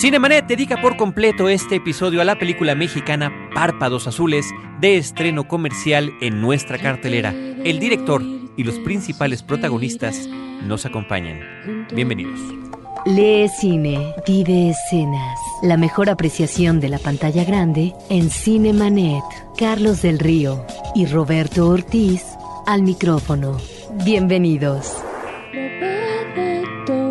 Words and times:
Cinemanet 0.00 0.46
dedica 0.46 0.80
por 0.80 0.96
completo 0.96 1.48
este 1.48 1.74
episodio 1.74 2.20
a 2.20 2.24
la 2.24 2.38
película 2.38 2.76
mexicana 2.76 3.32
Párpados 3.52 4.06
Azules, 4.06 4.46
de 4.80 4.96
estreno 4.96 5.48
comercial 5.48 6.12
en 6.20 6.40
nuestra 6.40 6.78
cartelera. 6.78 7.30
El 7.64 7.80
director 7.80 8.22
y 8.56 8.62
los 8.62 8.78
principales 8.78 9.42
protagonistas 9.42 10.28
nos 10.62 10.86
acompañan. 10.86 11.40
Bienvenidos. 11.92 12.38
Lee 13.06 13.48
cine, 13.48 14.14
vive 14.24 14.70
escenas. 14.70 15.36
La 15.64 15.76
mejor 15.76 16.10
apreciación 16.10 16.78
de 16.78 16.90
la 16.90 17.00
pantalla 17.00 17.42
grande 17.42 17.92
en 18.08 18.30
Cinemanet. 18.30 19.24
Carlos 19.58 20.00
del 20.02 20.20
Río 20.20 20.64
y 20.94 21.06
Roberto 21.06 21.68
Ortiz 21.68 22.22
al 22.68 22.82
micrófono. 22.82 23.56
Bienvenidos 24.04 25.02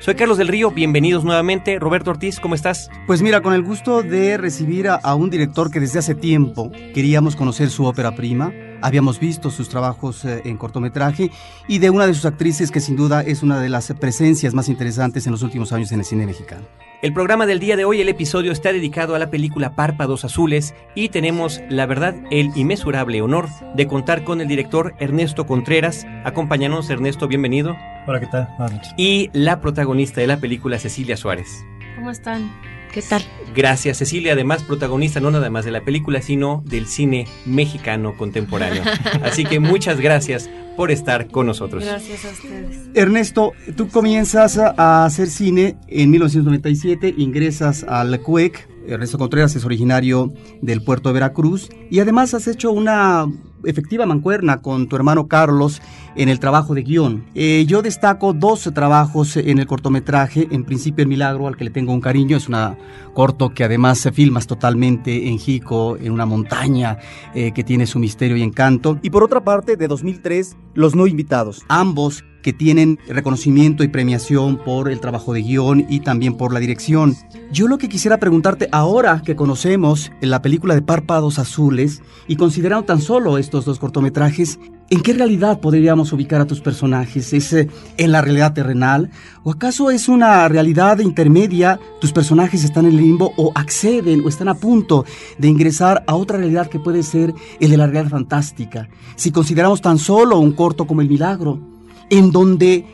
Soy 0.01 0.15
Carlos 0.15 0.39
del 0.39 0.49
Río, 0.49 0.71
bienvenidos 0.71 1.23
nuevamente. 1.25 1.79
Roberto 1.79 2.11
Ortiz, 2.11 2.41
¿cómo 2.41 2.55
estás? 2.55 2.91
Pues 3.07 3.23
mira, 3.23 3.43
con 3.43 3.53
el 3.53 3.63
gusto 3.63 4.03
de 4.03 4.39
recibir 4.39 4.89
a, 4.89 4.95
a 4.97 5.15
un 5.15 5.31
director 5.31 5.71
que 5.71 5.79
desde 5.79 6.01
hace 6.01 6.15
tiempo 6.15 6.73
queríamos 6.95 7.37
conocer 7.37 7.69
su 7.69 7.85
ópera 7.85 8.17
prima, 8.17 8.53
habíamos 8.81 9.21
visto 9.21 9.51
sus 9.51 9.69
trabajos 9.69 10.25
eh, 10.25 10.43
en 10.45 10.57
cortometraje 10.57 11.31
y 11.69 11.79
de 11.79 11.91
una 11.91 12.07
de 12.07 12.15
sus 12.15 12.25
actrices 12.25 12.71
que 12.71 12.81
sin 12.81 12.97
duda 12.97 13.21
es 13.21 13.43
una 13.43 13.61
de 13.61 13.69
las 13.69 13.93
presencias 14.01 14.55
más 14.55 14.69
interesantes 14.69 15.27
en 15.27 15.33
los 15.33 15.43
últimos 15.43 15.73
años 15.73 15.93
en 15.93 16.01
el 16.01 16.07
cine 16.07 16.27
mexicano. 16.27 16.67
El 17.01 17.13
programa 17.13 17.47
del 17.47 17.61
día 17.61 17.77
de 17.77 17.85
hoy, 17.85 18.01
el 18.01 18.09
episodio 18.09 18.51
está 18.51 18.73
dedicado 18.73 19.15
a 19.15 19.21
la 19.21 19.31
película 19.31 19.77
Párpados 19.77 20.25
Azules 20.25 20.75
y 20.97 21.11
tenemos, 21.11 21.61
la 21.69 21.87
verdad, 21.87 22.17
el 22.33 22.51
inmesurable 22.57 23.23
honor 23.23 23.47
de 23.77 23.87
contar 23.87 24.25
con 24.25 24.41
el 24.41 24.49
director 24.49 24.97
Ernesto 24.99 25.47
Contreras. 25.47 26.09
Acompáñanos, 26.25 26.91
Ernesto, 26.91 27.29
bienvenido. 27.29 27.77
Hola, 28.09 28.19
¿qué 28.19 28.27
tal? 28.27 28.49
Buenas 28.59 28.73
noches. 28.73 28.95
Y 28.97 29.31
la 29.33 29.61
protagonista 29.61 30.21
de 30.21 30.27
la 30.27 30.39
película, 30.39 30.81
Cecilia 30.81 31.17
Suárez. 31.17 31.65
¿Cómo 31.95 32.11
están? 32.11 32.51
¿Qué 32.99 33.05
tal? 33.09 33.23
Gracias, 33.55 33.99
Cecilia, 33.99 34.33
además 34.33 34.65
protagonista 34.65 35.21
no 35.21 35.31
nada 35.31 35.51
más 35.51 35.65
de 35.65 35.71
la 35.71 35.85
película, 35.85 36.21
sino 36.21 36.65
del 36.67 36.89
cine 36.89 37.29
mexicano 37.47 38.17
contemporáneo. 38.17 38.83
Así 39.23 39.45
que 39.45 39.61
muchas 39.61 40.01
gracias 40.01 40.51
por 40.77 40.91
estar 40.91 41.29
con 41.29 41.47
nosotros. 41.47 41.85
Gracias 41.85 42.25
a 42.25 42.31
ustedes. 42.31 42.89
Ernesto, 42.95 43.53
tú 43.77 43.89
comienzas 43.89 44.59
a 44.59 45.05
hacer 45.05 45.29
cine 45.29 45.77
en 45.87 46.11
1997, 46.11 47.15
ingresas 47.19 47.85
al 47.85 48.21
CUEC. 48.21 48.69
Ernesto 48.89 49.19
Contreras 49.19 49.55
es 49.57 49.65
originario 49.65 50.33
del 50.63 50.83
puerto 50.83 51.09
de 51.09 51.15
Veracruz 51.15 51.69
y 51.91 52.01
además 52.01 52.35
has 52.35 52.49
hecho 52.49 52.73
una 52.73 53.27
efectiva 53.65 54.07
mancuerna 54.07 54.63
con 54.63 54.89
tu 54.89 54.97
hermano 54.97 55.29
Carlos 55.29 55.83
en 56.17 56.29
el 56.29 56.41
trabajo 56.41 56.75
de 56.75 56.83
guion. 56.83 57.25
Eh, 57.35 57.65
yo 57.67 57.83
destaco 57.83 58.33
dos 58.33 58.71
trabajos 58.75 59.37
en 59.37 59.59
el 59.59 59.67
cortometraje. 59.67 60.49
En 60.51 60.65
principio 60.65 61.03
El 61.03 61.09
Milagro, 61.09 61.47
al 61.47 61.57
que 61.57 61.65
le 61.65 61.71
tengo 61.71 61.93
un 61.93 62.01
cariño, 62.01 62.37
es 62.37 62.49
una 62.49 62.77
corto 63.15 63.51
que 63.51 63.65
además 63.65 63.99
se 63.99 64.13
filmas 64.13 64.47
totalmente 64.47 65.29
en 65.29 65.39
Jico, 65.39 65.97
en 65.97 66.13
una 66.13 66.27
montaña 66.27 66.99
eh, 67.35 67.53
que 67.53 67.65
tiene 67.65 67.87
su 67.87 67.99
misterio 67.99 68.37
y 68.37 68.43
encanto. 68.43 68.99
Y 69.03 69.11
por 69.11 69.23
otra 69.23 69.43
parte, 69.43 69.77
de 69.77 69.89
2003, 69.89 70.57
Los 70.75 70.95
No 70.95 71.07
Invitados. 71.07 71.65
Ambos 71.69 72.25
que 72.43 72.53
tienen 72.53 72.99
reconocimiento 73.09 73.85
y 73.85 73.89
premiación 73.89 74.59
por 74.59 74.91
el 74.91 75.01
trabajo 75.01 75.33
de 75.33 75.43
guion 75.43 75.87
y 75.89 76.01
también 76.01 76.37
por 76.37 76.53
la 76.53 76.61
dirección. 76.61 77.17
Yo 77.53 77.69
lo 77.69 77.79
que 77.79 77.89
quisiera 77.89 78.19
preguntarte 78.19 78.69
ahora 78.73 79.23
que 79.25 79.37
conocemos 79.37 80.13
la 80.21 80.43
película 80.43 80.75
de 80.75 80.83
Párpados 80.83 81.39
Azules 81.39 82.03
y 82.27 82.37
considerando 82.37 82.85
tan 82.85 83.01
solo 83.01 83.39
estos 83.39 83.65
dos 83.65 83.79
cortometrajes, 83.79 84.59
¿en 84.91 85.01
qué 85.01 85.15
realidad 85.15 85.61
podríamos 85.61 86.13
ubicar 86.13 86.41
a 86.41 86.47
tus 86.47 86.61
personajes? 86.61 87.33
¿Es 87.33 87.53
eh, 87.53 87.69
en 87.97 88.13
la 88.13 88.21
realidad 88.21 88.55
terrenal? 88.55 89.11
¿O 89.43 89.51
acaso 89.51 89.91
es 89.91 90.09
una 90.09 90.47
realidad 90.49 90.99
intermedia? 90.99 91.81
¿Tus 92.01 92.13
personajes 92.13 92.65
están 92.65 92.87
en 92.87 92.93
el 92.93 92.99
limbo 92.99 93.33
o 93.37 93.53
acceden 93.55 94.23
o 94.25 94.29
están 94.29 94.49
a 94.49 94.55
punto 94.55 95.05
de 95.39 95.49
ingresar 95.49 96.05
a 96.07 96.15
otra 96.15 96.39
realidad 96.39 96.69
que 96.69 96.79
puede 96.79 97.03
ser 97.03 97.35
el 97.61 97.71
de 97.71 97.77
la 97.77 97.87
realidad 97.87 98.11
fantástica? 98.11 98.89
Si 99.17 99.31
consideramos 99.31 99.81
tan 99.81 99.99
solo 99.99 100.39
un 100.39 100.53
corto 100.53 100.87
como 100.87 101.01
El 101.01 101.09
Milagro, 101.09 101.78
en 102.11 102.33
donde 102.33 102.85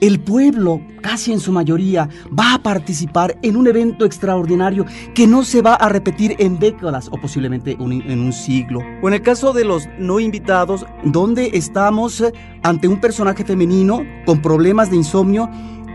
el 0.00 0.20
pueblo, 0.20 0.82
casi 1.00 1.32
en 1.32 1.40
su 1.40 1.52
mayoría, 1.52 2.08
va 2.38 2.54
a 2.54 2.62
participar 2.62 3.38
en 3.42 3.56
un 3.56 3.66
evento 3.66 4.04
extraordinario 4.04 4.84
que 5.14 5.26
no 5.26 5.44
se 5.44 5.62
va 5.62 5.74
a 5.74 5.88
repetir 5.88 6.36
en 6.38 6.58
décadas 6.58 7.08
o 7.10 7.20
posiblemente 7.20 7.76
en 7.78 8.20
un 8.20 8.32
siglo. 8.32 8.80
O 9.02 9.08
en 9.08 9.14
el 9.14 9.22
caso 9.22 9.52
de 9.52 9.64
los 9.64 9.88
no 9.98 10.20
invitados, 10.20 10.84
donde 11.04 11.50
estamos 11.54 12.20
eh, 12.20 12.32
ante 12.62 12.88
un 12.88 13.00
personaje 13.00 13.44
femenino 13.44 14.02
con 14.26 14.42
problemas 14.42 14.90
de 14.90 14.96
insomnio 14.96 15.48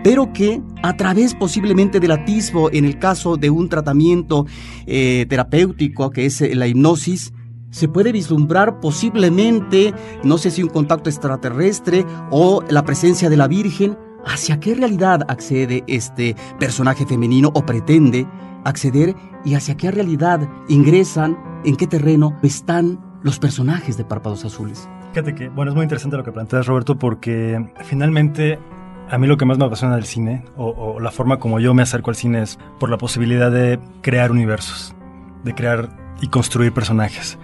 pero 0.03 0.31
que 0.31 0.61
a 0.81 0.95
través 0.95 1.35
posiblemente 1.35 1.99
del 1.99 2.11
atisbo, 2.11 2.71
en 2.71 2.85
el 2.85 2.99
caso 2.99 3.37
de 3.37 3.49
un 3.49 3.69
tratamiento 3.69 4.45
eh, 4.85 5.25
terapéutico 5.27 6.09
que 6.09 6.25
es 6.25 6.41
eh, 6.41 6.55
la 6.55 6.67
hipnosis, 6.67 7.33
se 7.71 7.87
puede 7.87 8.11
vislumbrar 8.11 8.79
posiblemente, 8.79 9.93
no 10.23 10.37
sé 10.37 10.51
si 10.51 10.63
un 10.63 10.69
contacto 10.69 11.09
extraterrestre 11.09 12.05
o 12.31 12.63
la 12.69 12.83
presencia 12.83 13.29
de 13.29 13.37
la 13.37 13.47
Virgen. 13.47 13.97
¿Hacia 14.25 14.59
qué 14.59 14.75
realidad 14.75 15.25
accede 15.29 15.83
este 15.87 16.35
personaje 16.59 17.05
femenino 17.05 17.51
o 17.53 17.65
pretende 17.65 18.27
acceder 18.65 19.15
y 19.45 19.53
hacia 19.53 19.77
qué 19.77 19.91
realidad 19.91 20.47
ingresan, 20.67 21.37
en 21.63 21.77
qué 21.77 21.87
terreno 21.87 22.37
están 22.43 22.99
los 23.23 23.39
personajes 23.39 23.97
de 23.97 24.03
Párpados 24.03 24.43
Azules? 24.43 24.89
Fíjate 25.13 25.35
que, 25.35 25.49
bueno, 25.49 25.71
es 25.71 25.75
muy 25.75 25.83
interesante 25.83 26.17
lo 26.17 26.23
que 26.23 26.33
planteas, 26.33 26.67
Roberto, 26.67 26.99
porque 26.99 27.71
finalmente 27.85 28.59
a 29.09 29.17
mí 29.17 29.25
lo 29.25 29.37
que 29.37 29.45
más 29.45 29.57
me 29.57 29.65
apasiona 29.65 29.95
del 29.95 30.05
cine, 30.05 30.43
o, 30.57 30.67
o, 30.67 30.99
la 30.99 31.11
forma 31.11 31.39
como 31.39 31.59
yo 31.59 31.73
me 31.73 31.81
acerco 31.81 32.11
al 32.11 32.15
cine, 32.15 32.41
es 32.41 32.59
por 32.77 32.89
la 32.89 32.97
posibilidad 32.97 33.49
de 33.51 33.79
crear 34.01 34.31
universos, 34.31 34.93
de 35.43 35.55
crear 35.55 35.89
y 36.21 36.27
construir 36.27 36.71
personajes. 36.71 37.37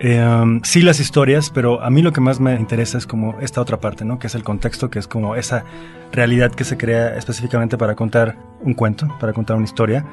Eh, 0.00 0.60
sí 0.62 0.80
las 0.82 1.00
historias, 1.00 1.50
pero 1.50 1.82
a 1.82 1.90
mí 1.90 2.02
lo 2.02 2.12
que 2.12 2.20
más 2.20 2.38
me 2.38 2.54
interesa 2.54 2.98
es 2.98 3.06
como 3.06 3.38
esta 3.40 3.60
otra 3.60 3.80
parte, 3.80 4.04
¿no? 4.04 4.18
Que 4.18 4.28
es 4.28 4.34
el 4.34 4.44
contexto, 4.44 4.90
que 4.90 4.98
es 4.98 5.08
como 5.08 5.34
esa 5.34 5.64
realidad 6.12 6.52
que 6.52 6.64
se 6.64 6.76
crea 6.76 7.16
específicamente 7.16 7.76
para 7.76 7.96
contar 7.96 8.36
un 8.60 8.74
cuento, 8.74 9.08
para 9.18 9.32
contar 9.32 9.56
una 9.56 9.64
historia. 9.64 10.04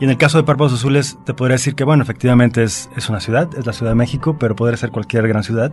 Y 0.00 0.04
en 0.04 0.10
el 0.10 0.16
caso 0.16 0.38
de 0.38 0.44
Párpados 0.44 0.72
Azules, 0.72 1.18
te 1.24 1.34
podría 1.34 1.56
decir 1.56 1.74
que, 1.74 1.84
bueno, 1.84 2.02
efectivamente 2.02 2.62
es, 2.62 2.90
es 2.96 3.08
una 3.08 3.20
ciudad, 3.20 3.48
es 3.56 3.66
la 3.66 3.72
Ciudad 3.72 3.92
de 3.92 3.96
México, 3.96 4.36
pero 4.38 4.56
podría 4.56 4.76
ser 4.76 4.90
cualquier 4.90 5.28
gran 5.28 5.44
ciudad 5.44 5.72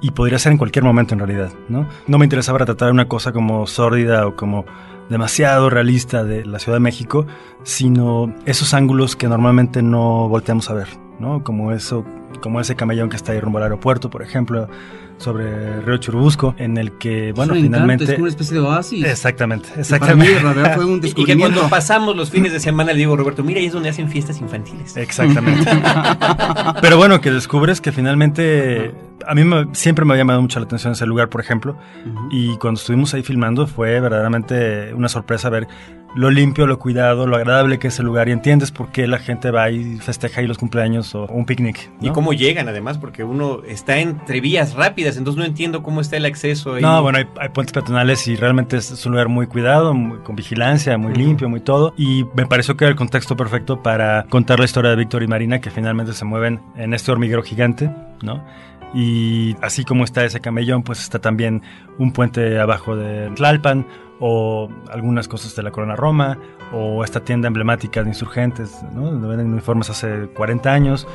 y 0.00 0.10
podría 0.10 0.38
ser 0.38 0.52
en 0.52 0.58
cualquier 0.58 0.84
momento 0.84 1.14
en 1.14 1.20
realidad, 1.20 1.52
¿no? 1.68 1.88
No 2.08 2.18
me 2.18 2.26
interesaba 2.26 2.58
tratar 2.64 2.90
una 2.90 3.06
cosa 3.06 3.32
como 3.32 3.66
sórdida 3.68 4.26
o 4.26 4.34
como 4.34 4.66
demasiado 5.08 5.70
realista 5.70 6.24
de 6.24 6.44
la 6.44 6.58
Ciudad 6.58 6.76
de 6.76 6.80
México, 6.80 7.26
sino 7.62 8.34
esos 8.44 8.74
ángulos 8.74 9.14
que 9.14 9.28
normalmente 9.28 9.80
no 9.80 10.28
volteamos 10.28 10.68
a 10.70 10.74
ver, 10.74 10.88
¿no? 11.22 11.42
Como 11.42 11.72
eso, 11.72 12.04
como 12.42 12.60
ese 12.60 12.74
camellón 12.76 13.08
que 13.08 13.16
está 13.16 13.32
ahí 13.32 13.40
rumbo 13.40 13.56
al 13.58 13.64
aeropuerto, 13.64 14.10
por 14.10 14.22
ejemplo, 14.22 14.68
sobre 15.18 15.80
Río 15.82 15.96
Churubusco, 15.98 16.54
en 16.58 16.76
el 16.76 16.92
que, 16.98 17.32
bueno, 17.32 17.54
es 17.54 17.62
finalmente... 17.62 18.04
Encanto, 18.04 18.12
es 18.14 18.18
una 18.20 18.28
especie 18.28 18.54
de 18.54 18.60
oasis. 18.60 19.04
Exactamente, 19.06 19.68
exactamente. 19.78 20.32
para 20.32 20.40
mí, 20.40 20.44
la 20.44 20.52
verdad, 20.52 20.74
fue 20.74 20.84
un 20.84 20.96
Y 20.96 21.00
que 21.00 21.06
descubrimiento. 21.06 21.54
cuando 21.60 21.70
pasamos 21.70 22.16
los 22.16 22.30
fines 22.30 22.52
de 22.52 22.58
semana 22.60 22.92
le 22.92 22.98
digo, 22.98 23.16
Roberto, 23.16 23.44
mira, 23.44 23.60
ahí 23.60 23.66
es 23.66 23.72
donde 23.72 23.88
hacen 23.88 24.08
fiestas 24.08 24.40
infantiles. 24.40 24.96
Exactamente. 24.96 25.70
Pero 26.80 26.96
bueno, 26.96 27.20
que 27.20 27.30
descubres 27.30 27.80
que 27.80 27.92
finalmente 27.92 28.92
a 29.26 29.34
mí 29.36 29.44
me- 29.44 29.68
siempre 29.74 30.04
me 30.04 30.14
ha 30.14 30.16
llamado 30.16 30.42
mucho 30.42 30.58
la 30.58 30.66
atención 30.66 30.92
ese 30.94 31.06
lugar, 31.06 31.28
por 31.28 31.40
ejemplo, 31.40 31.76
y 32.30 32.56
cuando 32.56 32.80
estuvimos 32.80 33.14
ahí 33.14 33.22
filmando 33.22 33.66
fue 33.68 34.00
verdaderamente 34.00 34.92
una 34.94 35.08
sorpresa 35.08 35.48
ver 35.50 35.68
lo 36.14 36.30
limpio, 36.30 36.66
lo 36.66 36.78
cuidado, 36.78 37.26
lo 37.26 37.36
agradable 37.36 37.78
que 37.78 37.88
es 37.88 37.98
el 37.98 38.04
lugar 38.06 38.28
y 38.28 38.32
entiendes 38.32 38.70
por 38.70 38.88
qué 38.90 39.06
la 39.06 39.18
gente 39.18 39.50
va 39.50 39.70
y 39.70 39.96
festeja 39.98 40.40
ahí 40.40 40.46
los 40.46 40.58
cumpleaños 40.58 41.14
o 41.14 41.24
un 41.26 41.46
picnic. 41.46 41.90
Y 42.00 42.10
cómo 42.10 42.32
llegan, 42.32 42.68
además, 42.68 42.98
porque 42.98 43.24
uno 43.24 43.62
está 43.66 43.98
entre 43.98 44.40
vías 44.40 44.74
rápidas, 44.74 45.16
entonces 45.16 45.38
no 45.38 45.44
entiendo 45.44 45.82
cómo 45.82 46.00
está 46.00 46.16
el 46.16 46.24
acceso 46.26 46.74
ahí. 46.74 46.82
No, 46.82 47.02
bueno, 47.02 47.18
hay, 47.18 47.26
hay 47.40 47.48
puentes 47.48 47.72
peatonales 47.72 48.28
y 48.28 48.36
realmente 48.36 48.76
es, 48.76 49.06
un 49.06 49.12
lugar 49.12 49.28
muy 49.28 49.46
cuidado, 49.46 49.94
muy- 49.94 50.18
con 50.18 50.36
vigilancia, 50.36 50.98
muy 50.98 51.14
limpio, 51.14 51.48
muy 51.48 51.60
todo. 51.60 51.94
Y 51.96 52.24
me 52.34 52.46
pareció 52.46 52.76
que 52.76 52.84
era 52.84 52.90
el 52.90 52.96
contexto 52.96 53.36
perfecto 53.36 53.82
para 53.82 54.24
contar 54.28 54.58
la 54.58 54.64
historia 54.66 54.90
de 54.90 54.96
Víctor 54.96 55.22
y 55.22 55.26
Marina, 55.28 55.60
que 55.60 55.70
finalmente 55.70 56.12
se 56.12 56.24
mueven 56.24 56.60
en 56.76 56.92
este 56.94 57.10
hormiguero 57.10 57.42
gigante, 57.42 57.90
¿no? 58.22 58.44
Y 58.94 59.56
así 59.62 59.84
como 59.84 60.04
está 60.04 60.24
ese 60.24 60.40
camellón, 60.40 60.82
pues 60.82 61.00
está 61.00 61.18
también 61.18 61.62
un 61.98 62.12
puente 62.12 62.58
abajo 62.60 62.94
de 62.94 63.30
Tlalpan 63.30 63.86
o 64.24 64.68
algunas 64.88 65.26
cosas 65.26 65.56
de 65.56 65.64
la 65.64 65.72
Corona 65.72 65.96
Roma 65.96 66.38
o 66.72 67.02
esta 67.02 67.24
tienda 67.24 67.48
emblemática 67.48 68.04
de 68.04 68.08
insurgentes, 68.08 68.80
¿no? 68.94 69.10
donde 69.10 69.26
venden 69.26 69.52
uniformes 69.52 69.90
hace 69.90 70.28
40 70.28 70.72
años. 70.72 71.08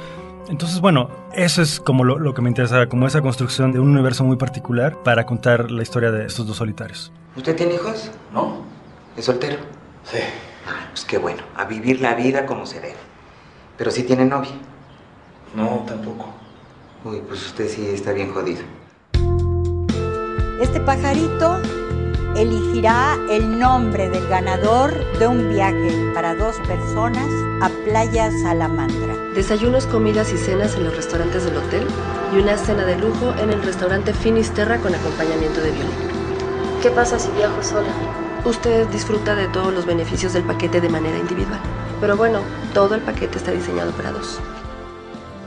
Entonces, 0.50 0.82
bueno, 0.82 1.10
eso 1.34 1.62
es 1.62 1.80
como 1.80 2.04
lo, 2.04 2.20
lo, 2.20 2.34
que 2.34 2.42
me 2.42 2.50
interesa, 2.50 2.88
como 2.88 3.08
esa 3.08 3.22
construcción 3.22 3.72
de 3.72 3.80
un 3.80 3.90
universo 3.90 4.26
muy 4.26 4.36
particular 4.36 5.02
para 5.04 5.26
contar 5.26 5.72
la 5.72 5.84
historia 5.84 6.12
de 6.12 6.26
estos 6.26 6.46
dos 6.48 6.58
solitarios. 6.58 7.14
¿Usted 7.38 7.56
tiene 7.56 7.76
hijos? 7.76 8.12
No. 8.34 8.64
¿Es 9.16 9.24
soltero? 9.24 9.56
Sí. 10.04 10.20
Ah, 10.68 10.88
pues 10.90 11.06
qué 11.06 11.18
bueno, 11.18 11.44
a 11.56 11.64
vivir 11.64 12.02
la 12.02 12.14
vida 12.14 12.46
como 12.46 12.66
se 12.66 12.82
debe. 12.82 12.96
Pero 13.78 13.90
sí 13.90 14.04
tiene 14.04 14.26
novia. 14.26 14.52
No, 15.56 15.86
tampoco. 15.88 16.34
Uy, 17.06 17.22
pues 17.26 17.46
usted 17.46 17.70
sí 17.70 17.88
está 17.88 18.12
bien 18.12 18.34
jodido. 18.34 18.64
Este 20.62 20.82
pajarito 20.82 21.58
elegirá 22.38 23.18
el 23.32 23.58
nombre 23.58 24.10
del 24.10 24.28
ganador 24.28 24.94
de 25.18 25.28
un 25.28 25.50
viaje 25.50 26.12
para 26.14 26.36
dos 26.36 26.56
personas 26.68 27.26
a 27.62 27.70
Playa 27.84 28.30
Salamandra. 28.44 29.16
Desayunos, 29.34 29.88
comidas 29.88 30.32
y 30.32 30.38
cenas 30.38 30.76
en 30.76 30.84
los 30.84 30.96
restaurantes 30.96 31.46
del 31.46 31.58
hotel 31.58 31.88
y 32.32 32.38
una 32.38 32.56
cena 32.56 32.86
de 32.86 32.96
lujo 32.96 33.34
en 33.42 33.50
el 33.50 33.64
restaurante 33.64 34.14
Finisterra 34.14 34.78
con 34.78 34.94
acompañamiento 34.94 35.62
de 35.62 35.72
violín. 35.72 35.92
¿Qué 36.84 36.92
pasa 36.92 37.18
si 37.18 37.32
viajo 37.32 37.64
sola? 37.64 37.90
Usted 38.46 38.88
disfruta 38.90 39.34
de 39.34 39.48
todos 39.48 39.74
los 39.74 39.88
beneficios 39.88 40.34
del 40.34 40.44
paquete 40.44 40.80
de 40.80 40.90
manera 40.90 41.18
individual. 41.18 41.60
Pero 42.00 42.16
bueno, 42.16 42.42
todo 42.74 42.94
el 42.94 43.02
paquete 43.02 43.40
está 43.40 43.52
diseñado 43.52 43.92
para 43.94 44.12
dos. 44.12 44.40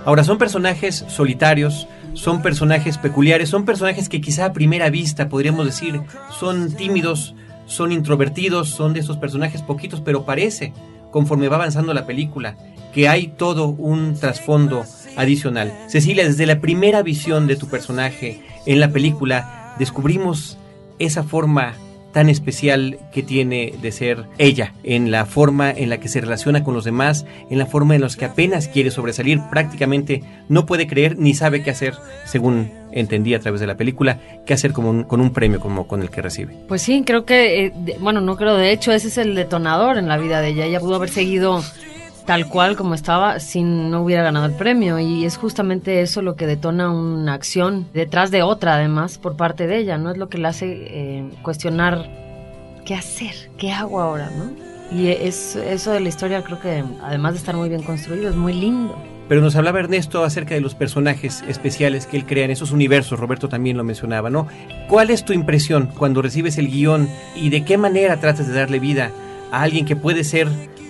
Ahora, 0.04 0.24
son 0.24 0.38
personajes 0.38 1.04
solitarios, 1.08 1.86
son 2.14 2.42
personajes 2.42 2.98
peculiares, 2.98 3.48
son 3.48 3.64
personajes 3.64 4.08
que 4.08 4.20
quizá 4.20 4.46
a 4.46 4.52
primera 4.52 4.90
vista 4.90 5.28
podríamos 5.28 5.66
decir 5.66 6.00
son 6.38 6.72
tímidos, 6.72 7.34
son 7.66 7.92
introvertidos, 7.92 8.68
son 8.68 8.92
de 8.92 9.00
esos 9.00 9.16
personajes 9.16 9.62
poquitos, 9.62 10.00
pero 10.00 10.24
parece, 10.24 10.72
conforme 11.10 11.48
va 11.48 11.56
avanzando 11.56 11.94
la 11.94 12.06
película, 12.06 12.56
que 12.92 13.08
hay 13.08 13.28
todo 13.28 13.68
un 13.68 14.14
trasfondo 14.14 14.84
adicional. 15.16 15.72
Cecilia, 15.86 16.24
desde 16.24 16.46
la 16.46 16.60
primera 16.60 17.02
visión 17.02 17.46
de 17.46 17.56
tu 17.56 17.68
personaje 17.68 18.42
en 18.66 18.80
la 18.80 18.90
película, 18.90 19.74
descubrimos 19.78 20.58
esa 20.98 21.22
forma 21.22 21.74
tan 22.12 22.28
especial 22.28 22.98
que 23.12 23.22
tiene 23.22 23.74
de 23.80 23.92
ser 23.92 24.24
ella, 24.38 24.74
en 24.82 25.10
la 25.10 25.26
forma 25.26 25.70
en 25.70 25.90
la 25.90 25.98
que 25.98 26.08
se 26.08 26.20
relaciona 26.20 26.64
con 26.64 26.74
los 26.74 26.84
demás, 26.84 27.26
en 27.50 27.58
la 27.58 27.66
forma 27.66 27.94
en 27.94 28.02
la 28.02 28.08
que 28.08 28.24
apenas 28.24 28.68
quiere 28.68 28.90
sobresalir, 28.90 29.40
prácticamente 29.50 30.22
no 30.48 30.66
puede 30.66 30.86
creer 30.86 31.18
ni 31.18 31.34
sabe 31.34 31.62
qué 31.62 31.70
hacer, 31.70 31.94
según 32.24 32.72
entendí 32.92 33.34
a 33.34 33.40
través 33.40 33.60
de 33.60 33.66
la 33.66 33.76
película, 33.76 34.18
qué 34.44 34.54
hacer 34.54 34.72
con 34.72 34.84
un, 34.84 35.04
con 35.04 35.20
un 35.20 35.32
premio 35.32 35.60
como 35.60 35.86
con 35.86 36.02
el 36.02 36.10
que 36.10 36.22
recibe. 36.22 36.56
Pues 36.66 36.82
sí, 36.82 37.02
creo 37.06 37.24
que, 37.24 37.66
eh, 37.66 37.72
de, 37.74 37.96
bueno, 38.00 38.20
no 38.20 38.36
creo, 38.36 38.56
de 38.56 38.72
hecho 38.72 38.92
ese 38.92 39.08
es 39.08 39.18
el 39.18 39.34
detonador 39.34 39.96
en 39.96 40.08
la 40.08 40.18
vida 40.18 40.40
de 40.40 40.48
ella, 40.48 40.66
ella 40.66 40.80
pudo 40.80 40.96
haber 40.96 41.10
seguido 41.10 41.62
tal 42.26 42.48
cual 42.48 42.76
como 42.76 42.94
estaba 42.94 43.40
si 43.40 43.62
no 43.62 44.02
hubiera 44.02 44.22
ganado 44.22 44.46
el 44.46 44.54
premio 44.54 44.98
y 44.98 45.24
es 45.24 45.36
justamente 45.36 46.00
eso 46.02 46.22
lo 46.22 46.36
que 46.36 46.46
detona 46.46 46.90
una 46.90 47.34
acción 47.34 47.86
detrás 47.92 48.30
de 48.30 48.42
otra 48.42 48.74
además 48.74 49.18
por 49.18 49.36
parte 49.36 49.66
de 49.66 49.78
ella, 49.78 49.98
¿no? 49.98 50.10
Es 50.10 50.16
lo 50.16 50.28
que 50.28 50.38
le 50.38 50.48
hace 50.48 50.66
eh, 50.68 51.30
cuestionar 51.42 52.08
qué 52.84 52.94
hacer, 52.94 53.34
qué 53.56 53.72
hago 53.72 54.00
ahora, 54.00 54.30
¿no? 54.30 54.50
Y 54.96 55.08
es, 55.08 55.56
eso 55.56 55.92
de 55.92 56.00
la 56.00 56.08
historia 56.08 56.42
creo 56.42 56.60
que 56.60 56.82
además 57.02 57.34
de 57.34 57.38
estar 57.38 57.54
muy 57.54 57.68
bien 57.68 57.82
construido 57.82 58.28
es 58.28 58.36
muy 58.36 58.52
lindo. 58.52 58.96
Pero 59.28 59.40
nos 59.40 59.54
hablaba 59.54 59.78
Ernesto 59.78 60.24
acerca 60.24 60.56
de 60.56 60.60
los 60.60 60.74
personajes 60.74 61.44
especiales 61.46 62.06
que 62.06 62.16
él 62.16 62.26
crea 62.26 62.44
en 62.44 62.50
esos 62.50 62.72
universos, 62.72 63.20
Roberto 63.20 63.48
también 63.48 63.76
lo 63.76 63.84
mencionaba, 63.84 64.28
¿no? 64.28 64.48
¿Cuál 64.88 65.10
es 65.10 65.24
tu 65.24 65.32
impresión 65.32 65.88
cuando 65.96 66.20
recibes 66.20 66.58
el 66.58 66.68
guion 66.68 67.08
y 67.36 67.50
de 67.50 67.64
qué 67.64 67.78
manera 67.78 68.18
tratas 68.18 68.48
de 68.48 68.54
darle 68.54 68.80
vida 68.80 69.12
a 69.52 69.62
alguien 69.62 69.86
que 69.86 69.94
puede 69.94 70.24
ser 70.24 70.48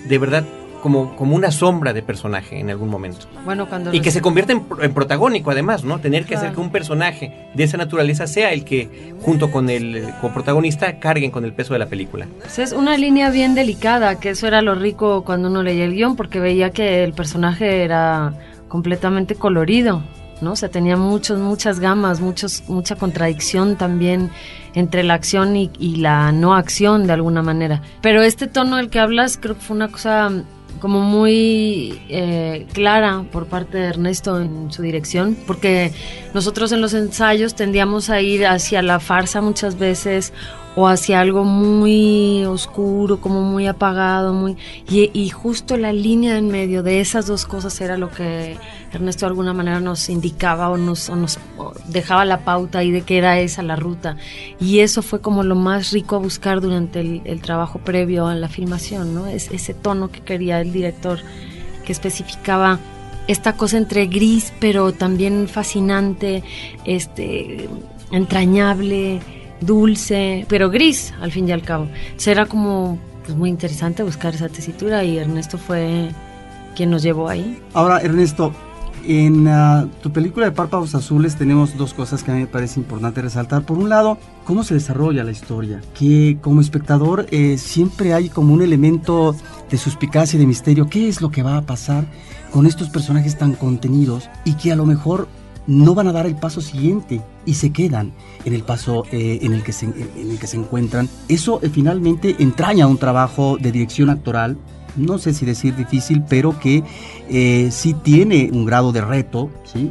de 0.08 0.18
verdad 0.18 0.44
como, 0.80 1.16
como 1.16 1.36
una 1.36 1.50
sombra 1.50 1.92
de 1.92 2.02
personaje 2.02 2.58
en 2.58 2.70
algún 2.70 2.88
momento. 2.88 3.26
Bueno, 3.44 3.68
cuando 3.68 3.92
y 3.92 4.00
que 4.00 4.10
se 4.10 4.20
convierte 4.20 4.52
en, 4.52 4.66
en, 4.80 4.94
protagónico 4.94 5.50
además, 5.50 5.84
¿no? 5.84 5.98
Tener 6.00 6.22
que 6.22 6.30
claro. 6.30 6.46
hacer 6.46 6.54
que 6.54 6.60
un 6.60 6.70
personaje 6.70 7.48
de 7.54 7.64
esa 7.64 7.76
naturaleza 7.76 8.26
sea 8.26 8.52
el 8.52 8.64
que, 8.64 9.14
junto 9.20 9.50
con 9.50 9.70
el 9.70 10.12
coprotagonista, 10.20 10.98
carguen 10.98 11.30
con 11.30 11.44
el 11.44 11.52
peso 11.52 11.72
de 11.72 11.78
la 11.78 11.86
película. 11.86 12.26
Pues 12.40 12.58
es 12.58 12.72
una 12.72 12.96
línea 12.96 13.30
bien 13.30 13.54
delicada, 13.54 14.18
que 14.18 14.30
eso 14.30 14.46
era 14.46 14.62
lo 14.62 14.74
rico 14.74 15.24
cuando 15.24 15.48
uno 15.48 15.62
leía 15.62 15.84
el 15.84 15.94
guion, 15.94 16.16
porque 16.16 16.40
veía 16.40 16.70
que 16.70 17.04
el 17.04 17.12
personaje 17.12 17.84
era 17.84 18.34
completamente 18.68 19.34
colorido. 19.34 20.02
¿no? 20.40 20.52
O 20.52 20.56
sea, 20.56 20.70
tenía 20.70 20.96
muchos, 20.96 21.38
muchas 21.38 21.80
gamas, 21.80 22.20
muchos, 22.20 22.64
mucha 22.68 22.96
contradicción 22.96 23.76
también 23.76 24.30
entre 24.74 25.02
la 25.02 25.14
acción 25.14 25.56
y, 25.56 25.70
y, 25.78 25.96
la 25.96 26.32
no 26.32 26.54
acción 26.54 27.06
de 27.06 27.12
alguna 27.12 27.42
manera. 27.42 27.82
Pero 28.00 28.22
este 28.22 28.46
tono 28.46 28.76
del 28.76 28.88
que 28.88 29.00
hablas 29.00 29.36
creo 29.36 29.56
que 29.56 29.60
fue 29.60 29.76
una 29.76 29.88
cosa 29.88 30.30
como 30.78 31.00
muy 31.00 32.00
eh, 32.08 32.66
clara 32.72 33.24
por 33.30 33.46
parte 33.46 33.78
de 33.78 33.86
Ernesto 33.86 34.40
en 34.40 34.70
su 34.70 34.82
dirección, 34.82 35.36
porque 35.46 35.92
nosotros 36.34 36.72
en 36.72 36.80
los 36.80 36.94
ensayos 36.94 37.54
tendíamos 37.54 38.10
a 38.10 38.20
ir 38.20 38.46
hacia 38.46 38.82
la 38.82 39.00
farsa 39.00 39.40
muchas 39.40 39.78
veces 39.78 40.32
o 40.80 40.88
hacia 40.88 41.20
algo 41.20 41.44
muy 41.44 42.42
oscuro, 42.46 43.20
como 43.20 43.42
muy 43.42 43.66
apagado, 43.66 44.32
muy 44.32 44.56
y, 44.88 45.28
justo 45.28 45.76
la 45.76 45.92
línea 45.92 46.38
en 46.38 46.48
medio 46.48 46.82
de 46.82 47.00
esas 47.00 47.26
dos 47.26 47.44
cosas 47.44 47.78
era 47.82 47.98
lo 47.98 48.10
que 48.10 48.56
Ernesto 48.90 49.26
de 49.26 49.30
alguna 49.30 49.52
manera 49.52 49.78
nos 49.78 50.08
indicaba 50.08 50.70
o 50.70 50.78
nos, 50.78 51.10
dejaba 51.88 52.24
la 52.24 52.46
pauta 52.46 52.82
y 52.82 52.92
de 52.92 53.02
que 53.02 53.18
era 53.18 53.38
esa 53.40 53.62
la 53.62 53.76
ruta 53.76 54.16
y 54.58 54.78
eso 54.78 55.02
fue 55.02 55.20
como 55.20 55.42
lo 55.42 55.54
más 55.54 55.92
rico 55.92 56.16
a 56.16 56.18
buscar 56.18 56.62
durante 56.62 57.00
el, 57.00 57.20
el 57.26 57.42
trabajo 57.42 57.78
previo 57.78 58.26
a 58.26 58.34
la 58.34 58.48
filmación, 58.48 59.14
¿no? 59.14 59.26
Es 59.26 59.50
ese 59.50 59.74
tono 59.74 60.10
que 60.10 60.20
quería 60.20 60.62
el 60.62 60.72
director 60.72 61.18
que 61.84 61.92
especificaba 61.92 62.78
esta 63.28 63.52
cosa 63.52 63.76
entre 63.76 64.06
gris 64.06 64.50
pero 64.60 64.92
también 64.92 65.46
fascinante, 65.46 66.42
este 66.86 67.68
entrañable 68.12 69.20
dulce, 69.60 70.46
pero 70.48 70.70
gris 70.70 71.12
al 71.20 71.32
fin 71.32 71.48
y 71.48 71.52
al 71.52 71.62
cabo. 71.62 71.88
Será 72.16 72.46
como 72.46 72.98
pues, 73.24 73.36
muy 73.36 73.50
interesante 73.50 74.02
buscar 74.02 74.34
esa 74.34 74.48
tesitura 74.48 75.04
y 75.04 75.18
Ernesto 75.18 75.58
fue 75.58 76.10
quien 76.74 76.90
nos 76.90 77.02
llevó 77.02 77.28
ahí. 77.28 77.60
Ahora, 77.74 78.00
Ernesto, 78.00 78.52
en 79.06 79.46
uh, 79.46 79.88
tu 80.02 80.12
película 80.12 80.46
de 80.46 80.52
Párpados 80.52 80.94
Azules 80.94 81.36
tenemos 81.36 81.76
dos 81.76 81.94
cosas 81.94 82.22
que 82.22 82.30
a 82.30 82.34
mí 82.34 82.40
me 82.40 82.46
parece 82.46 82.80
importante 82.80 83.22
resaltar. 83.22 83.64
Por 83.64 83.78
un 83.78 83.88
lado, 83.88 84.18
cómo 84.44 84.62
se 84.62 84.74
desarrolla 84.74 85.24
la 85.24 85.30
historia, 85.30 85.80
que 85.94 86.38
como 86.40 86.60
espectador 86.60 87.26
eh, 87.30 87.56
siempre 87.58 88.14
hay 88.14 88.28
como 88.28 88.52
un 88.52 88.62
elemento 88.62 89.34
de 89.70 89.78
suspicacia 89.78 90.36
y 90.36 90.40
de 90.40 90.46
misterio. 90.46 90.88
¿Qué 90.88 91.08
es 91.08 91.20
lo 91.20 91.30
que 91.30 91.42
va 91.42 91.56
a 91.56 91.62
pasar 91.62 92.04
con 92.52 92.66
estos 92.66 92.90
personajes 92.90 93.38
tan 93.38 93.54
contenidos 93.54 94.28
y 94.44 94.54
que 94.54 94.72
a 94.72 94.76
lo 94.76 94.84
mejor 94.84 95.28
no 95.70 95.94
van 95.94 96.08
a 96.08 96.12
dar 96.12 96.26
el 96.26 96.34
paso 96.34 96.60
siguiente 96.60 97.20
y 97.46 97.54
se 97.54 97.70
quedan 97.70 98.12
en 98.44 98.54
el 98.54 98.64
paso 98.64 99.04
eh, 99.12 99.38
en, 99.42 99.52
el 99.52 99.62
que 99.62 99.72
se, 99.72 100.56
encuentran. 100.56 101.08
Eso 101.28 101.60
eh, 101.62 101.70
finalmente 101.72 102.34
entraña 102.40 102.88
un 102.88 102.98
trabajo 102.98 103.56
de 103.56 103.70
dirección 103.70 104.10
actoral, 104.10 104.58
no 104.96 105.18
sé 105.18 105.32
si 105.32 105.46
decir 105.46 105.76
difícil, 105.76 106.24
pero 106.28 106.58
que 106.58 106.82
eh, 107.28 107.68
sí 107.70 107.94
tiene 107.94 108.50
un 108.52 108.64
grado 108.64 108.90
de 108.90 109.00
reto 109.00 109.48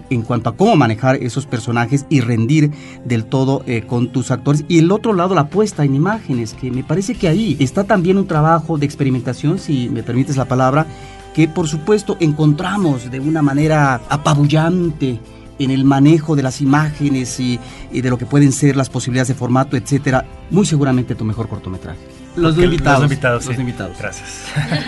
en 0.09 0.23
cuanto 0.23 0.49
a 0.49 0.57
cómo 0.57 0.75
manejar 0.75 1.15
esos 1.15 1.45
personajes 1.45 2.05
y 2.09 2.19
rendir 2.19 2.71
del 3.05 3.23
todo 3.23 3.63
con 3.87 4.11
tus 4.11 4.31
actores. 4.31 4.65
Y 4.67 4.79
el 4.79 4.91
otro 4.91 5.13
lado, 5.13 5.33
la 5.33 5.49
puesta 5.49 5.85
en 5.85 5.95
imágenes, 5.95 6.53
que 6.53 6.69
me 6.69 6.83
parece 6.83 7.15
que 7.15 7.29
ahí 7.29 7.55
está 7.61 7.85
también 7.85 8.17
un 8.17 8.27
trabajo 8.27 8.77
de 8.77 8.85
experimentación, 8.85 9.57
si 9.57 9.87
me 9.87 10.03
permites 10.03 10.35
la 10.35 10.49
palabra, 10.49 10.85
que 11.33 11.47
por 11.47 11.69
supuesto 11.69 12.17
encontramos 12.19 13.09
de 13.09 13.21
una 13.21 13.41
manera 13.41 14.01
apabullante 14.09 15.17
en 15.59 15.71
el 15.71 15.83
manejo 15.83 16.35
de 16.35 16.43
las 16.43 16.61
imágenes 16.61 17.39
y, 17.39 17.59
y, 17.91 18.01
de 18.01 18.09
lo 18.09 18.17
que 18.17 18.25
pueden 18.25 18.51
ser 18.51 18.75
las 18.75 18.89
posibilidades 18.89 19.27
de 19.27 19.35
formato, 19.35 19.77
etcétera, 19.77 20.25
muy 20.49 20.65
seguramente 20.65 21.15
tu 21.15 21.25
mejor 21.25 21.47
cortometraje. 21.47 21.99
Los 22.35 22.55
dos 22.55 22.65
invitados. 22.65 23.01
Los 23.01 23.11
invitados, 23.11 23.45
los 23.45 23.55
sí. 23.55 23.61
invitados. 23.61 23.97
Gracias. 23.99 24.45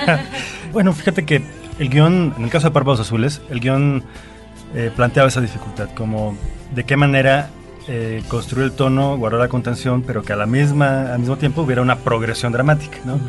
bueno, 0.74 0.94
fíjate 0.94 1.26
que 1.26 1.42
el 1.80 1.90
guion, 1.90 2.34
en 2.38 2.44
el 2.44 2.50
caso 2.50 2.68
de 2.68 2.74
Párpados 2.74 3.02
Azules, 3.02 3.42
el 3.50 3.60
guion 3.60 4.04
eh, 4.74 4.92
planteaba 4.96 5.28
esa 5.30 5.42
dificultad, 5.42 5.90
como 5.96 6.38
de 6.74 6.84
qué 6.86 6.96
manera 6.96 7.50
eh, 7.88 8.24
construir 8.28 8.68
el 8.68 8.72
tono, 8.72 9.18
guardar 9.18 9.42
la 9.42 9.48
contención, 9.50 10.04
pero 10.04 10.22
que 10.22 10.34
a 10.34 10.36
la 10.36 10.46
misma, 10.46 11.14
al 11.14 11.20
mismo 11.20 11.38
tiempo 11.38 11.64
hubiera 11.64 11.82
una 11.82 11.98
progresión 11.98 12.54
dramática, 12.54 13.00
¿no? 13.04 13.20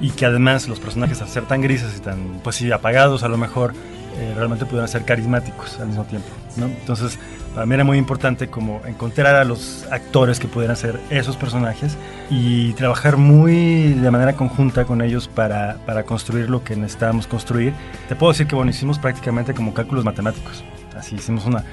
Y 0.00 0.10
que 0.10 0.26
además 0.26 0.68
los 0.68 0.80
personajes, 0.80 1.22
al 1.22 1.28
ser 1.28 1.44
tan 1.44 1.62
grises 1.62 1.96
y 1.96 2.00
tan, 2.00 2.40
pues 2.42 2.56
sí, 2.56 2.70
apagados 2.72 3.22
a 3.22 3.28
lo 3.28 3.38
mejor, 3.38 3.72
eh, 4.18 4.32
realmente 4.36 4.66
pudieran 4.66 4.88
ser 4.88 5.04
carismáticos 5.04 5.78
al 5.78 5.86
mismo 5.86 6.04
tiempo, 6.04 6.28
¿no? 6.56 6.66
Entonces, 6.66 7.18
para 7.54 7.66
mí 7.66 7.74
era 7.74 7.84
muy 7.84 7.98
importante 7.98 8.48
como 8.48 8.80
encontrar 8.86 9.34
a 9.34 9.44
los 9.44 9.86
actores 9.90 10.40
que 10.40 10.48
pudieran 10.48 10.76
ser 10.76 10.98
esos 11.10 11.36
personajes 11.36 11.96
y 12.30 12.72
trabajar 12.72 13.16
muy 13.16 13.92
de 13.92 14.10
manera 14.10 14.34
conjunta 14.34 14.84
con 14.84 15.02
ellos 15.02 15.28
para, 15.28 15.78
para 15.86 16.04
construir 16.04 16.48
lo 16.48 16.64
que 16.64 16.76
necesitábamos 16.76 17.26
construir. 17.26 17.74
Te 18.08 18.16
puedo 18.16 18.32
decir 18.32 18.46
que, 18.46 18.54
bueno, 18.54 18.70
hicimos 18.70 18.98
prácticamente 18.98 19.54
como 19.54 19.74
cálculos 19.74 20.04
matemáticos. 20.04 20.64
Así 20.96 21.16
hicimos 21.16 21.44
una, 21.46 21.64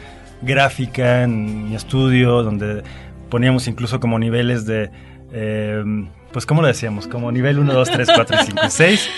gráfica 0.42 1.24
en 1.24 1.70
mi 1.70 1.76
estudio, 1.76 2.44
donde 2.44 2.84
poníamos 3.30 3.68
incluso 3.68 4.00
como 4.00 4.20
niveles 4.20 4.66
de, 4.66 4.90
eh, 5.32 5.84
pues 6.32 6.46
¿cómo 6.46 6.62
lo 6.62 6.68
decíamos? 6.68 7.08
Como 7.08 7.32
nivel 7.32 7.60
1, 7.60 7.74
2, 7.74 7.90
3, 7.92 8.10
4, 8.16 8.38
5 8.46 8.62
y 8.66 8.70
6. 8.70 9.10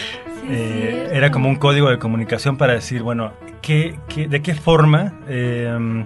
Eh, 0.50 1.10
era 1.14 1.32
como 1.32 1.50
un 1.50 1.56
código 1.56 1.90
de 1.90 2.00
comunicación 2.00 2.58
para 2.58 2.74
decir, 2.74 3.04
bueno, 3.04 3.34
¿qué, 3.62 4.00
qué, 4.08 4.28
de 4.28 4.42
qué 4.42 4.56
forma 4.56 5.14
eh, 5.28 6.06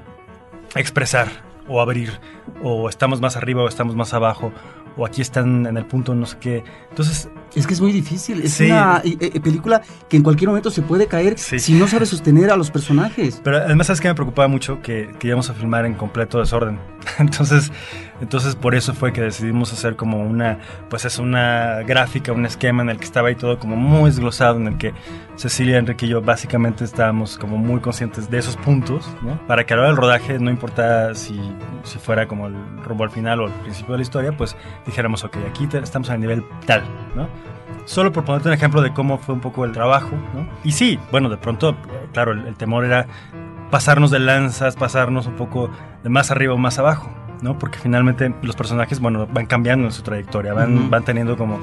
expresar 0.76 1.28
o 1.68 1.82
abrir, 1.82 2.20
o 2.64 2.90
estamos 2.90 3.22
más 3.22 3.36
arriba 3.38 3.64
o 3.64 3.68
estamos 3.68 3.96
más 3.96 4.14
abajo, 4.14 4.52
o 4.98 5.06
aquí 5.06 5.22
están 5.22 5.66
en 5.66 5.78
el 5.78 5.86
punto 5.86 6.16
no 6.16 6.26
sé 6.26 6.38
qué. 6.40 6.64
Entonces... 6.90 7.30
Es 7.56 7.66
que 7.66 7.74
es 7.74 7.80
muy 7.80 7.94
difícil. 7.94 8.42
Es 8.42 8.60
una 8.60 9.02
eh, 9.06 9.18
eh, 9.20 9.40
película 9.40 9.82
que 10.10 10.18
en 10.18 10.24
cualquier 10.24 10.50
momento 10.50 10.70
se 10.70 10.82
puede 10.82 11.08
caer 11.08 11.40
si 11.40 11.74
no 11.74 11.88
sabe 11.88 12.06
sostener 12.06 12.50
a 12.50 12.58
los 12.58 12.70
personajes. 12.70 13.40
Pero 13.44 13.58
además, 13.58 13.88
¿sabes 13.88 14.02
que 14.02 14.10
me 14.10 14.16
preocupaba 14.16 14.50
mucho? 14.50 14.82
Que, 14.82 15.14
que 15.20 15.28
íbamos 15.28 15.50
a 15.50 15.54
filmar 15.54 15.86
en 15.86 15.94
completo 15.94 16.40
desorden. 16.40 16.80
entonces, 17.18 17.72
entonces, 18.22 18.56
por 18.56 18.76
eso 18.76 18.94
fue 18.94 19.14
que 19.14 19.22
decidimos 19.22 19.74
hacer 19.74 19.96
como 19.96 20.22
una, 20.24 20.60
pues 20.90 21.06
es 21.06 21.20
una 21.20 21.82
gráfica, 21.84 22.32
un 22.32 22.46
esquema 22.46 22.84
en 22.84 22.90
el 22.90 22.98
que 22.98 23.06
estaba 23.06 23.30
ahí 23.30 23.36
todo 23.36 23.60
como 23.60 23.76
muy 23.76 24.10
desglosado, 24.10 24.58
en 24.58 24.68
el 24.68 24.78
que 24.78 24.94
Cecilia, 25.36 25.78
Enrique 25.78 26.06
y 26.06 26.10
yo 26.10 26.22
básicamente 26.22 26.86
estábamos 26.86 27.38
como 27.38 27.58
muy 27.58 27.82
conscientes 27.82 28.30
de 28.30 28.38
esos 28.38 28.56
puntos, 28.58 29.10
¿no? 29.22 29.40
Para 29.48 29.66
que 29.66 29.74
a 29.74 29.78
la 29.78 29.84
hora 29.84 29.92
del 29.92 29.98
rodaje, 29.98 30.40
no 30.40 30.50
importa 30.50 31.14
si, 31.14 31.40
si 31.84 32.00
fuera 32.00 32.28
como 32.28 32.48
el 32.48 32.56
rumbo 32.84 33.04
al 33.04 33.12
final 33.12 33.42
o 33.42 33.46
al 33.46 33.54
principio 33.62 33.94
de 33.94 33.98
la 33.98 34.04
historia, 34.04 34.32
pues 34.36 34.56
dijéramos, 34.86 35.24
ok, 35.24 35.38
aquí 35.50 35.68
estamos 35.72 36.10
a 36.10 36.18
nivel 36.18 36.44
tal, 36.66 36.84
¿no? 37.16 37.28
Solo 37.86 38.12
por 38.12 38.26
ponerte 38.26 38.48
un 38.48 38.54
ejemplo 38.54 38.82
de 38.82 38.94
cómo 38.94 39.18
fue 39.18 39.36
un 39.36 39.42
poco 39.42 39.66
el 39.66 39.72
trabajo, 39.72 40.12
¿no? 40.34 40.48
Y 40.64 40.72
sí, 40.72 41.00
bueno, 41.12 41.30
de 41.30 41.38
pronto, 41.38 41.76
claro, 42.14 42.32
el, 42.32 42.48
el 42.48 42.56
temor 42.56 42.86
era 42.86 43.06
pasarnos 43.70 44.12
de 44.12 44.20
lanzas, 44.20 44.76
pasarnos 44.76 45.28
un 45.28 45.36
poco 45.36 45.70
de 46.04 46.10
más 46.10 46.32
arriba 46.32 46.54
o 46.54 46.58
más 46.58 46.80
abajo, 46.80 47.10
¿no? 47.42 47.58
Porque 47.60 47.78
finalmente 47.78 48.34
los 48.42 48.56
personajes, 48.56 49.00
bueno, 49.00 49.28
van 49.28 49.46
cambiando 49.46 49.86
en 49.86 49.92
su 49.92 50.02
trayectoria, 50.02 50.54
van, 50.54 50.78
uh 50.78 50.82
-huh. 50.82 50.90
van 50.90 51.04
teniendo 51.04 51.38
como 51.38 51.60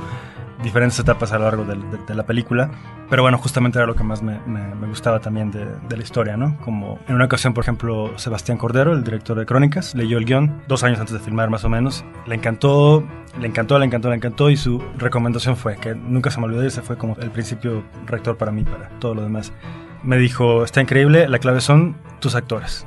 diferentes 0.62 0.99
etapas 0.99 1.33
a 1.33 1.38
lo 1.38 1.45
largo 1.45 1.64
de, 1.64 1.75
de, 1.76 2.04
de, 2.07 2.14
la 2.14 2.25
película. 2.25 2.71
Pero 3.11 3.23
bueno, 3.23 3.38
justamente 3.38 3.78
era 3.78 3.87
lo 3.87 3.95
que 3.95 4.04
más 4.04 4.23
me, 4.23 4.40
me, 4.47 4.75
me 4.75 4.87
gustaba 4.87 5.21
también 5.21 5.50
de, 5.50 5.66
de, 5.66 5.97
la 5.97 6.02
historia, 6.02 6.37
¿no? 6.37 6.59
Como 6.61 6.99
en 7.09 7.14
una 7.14 7.26
ocasión, 7.26 7.54
por 7.54 7.64
ejemplo, 7.64 8.16
Sebastián 8.19 8.59
Cordero, 8.59 8.92
el 8.92 9.04
director 9.04 9.38
de 9.38 9.47
Crónicas, 9.47 9.95
leyó 9.95 10.19
el 10.19 10.25
guion 10.25 10.62
dos 10.69 10.83
años 10.85 10.99
antes 11.00 11.14
de 11.14 11.21
filmar 11.21 11.50
más 11.50 11.64
o 11.64 11.69
menos. 11.69 12.04
Le 12.26 12.35
encantó, 12.35 13.04
le 13.40 13.47
encantó, 13.47 13.78
le 13.78 13.87
encantó, 13.87 14.09
le 14.09 14.16
encantó 14.16 14.50
y 14.50 14.57
su 14.57 14.83
recomendación 14.97 15.57
fue, 15.57 15.76
que 15.76 15.95
nunca 15.95 16.31
se 16.31 16.40
me 16.40 16.47
olvidó, 16.47 16.62
ese 16.62 16.83
fue 16.83 16.97
como 16.97 17.16
el 17.16 17.31
principio 17.31 17.85
rector 18.07 18.37
para 18.37 18.52
mí, 18.52 18.62
para 18.62 18.88
todo 18.99 19.14
lo 19.14 19.23
demás. 19.23 19.52
Me 20.02 20.16
dijo, 20.16 20.64
está 20.64 20.81
increíble, 20.81 21.28
la 21.28 21.38
clave 21.38 21.61
son 21.61 21.97
tus 22.21 22.35
actores 22.35 22.87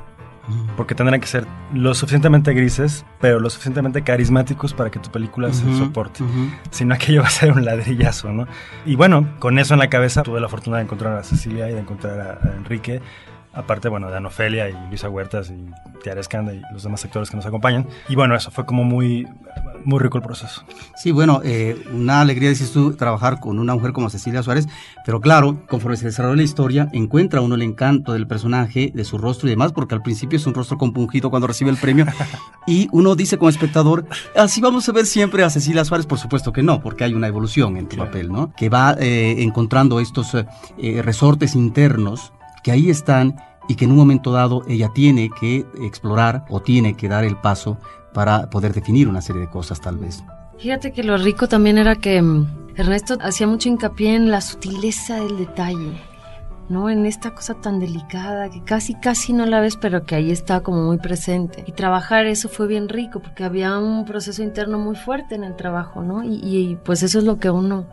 porque 0.76 0.94
tendrán 0.94 1.20
que 1.20 1.26
ser 1.26 1.46
lo 1.72 1.94
suficientemente 1.94 2.52
grises, 2.54 3.04
pero 3.20 3.40
lo 3.40 3.50
suficientemente 3.50 4.02
carismáticos 4.02 4.74
para 4.74 4.90
que 4.90 4.98
tu 4.98 5.10
película 5.10 5.48
uh 5.48 5.50
-huh, 5.50 5.72
se 5.72 5.78
soporte. 5.78 6.22
Uh 6.22 6.26
-huh. 6.26 6.50
Si 6.70 6.84
no, 6.84 6.94
aquello 6.94 7.20
va 7.22 7.28
a 7.28 7.30
ser 7.30 7.52
un 7.52 7.64
ladrillazo, 7.64 8.32
¿no? 8.32 8.46
Y 8.84 8.96
bueno, 8.96 9.28
con 9.38 9.58
eso 9.58 9.74
en 9.74 9.80
la 9.80 9.88
cabeza, 9.88 10.22
tuve 10.22 10.40
la 10.40 10.48
fortuna 10.48 10.76
de 10.78 10.84
encontrar 10.84 11.16
a 11.16 11.22
Cecilia 11.22 11.68
y 11.70 11.74
de 11.74 11.80
encontrar 11.80 12.20
a, 12.20 12.48
a 12.48 12.56
Enrique 12.56 13.00
aparte, 13.56 13.88
bueno, 13.88 14.10
de 14.10 14.16
Anofelia 14.16 14.68
y 14.68 14.74
Luisa 14.88 15.08
Huertas 15.08 15.50
y 15.50 15.70
Tiara 16.02 16.20
Escanda 16.20 16.52
y 16.52 16.62
los 16.72 16.82
demás 16.82 17.04
actores 17.04 17.30
que 17.30 17.36
nos 17.36 17.46
acompañan. 17.46 17.86
Y 18.08 18.14
bueno, 18.14 18.36
eso 18.36 18.50
fue 18.50 18.66
como 18.66 18.84
muy, 18.84 19.26
muy 19.84 19.98
rico 19.98 20.18
el 20.18 20.24
proceso. 20.24 20.62
Sí, 20.94 21.10
bueno, 21.10 21.40
eh, 21.42 21.82
una 21.92 22.20
alegría, 22.20 22.50
dices 22.50 22.70
tú, 22.72 22.94
trabajar 22.94 23.40
con 23.40 23.58
una 23.58 23.74
mujer 23.74 23.92
como 23.92 24.10
Cecilia 24.10 24.42
Suárez, 24.42 24.68
pero 25.04 25.20
claro, 25.20 25.62
conforme 25.68 25.96
se 25.96 26.06
desarrolla 26.06 26.36
la 26.36 26.42
historia, 26.42 26.88
encuentra 26.92 27.40
uno 27.40 27.54
el 27.54 27.62
encanto 27.62 28.12
del 28.12 28.26
personaje, 28.26 28.92
de 28.94 29.04
su 29.04 29.16
rostro 29.16 29.48
y 29.48 29.50
demás, 29.50 29.72
porque 29.72 29.94
al 29.94 30.02
principio 30.02 30.36
es 30.36 30.46
un 30.46 30.54
rostro 30.54 30.76
compungido 30.76 31.30
cuando 31.30 31.46
recibe 31.46 31.70
el 31.70 31.78
premio, 31.78 32.06
y 32.66 32.88
uno 32.92 33.14
dice 33.16 33.38
como 33.38 33.48
espectador, 33.48 34.06
así 34.36 34.60
vamos 34.60 34.88
a 34.88 34.92
ver 34.92 35.06
siempre 35.06 35.44
a 35.44 35.50
Cecilia 35.50 35.84
Suárez, 35.84 36.06
por 36.06 36.18
supuesto 36.18 36.52
que 36.52 36.62
no, 36.62 36.80
porque 36.80 37.04
hay 37.04 37.14
una 37.14 37.28
evolución 37.28 37.76
en 37.76 37.88
tu 37.88 37.96
claro. 37.96 38.10
papel, 38.10 38.30
¿no? 38.30 38.52
Que 38.54 38.68
va 38.68 38.96
eh, 38.98 39.42
encontrando 39.42 39.98
estos 40.00 40.34
eh, 40.34 41.02
resortes 41.02 41.54
internos 41.54 42.32
que 42.66 42.72
ahí 42.72 42.90
están 42.90 43.36
y 43.68 43.76
que 43.76 43.84
en 43.84 43.92
un 43.92 43.96
momento 43.96 44.32
dado 44.32 44.64
ella 44.66 44.90
tiene 44.92 45.30
que 45.30 45.64
explorar 45.80 46.44
o 46.48 46.58
tiene 46.58 46.94
que 46.94 47.08
dar 47.08 47.22
el 47.22 47.36
paso 47.36 47.78
para 48.12 48.50
poder 48.50 48.72
definir 48.74 49.06
una 49.06 49.22
serie 49.22 49.42
de 49.42 49.48
cosas 49.48 49.80
tal 49.80 49.98
vez. 49.98 50.24
Fíjate 50.58 50.90
que 50.90 51.04
lo 51.04 51.16
rico 51.16 51.46
también 51.46 51.78
era 51.78 51.94
que 51.94 52.20
mm, 52.20 52.72
Ernesto 52.74 53.18
hacía 53.20 53.46
mucho 53.46 53.68
hincapié 53.68 54.16
en 54.16 54.32
la 54.32 54.40
sutileza 54.40 55.14
del 55.20 55.38
detalle, 55.38 55.92
¿no? 56.68 56.90
En 56.90 57.06
esta 57.06 57.36
cosa 57.36 57.54
tan 57.54 57.78
delicada 57.78 58.50
que 58.50 58.64
casi, 58.64 58.94
casi 58.96 59.32
no 59.32 59.46
la 59.46 59.60
ves, 59.60 59.76
pero 59.76 60.04
que 60.04 60.16
ahí 60.16 60.32
está 60.32 60.62
como 60.62 60.82
muy 60.82 60.98
presente. 60.98 61.62
Y 61.68 61.70
trabajar 61.70 62.26
eso 62.26 62.48
fue 62.48 62.66
bien 62.66 62.88
rico 62.88 63.20
porque 63.20 63.44
había 63.44 63.78
un 63.78 64.04
proceso 64.04 64.42
interno 64.42 64.80
muy 64.80 64.96
fuerte 64.96 65.36
en 65.36 65.44
el 65.44 65.54
trabajo, 65.54 66.02
¿no? 66.02 66.24
Y, 66.24 66.40
y 66.42 66.78
pues 66.84 67.04
eso 67.04 67.20
es 67.20 67.24
lo 67.24 67.38
que 67.38 67.48
uno 67.48 67.86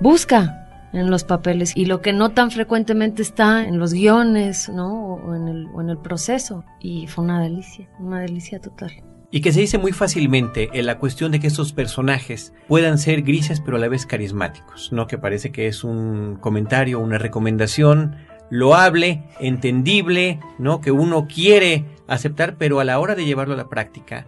busca, 0.00 0.63
en 0.94 1.10
los 1.10 1.24
papeles 1.24 1.76
y 1.76 1.86
lo 1.86 2.00
que 2.00 2.12
no 2.12 2.30
tan 2.30 2.50
frecuentemente 2.50 3.22
está 3.22 3.66
en 3.66 3.78
los 3.78 3.92
guiones, 3.92 4.68
¿no? 4.68 5.14
O 5.14 5.34
en 5.34 5.48
el, 5.48 5.66
o 5.74 5.80
en 5.80 5.90
el 5.90 5.98
proceso. 5.98 6.64
Y 6.80 7.06
fue 7.06 7.24
una 7.24 7.42
delicia, 7.42 7.88
una 7.98 8.20
delicia 8.20 8.60
total. 8.60 8.92
Y 9.30 9.40
que 9.40 9.52
se 9.52 9.60
dice 9.60 9.78
muy 9.78 9.90
fácilmente 9.90 10.70
en 10.72 10.86
la 10.86 10.98
cuestión 10.98 11.32
de 11.32 11.40
que 11.40 11.48
estos 11.48 11.72
personajes 11.72 12.52
puedan 12.68 12.98
ser 12.98 13.22
grises 13.22 13.60
pero 13.60 13.76
a 13.76 13.80
la 13.80 13.88
vez 13.88 14.06
carismáticos, 14.06 14.92
¿no? 14.92 15.08
Que 15.08 15.18
parece 15.18 15.50
que 15.50 15.66
es 15.66 15.82
un 15.82 16.36
comentario, 16.40 17.00
una 17.00 17.18
recomendación 17.18 18.16
loable, 18.50 19.24
entendible, 19.40 20.38
¿no? 20.58 20.80
Que 20.80 20.92
uno 20.92 21.26
quiere 21.26 21.84
aceptar, 22.06 22.56
pero 22.58 22.78
a 22.78 22.84
la 22.84 23.00
hora 23.00 23.16
de 23.16 23.24
llevarlo 23.24 23.54
a 23.54 23.56
la 23.56 23.68
práctica, 23.68 24.26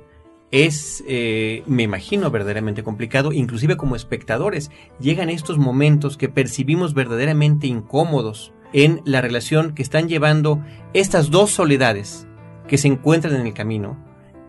es, 0.51 1.03
eh, 1.07 1.63
me 1.67 1.83
imagino, 1.83 2.31
verdaderamente 2.31 2.83
complicado, 2.83 3.33
inclusive 3.33 3.77
como 3.77 3.97
espectadores. 3.97 4.71
Llegan 5.01 5.29
estos 5.29 5.59
momentos 5.59 6.17
que 6.17 6.29
percibimos 6.29 6.95
verdaderamente 6.95 7.67
incómodos 7.67 8.53
en 8.73 9.03
la 9.05 9.21
relación 9.21 9.75
que 9.75 9.83
están 9.83 10.09
llevando 10.09 10.63
estas 10.93 11.31
dos 11.31 11.51
soledades 11.51 12.27
que 12.69 12.79
se 12.79 12.89
encuentran 12.89 13.35
en 13.37 13.47
el 13.47 13.55
camino 13.55 13.97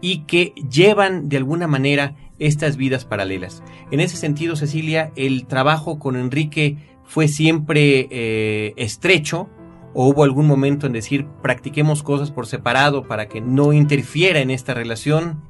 y 0.02 0.20
que 0.26 0.54
llevan 0.70 1.30
de 1.30 1.38
alguna 1.38 1.68
manera 1.68 2.16
estas 2.40 2.78
vidas 2.78 3.06
paralelas. 3.06 3.64
En 3.92 4.00
ese 4.00 4.18
sentido, 4.18 4.56
Cecilia, 4.56 5.12
el 5.16 5.48
trabajo 5.48 5.98
con 5.98 6.16
Enrique 6.16 6.78
fue 7.04 7.28
siempre 7.28 8.08
eh, 8.12 8.74
estrecho, 8.78 9.50
o 9.94 10.10
hubo 10.10 10.24
algún 10.24 10.46
momento 10.46 10.86
en 10.86 10.94
decir 10.94 11.26
practiquemos 11.42 12.04
cosas 12.04 12.30
por 12.30 12.46
separado 12.46 13.08
para 13.08 13.28
que 13.28 13.42
no 13.42 13.74
interfiera 13.74 14.40
en 14.42 14.52
esta 14.52 14.76
relación? 14.76 15.42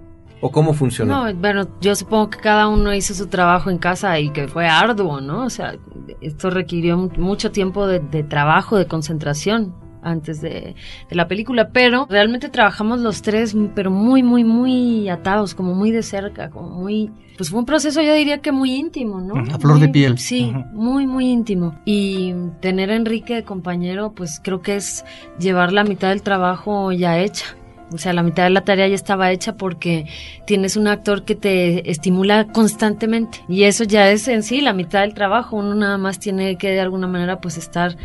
¿O 0.42 0.52
cómo 0.52 0.74
funcionó? 0.74 1.26
No, 1.26 1.34
bueno, 1.36 1.68
yo 1.82 1.96
supongo 1.96 2.30
que 2.30 2.40
cada 2.40 2.68
uno 2.68 2.94
hizo 2.94 3.14
su 3.14 3.28
trabajo 3.28 3.70
en 3.70 3.78
casa 3.78 4.20
y 4.20 4.30
que 4.30 4.48
fue 4.48 4.68
arduo, 4.68 5.20
¿no? 5.20 5.46
O 5.46 5.50
sea, 5.50 5.76
esto 6.22 6.50
requirió 6.50 6.98
mucho 7.18 7.52
tiempo 7.52 7.88
de, 7.88 8.00
de 8.00 8.24
trabajo, 8.24 8.78
de 8.78 8.86
concentración 8.88 9.74
antes 10.04 10.42
de, 10.42 10.76
de, 11.10 11.16
la 11.16 11.28
película, 11.28 11.70
pero 11.70 12.08
realmente 12.10 12.50
trabajamos 12.50 13.00
los 13.00 13.22
tres, 13.22 13.56
pero 13.76 13.92
muy, 13.92 14.24
muy, 14.24 14.44
muy 14.44 15.10
atados, 15.10 15.54
como 15.54 15.74
muy 15.74 15.92
de 15.92 16.04
cerca, 16.04 16.50
como 16.50 16.70
muy... 16.70 17.12
Pues 17.36 17.50
fue 17.50 17.60
un 17.60 17.66
proceso 17.66 18.02
yo 18.02 18.14
diría 18.14 18.40
que 18.40 18.52
muy 18.52 18.74
íntimo, 18.74 19.22
¿no? 19.22 19.36
A 19.54 19.60
flor 19.60 19.78
muy, 19.78 19.82
de 19.82 19.90
piel. 19.90 20.18
Sí, 20.18 20.52
uh 20.56 20.58
-huh. 20.58 20.72
muy, 20.72 21.06
muy 21.06 21.30
íntimo. 21.30 21.76
Y 21.86 22.34
tener 22.62 22.90
a 22.90 22.96
Enrique 22.96 23.36
de 23.36 23.44
compañero, 23.44 24.14
pues 24.14 24.40
creo 24.44 24.62
que 24.62 24.76
es 24.76 25.06
llevar 25.40 25.72
la 25.72 25.84
mitad 25.84 26.10
del 26.10 26.24
trabajo 26.24 26.92
ya 26.92 27.20
hecha. 27.20 27.57
O 27.94 27.98
sea, 27.98 28.14
la 28.14 28.24
mitad 28.24 28.44
de 28.44 28.50
la 28.50 28.62
tarea 28.62 28.88
ya 28.88 28.96
estaba 28.96 29.32
hecha 29.32 29.56
porque 29.56 30.06
tienes 30.46 30.76
un 30.76 30.88
actor 30.88 31.24
que 31.24 31.36
te 31.36 31.90
estimula 31.90 32.48
constantemente. 32.48 33.40
Y 33.48 33.64
eso 33.64 33.84
ya 33.84 34.10
es 34.12 34.28
en 34.28 34.44
sí 34.44 34.62
la 34.62 34.74
mitad 34.74 35.02
del 35.02 35.14
trabajo. 35.14 35.56
Uno 35.56 35.74
nada 35.74 35.98
más 35.98 36.20
tiene 36.20 36.58
que 36.58 36.72
de 36.72 36.82
alguna 36.82 37.08
manera 37.08 37.40
pues 37.40 37.58
estar 37.58 37.96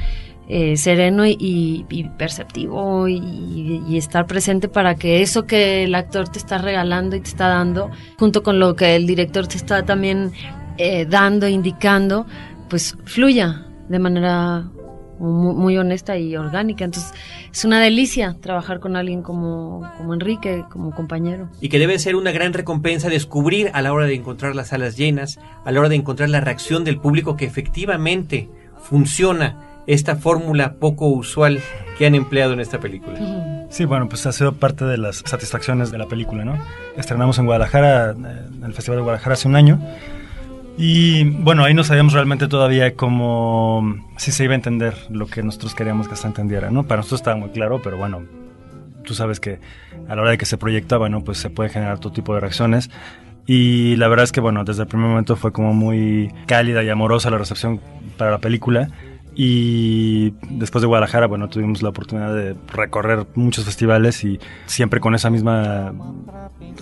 eh, 0.49 0.77
sereno 0.77 1.25
y, 1.27 1.87
perceptivo 2.19 3.09
y, 3.09 3.83
y, 3.89 3.97
estar 3.97 4.27
presente 4.27 4.69
para 4.69 4.97
que 4.97 5.23
eso 5.23 5.47
que 5.47 5.85
el 5.85 5.95
actor 5.95 6.29
te 6.29 6.39
está 6.39 6.59
regalando 6.59 7.17
y 7.17 7.21
te 7.21 7.29
está 7.29 7.49
dando, 7.49 7.91
junto 8.19 8.43
con 8.43 8.59
lo 8.59 8.75
que 8.75 8.97
el 8.97 9.07
director 9.07 9.47
te 9.47 9.57
está 9.57 9.85
también 9.85 10.33
eh, 10.79 11.07
dando, 11.09 11.47
indicando, 11.49 12.27
pues 12.69 12.97
fluya 13.05 13.67
de 13.89 13.99
manera 13.99 14.69
muy, 15.19 15.55
muy, 15.55 15.79
honesta 15.79 16.17
y 16.17 16.37
orgánica. 16.37 16.85
Entonces, 16.85 17.13
es 17.53 17.65
una 17.65 17.81
delicia 17.81 18.37
trabajar 18.41 18.81
con 18.81 18.97
alguien 18.97 19.23
como, 19.23 19.89
como 19.97 20.15
Enrique, 20.15 20.65
como 20.71 20.93
compañero. 20.93 21.49
Y 21.61 21.69
que 21.69 21.79
debe 21.79 21.99
ser 21.99 22.17
una 22.17 22.33
gran 22.33 22.53
recompensa 22.53 23.09
descubrir 23.09 23.71
a 23.75 23.83
la 23.83 23.93
hora 23.93 24.07
de 24.07 24.15
encontrar 24.15 24.55
las 24.55 24.69
salas 24.69 24.97
llenas, 24.97 25.39
a 25.65 25.73
la 25.73 25.81
hora 25.81 25.89
de 25.89 25.97
encontrar 25.97 26.29
la 26.29 26.41
reacción 26.41 26.85
del 26.85 26.99
público 26.99 27.37
que 27.37 27.45
efectivamente 27.45 28.49
funciona 28.81 29.57
esta 29.87 30.17
fórmula 30.17 30.75
poco 30.75 31.09
usual 31.09 31.61
que 31.99 32.07
han 32.07 32.15
empleado 32.15 32.53
en 32.53 32.61
esta 32.61 32.81
película. 32.81 33.19
Sí, 33.71 33.85
bueno, 33.85 34.09
pues 34.09 34.27
ha 34.27 34.33
sido 34.33 34.53
parte 34.53 34.85
de 34.85 34.99
las 34.99 35.23
satisfacciones 35.25 35.91
de 35.91 35.99
la 35.99 36.07
película, 36.07 36.45
¿no? 36.45 36.59
Estrenamos 36.97 37.39
en 37.39 37.47
Guadalajara, 37.47 38.11
en 38.11 38.63
el 38.65 38.75
Festival 38.75 38.99
de 38.99 39.03
Guadalajara 39.03 39.35
hace 39.35 39.49
un 39.49 39.57
año. 39.57 39.81
Y 40.79 41.25
bueno, 41.25 41.65
ahí 41.65 41.75
no 41.75 41.85
sabíamos 41.85 42.15
realmente 42.15 42.49
todavía 42.49 42.95
cómo, 42.95 43.95
si 44.17 44.33
se 44.33 44.45
iba 44.45 44.53
a 44.53 44.57
entender 44.57 44.95
lo 45.11 45.27
que 45.27 45.43
nosotros 45.43 45.75
queríamos 45.75 46.09
que 46.09 46.17
se 46.17 46.27
entendiera, 46.27 46.71
¿no? 46.71 46.85
Para 46.85 46.99
nosotros 46.99 47.21
estaba 47.21 47.37
muy 47.37 47.51
claro, 47.51 47.83
pero 47.83 47.99
bueno, 47.99 48.23
tú 49.05 49.15
sabes 49.15 49.39
que 49.39 49.61
a 50.09 50.15
la 50.15 50.23
hora 50.23 50.31
de 50.31 50.39
que 50.39 50.47
se 50.47 50.57
proyecta, 50.57 50.97
bueno, 50.97 51.23
pues 51.23 51.39
se 51.39 51.51
puede 51.51 51.69
generar 51.69 51.99
todo 51.99 52.13
tipo 52.13 52.35
de 52.35 52.41
reacciones. 52.41 52.91
Y 53.47 53.97
la 53.97 54.09
verdad 54.09 54.25
es 54.25 54.33
que, 54.33 54.41
bueno, 54.41 54.65
desde 54.65 54.83
el 54.83 54.89
primer 54.89 55.09
momento 55.09 55.37
fue 55.37 55.53
como 55.53 55.75
muy 55.75 56.33
cálida 56.47 56.83
y 56.83 56.89
amorosa 56.89 57.31
la 57.31 57.39
recepción 57.39 57.81
para 58.17 58.31
la 58.31 58.39
película. 58.39 58.89
Y 59.35 60.31
después 60.51 60.83
de 60.83 60.89
Guadalajara, 60.89 61.27
bueno, 61.27 61.49
tuvimos 61.49 61.83
la 61.83 61.89
oportunidad 61.89 62.35
de 62.35 62.55
recorrer 62.73 63.27
muchos 63.35 63.65
festivales 63.65 64.25
y 64.25 64.39
siempre 64.67 65.01
con 65.01 65.15
esa 65.15 65.31
misma 65.31 65.95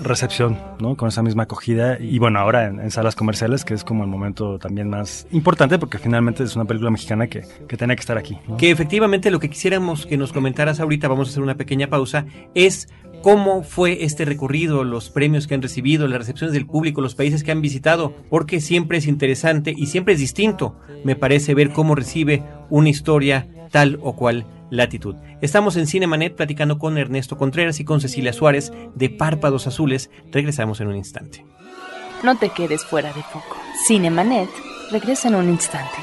recepción, 0.03 0.59
¿no? 0.81 0.97
Con 0.97 1.09
esa 1.09 1.23
misma 1.23 1.45
acogida. 1.45 1.99
Y 2.01 2.19
bueno, 2.19 2.41
ahora 2.41 2.67
en, 2.67 2.91
salas 2.91 3.15
comerciales, 3.15 3.65
que 3.65 3.75
es 3.75 3.85
como 3.85 4.05
el 4.05 4.11
momento 4.11 4.59
también 4.59 4.89
más 4.89 5.27
importante, 5.31 5.79
porque 5.79 5.99
finalmente 5.99 6.43
es 6.43 6.57
una 6.57 6.65
película 6.65 6.91
mexicana 6.91 7.29
que, 7.29 7.43
que 7.69 7.77
tenía 7.77 7.95
que 7.95 8.01
estar 8.01 8.19
aquí. 8.19 8.39
Que 8.59 8.71
efectivamente 8.71 9.31
lo 9.31 9.39
que 9.39 9.49
quisiéramos 9.49 10.07
que 10.07 10.17
nos 10.17 10.33
comentaras 10.33 10.81
ahorita, 10.81 11.09
vamos 11.09 11.29
a 11.29 11.31
hacer 11.31 11.43
una 11.43 11.55
pequeña 11.55 11.89
pausa, 11.89 12.27
es 12.55 12.89
cómo 13.23 13.63
fue 13.63 14.05
este 14.05 14.25
recorrido, 14.25 14.85
los 14.85 15.11
premios 15.11 15.47
que 15.47 15.55
han 15.55 15.63
recibido, 15.63 16.09
las 16.09 16.19
recepciones 16.19 16.55
del 16.55 16.67
público, 16.67 17.01
los 17.01 17.15
países 17.15 17.45
que 17.45 17.53
han 17.53 17.61
visitado, 17.61 18.15
porque 18.29 18.61
siempre 18.61 18.99
es 18.99 19.07
interesante 19.07 19.75
y 19.77 19.87
siempre 19.87 20.15
es 20.15 20.21
distinto, 20.21 20.77
me 21.05 21.17
parece, 21.17 21.55
ver 21.55 21.71
cómo 21.73 21.95
recibe 21.95 22.43
una 22.69 22.89
historia 22.89 23.49
tal 23.71 23.99
o 24.03 24.15
cual 24.15 24.47
latitud. 24.71 25.17
Estamos 25.41 25.77
en 25.77 25.87
Cinemanet 25.87 26.35
platicando 26.35 26.79
con 26.79 26.99
Ernesto 26.99 27.37
Contreras 27.37 27.81
y 27.81 27.85
con 27.85 28.01
Cecilia 28.01 28.33
Suárez 28.33 28.73
de 28.95 29.11
Párpados 29.11 29.67
Azules. 29.67 30.11
Regresamos 30.31 30.81
en 30.81 30.89
un 30.89 30.97
instante. 30.97 31.45
No 32.23 32.37
te 32.39 32.51
quedes 32.51 32.85
fuera 32.85 33.13
de 33.13 33.23
foco. 33.23 33.57
Cinemanet 33.87 34.51
regresa 34.91 35.29
en 35.29 35.37
un 35.37 35.49
instante. 35.49 35.97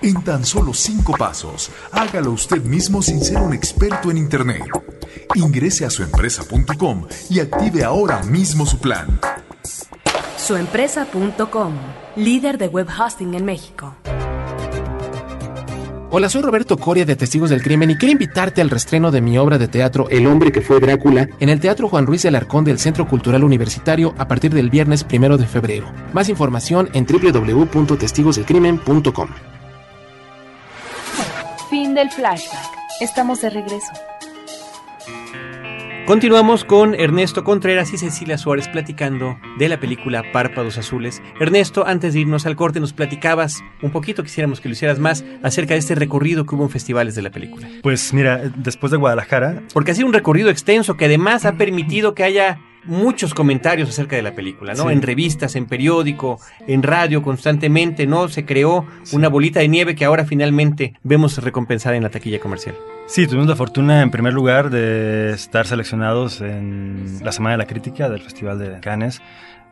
En 0.00 0.22
tan 0.22 0.44
solo 0.44 0.74
cinco 0.74 1.12
pasos, 1.18 1.72
hágalo 1.90 2.30
usted 2.30 2.62
mismo 2.62 3.02
sin 3.02 3.24
ser 3.24 3.38
un 3.38 3.52
experto 3.52 4.12
en 4.12 4.18
Internet. 4.18 4.62
Ingrese 5.34 5.86
a 5.86 5.90
suempresa.com 5.90 7.08
y 7.30 7.40
active 7.40 7.82
ahora 7.82 8.22
mismo 8.22 8.64
su 8.64 8.78
plan. 8.78 9.18
Suempresa.com, 10.48 11.74
líder 12.16 12.56
de 12.56 12.68
web 12.68 12.88
hosting 12.88 13.34
en 13.34 13.44
México. 13.44 13.94
Hola, 16.10 16.30
soy 16.30 16.40
Roberto 16.40 16.78
Coria 16.78 17.04
de 17.04 17.16
Testigos 17.16 17.50
del 17.50 17.62
Crimen 17.62 17.90
y 17.90 17.98
quiero 17.98 18.12
invitarte 18.12 18.62
al 18.62 18.70
restreno 18.70 19.10
de 19.10 19.20
mi 19.20 19.36
obra 19.36 19.58
de 19.58 19.68
teatro 19.68 20.08
El 20.08 20.26
hombre 20.26 20.50
que 20.50 20.62
fue 20.62 20.80
Drácula 20.80 21.28
en 21.38 21.50
el 21.50 21.60
Teatro 21.60 21.90
Juan 21.90 22.06
Ruiz 22.06 22.22
del 22.22 22.34
Arcón 22.34 22.64
del 22.64 22.78
Centro 22.78 23.06
Cultural 23.06 23.44
Universitario 23.44 24.14
a 24.16 24.26
partir 24.26 24.54
del 24.54 24.70
viernes 24.70 25.04
primero 25.04 25.36
de 25.36 25.46
febrero. 25.46 25.92
Más 26.14 26.30
información 26.30 26.88
en 26.94 27.04
www.testigosdelcrimen.com. 27.04 29.28
Fin 31.68 31.94
del 31.94 32.10
flashback. 32.10 32.70
Estamos 33.02 33.42
de 33.42 33.50
regreso. 33.50 33.92
Continuamos 36.08 36.64
con 36.64 36.94
Ernesto 36.94 37.44
Contreras 37.44 37.92
y 37.92 37.98
Cecilia 37.98 38.38
Suárez 38.38 38.66
platicando 38.66 39.38
de 39.58 39.68
la 39.68 39.78
película 39.78 40.24
Párpados 40.32 40.78
Azules. 40.78 41.20
Ernesto, 41.38 41.86
antes 41.86 42.14
de 42.14 42.20
irnos 42.20 42.46
al 42.46 42.56
corte, 42.56 42.80
nos 42.80 42.94
platicabas 42.94 43.62
un 43.82 43.90
poquito, 43.90 44.22
quisiéramos 44.22 44.62
que 44.62 44.70
lo 44.70 44.72
hicieras 44.72 44.98
más, 44.98 45.22
acerca 45.42 45.74
de 45.74 45.80
este 45.80 45.94
recorrido 45.94 46.46
que 46.46 46.54
hubo 46.54 46.64
en 46.64 46.70
festivales 46.70 47.14
de 47.14 47.20
la 47.20 47.28
película. 47.28 47.68
Pues 47.82 48.14
mira, 48.14 48.50
después 48.56 48.90
de 48.90 48.96
Guadalajara... 48.96 49.62
Porque 49.74 49.90
ha 49.90 49.94
sido 49.94 50.06
un 50.06 50.14
recorrido 50.14 50.48
extenso 50.48 50.96
que 50.96 51.04
además 51.04 51.44
ha 51.44 51.58
permitido 51.58 52.14
que 52.14 52.24
haya 52.24 52.58
muchos 52.84 53.34
comentarios 53.34 53.88
acerca 53.88 54.16
de 54.16 54.22
la 54.22 54.32
película, 54.34 54.74
¿no? 54.74 54.90
En 54.90 55.02
revistas, 55.02 55.56
en 55.56 55.66
periódico, 55.66 56.40
en 56.66 56.82
radio, 56.82 57.22
constantemente, 57.22 58.06
¿no? 58.06 58.28
Se 58.28 58.44
creó 58.44 58.86
una 59.12 59.28
bolita 59.28 59.60
de 59.60 59.68
nieve 59.68 59.94
que 59.94 60.04
ahora 60.04 60.24
finalmente 60.24 60.94
vemos 61.02 61.38
recompensada 61.38 61.96
en 61.96 62.02
la 62.02 62.10
taquilla 62.10 62.40
comercial. 62.40 62.74
Sí, 63.06 63.26
tuvimos 63.26 63.48
la 63.48 63.56
fortuna 63.56 64.02
en 64.02 64.10
primer 64.10 64.34
lugar 64.34 64.70
de 64.70 65.32
estar 65.32 65.66
seleccionados 65.66 66.40
en 66.40 67.20
la 67.22 67.32
Semana 67.32 67.52
de 67.52 67.58
la 67.58 67.66
Crítica 67.66 68.08
del 68.08 68.20
Festival 68.20 68.58
de 68.58 68.80
Cannes, 68.80 69.22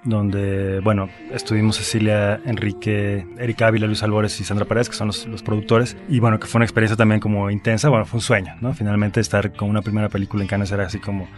donde, 0.04 0.80
bueno, 0.80 1.08
estuvimos 1.32 1.76
Cecilia, 1.76 2.40
Enrique, 2.46 3.26
Erika 3.38 3.66
Ávila, 3.66 3.86
Luis 3.86 4.02
Albores 4.02 4.40
y 4.40 4.44
Sandra 4.44 4.64
Pérez, 4.64 4.88
que 4.88 4.94
son 4.94 5.08
los, 5.08 5.26
los, 5.26 5.42
productores, 5.42 5.96
y 6.08 6.20
bueno, 6.20 6.38
que 6.38 6.46
fue 6.46 6.58
una 6.58 6.64
experiencia 6.64 6.96
también 6.96 7.20
como 7.20 7.50
intensa, 7.50 7.88
bueno, 7.88 8.06
fue 8.06 8.18
un 8.18 8.22
sueño, 8.22 8.54
¿no? 8.60 8.72
Finalmente 8.72 9.20
estar 9.20 9.52
con 9.52 9.68
una 9.68 9.82
primera 9.82 10.08
película 10.08 10.42
en 10.42 10.48
Cannes 10.48 10.70
era 10.70 10.86
así 10.86 10.98
como 10.98 11.28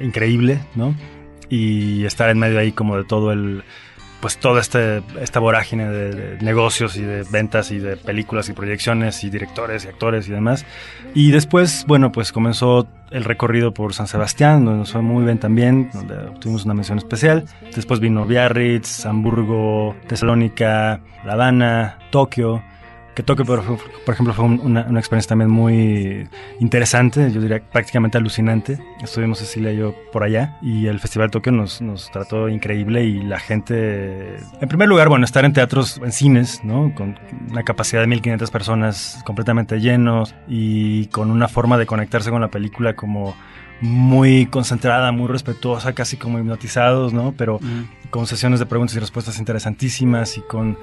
increíble, 0.00 0.60
¿no? 0.74 0.94
Y 1.48 2.04
estar 2.04 2.30
en 2.30 2.38
medio 2.38 2.58
ahí 2.58 2.72
como 2.72 2.96
de 2.96 3.04
todo 3.04 3.32
el 3.32 3.64
pues 4.20 4.36
toda 4.36 4.60
este, 4.60 5.02
esta 5.20 5.40
vorágine 5.40 5.88
de, 5.88 6.38
negocios 6.42 6.96
y 6.96 7.02
de 7.02 7.24
ventas 7.30 7.70
y 7.70 7.78
de 7.78 7.96
películas 7.96 8.48
y 8.48 8.52
proyecciones 8.52 9.24
y 9.24 9.30
directores 9.30 9.84
y 9.84 9.88
actores 9.88 10.28
y 10.28 10.32
demás. 10.32 10.66
Y 11.14 11.30
después, 11.30 11.84
bueno, 11.88 12.12
pues 12.12 12.30
comenzó 12.30 12.86
el 13.10 13.24
recorrido 13.24 13.72
por 13.72 13.94
San 13.94 14.06
Sebastián, 14.06 14.64
donde 14.64 14.80
nos 14.80 14.92
fue 14.92 15.02
muy 15.02 15.24
bien 15.24 15.38
también, 15.38 15.90
donde 15.92 16.16
tuvimos 16.38 16.64
una 16.64 16.74
mención 16.74 16.98
especial. 16.98 17.44
Después 17.74 17.98
vino 17.98 18.26
Biarritz, 18.26 19.06
Hamburgo, 19.06 19.96
Tesalónica, 20.06 21.00
La 21.24 21.32
Habana, 21.32 21.98
Tokio 22.10 22.62
que 23.20 23.26
Tokio, 23.26 23.44
por, 23.44 23.62
por 23.62 24.14
ejemplo, 24.14 24.32
fue 24.32 24.46
una, 24.46 24.80
experiencia 24.98 25.28
también 25.28 25.50
muy 25.50 26.26
interesante, 26.58 27.30
yo 27.30 27.40
diría 27.40 27.60
prácticamente 27.60 28.16
alucinante. 28.16 28.78
Estuvimos 29.02 29.38
Cecilia 29.38 29.72
y 29.72 29.76
yo 29.76 29.94
por 30.10 30.24
allá 30.24 30.56
y 30.62 30.86
el 30.86 31.00
Festival 31.00 31.28
de 31.28 31.32
Tokio 31.32 31.52
nos, 31.52 31.82
nos 31.82 32.10
trató 32.10 32.48
increíble 32.48 33.04
y 33.04 33.22
la 33.22 33.38
gente, 33.38 34.36
en 34.60 34.68
primer 34.68 34.88
lugar, 34.88 35.10
bueno, 35.10 35.24
estar 35.26 35.44
en 35.44 35.52
teatros, 35.52 36.00
en 36.02 36.12
cines, 36.12 36.64
¿no? 36.64 36.94
Con 36.94 37.18
una 37.50 37.62
capacidad 37.62 38.00
de 38.00 38.06
1500 38.06 38.50
personas 38.50 39.22
completamente 39.26 39.80
llenos 39.80 40.34
y 40.48 41.06
con 41.06 41.30
una 41.30 41.48
forma 41.48 41.76
de 41.76 41.84
conectarse 41.84 42.30
con 42.30 42.40
la 42.40 42.48
película 42.48 42.94
como 42.94 43.36
muy 43.82 44.46
concentrada, 44.46 45.12
muy 45.12 45.28
respetuosa, 45.28 45.94
casi 45.94 46.16
como 46.16 46.38
hipnotizados, 46.38 47.12
¿no? 47.12 47.34
Pero 47.36 47.60
con 48.10 48.26
sesiones 48.26 48.60
de 48.60 48.66
preguntas 48.66 48.96
y 48.96 48.98
respuestas 48.98 49.38
interesantísimas 49.38 50.36
y 50.36 50.40
con 50.40 50.78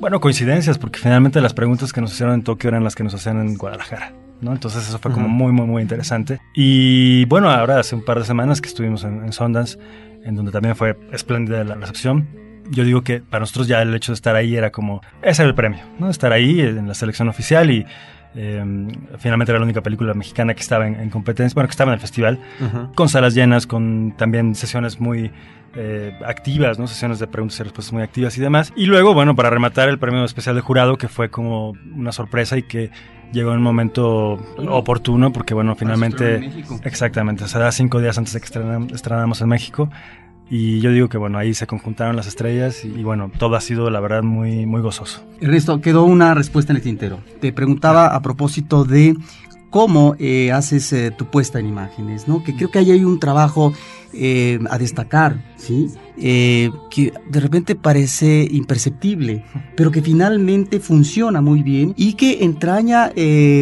bueno, 0.00 0.20
coincidencias, 0.20 0.78
porque 0.78 0.98
finalmente 0.98 1.40
las 1.40 1.54
preguntas 1.54 1.92
que 1.92 2.00
nos 2.00 2.12
hicieron 2.12 2.34
en 2.34 2.42
Tokio 2.42 2.68
eran 2.68 2.84
las 2.84 2.94
que 2.94 3.04
nos 3.04 3.14
hacían 3.14 3.40
en 3.40 3.56
Guadalajara. 3.56 4.12
¿no? 4.40 4.52
Entonces 4.52 4.86
eso 4.88 4.98
fue 4.98 5.12
como 5.12 5.28
muy, 5.28 5.52
muy, 5.52 5.66
muy 5.66 5.82
interesante. 5.82 6.40
Y 6.54 7.24
bueno, 7.26 7.50
ahora 7.50 7.80
hace 7.80 7.94
un 7.94 8.04
par 8.04 8.18
de 8.18 8.24
semanas 8.24 8.60
que 8.60 8.68
estuvimos 8.68 9.04
en, 9.04 9.24
en 9.24 9.32
Sundance, 9.32 9.78
en 10.24 10.34
donde 10.34 10.52
también 10.52 10.76
fue 10.76 10.98
espléndida 11.12 11.64
la 11.64 11.74
recepción. 11.74 12.28
Yo 12.70 12.84
digo 12.84 13.02
que 13.02 13.20
para 13.20 13.40
nosotros 13.40 13.68
ya 13.68 13.80
el 13.80 13.94
hecho 13.94 14.12
de 14.12 14.16
estar 14.16 14.34
ahí 14.34 14.56
era 14.56 14.72
como, 14.72 15.00
ese 15.22 15.42
era 15.42 15.48
el 15.48 15.54
premio, 15.54 15.80
¿no? 15.98 16.10
Estar 16.10 16.32
ahí 16.32 16.60
en 16.60 16.88
la 16.88 16.94
selección 16.94 17.28
oficial 17.28 17.70
y 17.70 17.86
eh, 18.36 18.62
finalmente 19.18 19.50
era 19.50 19.58
la 19.58 19.64
única 19.64 19.80
película 19.80 20.12
mexicana 20.12 20.54
que 20.54 20.60
estaba 20.60 20.86
en, 20.86 21.08
competencia, 21.10 21.54
bueno, 21.54 21.68
que 21.68 21.72
estaba 21.72 21.92
en 21.92 21.94
el 21.94 22.00
festival, 22.00 22.38
con 22.94 23.08
salas 23.08 23.34
llenas, 23.34 23.66
con 23.66 24.14
también 24.16 24.54
sesiones 24.54 25.00
muy 25.00 25.32
eh, 25.74 26.12
activas, 26.24 26.78
¿no? 26.78 26.86
Sesiones 26.86 27.18
de 27.18 27.26
preguntas 27.26 27.58
y 27.60 27.62
respuestas 27.62 27.92
muy 27.92 28.02
activas 28.02 28.36
y 28.36 28.40
demás. 28.40 28.72
Y 28.76 28.86
luego, 28.86 29.14
bueno, 29.14 29.34
para 29.34 29.50
rematar 29.50 29.88
el 29.88 29.98
premio 29.98 30.24
especial 30.24 30.54
de 30.54 30.60
jurado, 30.60 30.96
que 30.96 31.08
fue 31.08 31.30
como 31.30 31.74
una 31.94 32.12
sorpresa 32.12 32.58
y 32.58 32.62
que 32.62 32.90
llegó 33.32 33.52
en 33.52 33.58
un 33.58 33.62
momento 33.62 34.34
oportuno, 34.68 35.32
porque 35.32 35.54
bueno, 35.54 35.74
finalmente... 35.74 36.50
Exactamente, 36.84 37.48
se 37.48 37.58
da 37.58 37.72
cinco 37.72 38.00
días 38.00 38.18
antes 38.18 38.34
de 38.34 38.40
que 38.40 38.94
estrenamos 38.94 39.40
en 39.40 39.48
México. 39.48 39.90
Y 40.48 40.80
yo 40.80 40.92
digo 40.92 41.08
que 41.08 41.18
bueno, 41.18 41.38
ahí 41.38 41.54
se 41.54 41.66
conjuntaron 41.66 42.14
las 42.16 42.26
estrellas 42.26 42.84
y, 42.84 43.02
bueno, 43.02 43.30
todo 43.36 43.56
ha 43.56 43.60
sido 43.60 43.90
la 43.90 44.00
verdad 44.00 44.22
muy, 44.22 44.66
muy 44.66 44.80
gozoso. 44.80 45.24
Ernesto, 45.40 45.80
quedó 45.80 46.04
una 46.04 46.34
respuesta 46.34 46.72
en 46.72 46.76
el 46.76 46.82
tintero. 46.82 47.18
Te 47.40 47.52
preguntaba 47.52 48.14
a 48.14 48.22
propósito 48.22 48.84
de 48.84 49.16
cómo 49.70 50.14
eh, 50.18 50.52
haces 50.52 50.92
eh, 50.92 51.10
tu 51.10 51.26
puesta 51.26 51.58
en 51.58 51.66
imágenes, 51.66 52.28
¿no? 52.28 52.42
Que 52.42 52.54
creo 52.54 52.70
que 52.70 52.78
ahí 52.78 52.92
hay 52.92 53.04
un 53.04 53.18
trabajo 53.20 53.72
eh, 54.12 54.58
a 54.70 54.78
destacar, 54.78 55.44
¿sí? 55.56 55.88
que 56.16 57.12
de 57.30 57.40
repente 57.40 57.74
parece 57.74 58.48
imperceptible, 58.50 59.44
pero 59.76 59.90
que 59.90 60.00
finalmente 60.00 60.80
funciona 60.80 61.42
muy 61.42 61.62
bien 61.62 61.92
y 61.94 62.14
que 62.14 62.42
entraña 62.42 63.12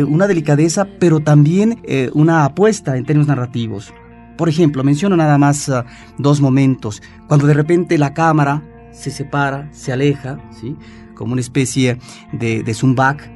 una 0.07 0.29
delicadeza, 0.29 0.87
pero 1.01 1.18
también 1.18 1.83
una 2.12 2.44
apuesta 2.44 2.97
en 2.97 3.07
términos 3.07 3.27
narrativos. 3.27 3.92
Por 4.37 4.49
ejemplo, 4.49 4.83
menciono 4.85 5.16
nada 5.16 5.38
más 5.38 5.68
ah, 5.68 5.85
dos 6.18 6.40
momentos. 6.40 7.03
Cuando 7.29 7.47
de 7.47 7.55
repente 7.55 7.99
la 7.99 8.14
cámara 8.14 8.62
se 8.92 9.11
separa, 9.11 9.68
se 9.73 9.92
aleja, 9.92 10.38
¿sí? 10.61 10.77
como 11.14 11.33
una 11.33 11.40
especie 11.40 11.99
de, 12.33 12.62
de 12.62 12.75
zoom 12.75 12.94
back, 12.94 13.31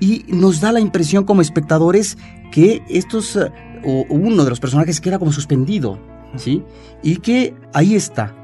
y 0.00 0.24
nos 0.28 0.60
da 0.60 0.72
la 0.72 0.80
impresión 0.80 1.24
como 1.24 1.40
espectadores 1.40 2.18
que 2.52 2.82
estos, 2.88 3.36
ah, 3.36 3.52
o 3.84 4.04
uno 4.08 4.44
de 4.44 4.50
los 4.50 4.60
personajes 4.60 5.00
queda 5.00 5.18
como 5.18 5.32
suspendido, 5.32 5.98
¿sí? 6.36 6.62
y 7.02 7.16
que 7.16 7.54
ahí 7.72 7.94
está, 7.94 8.34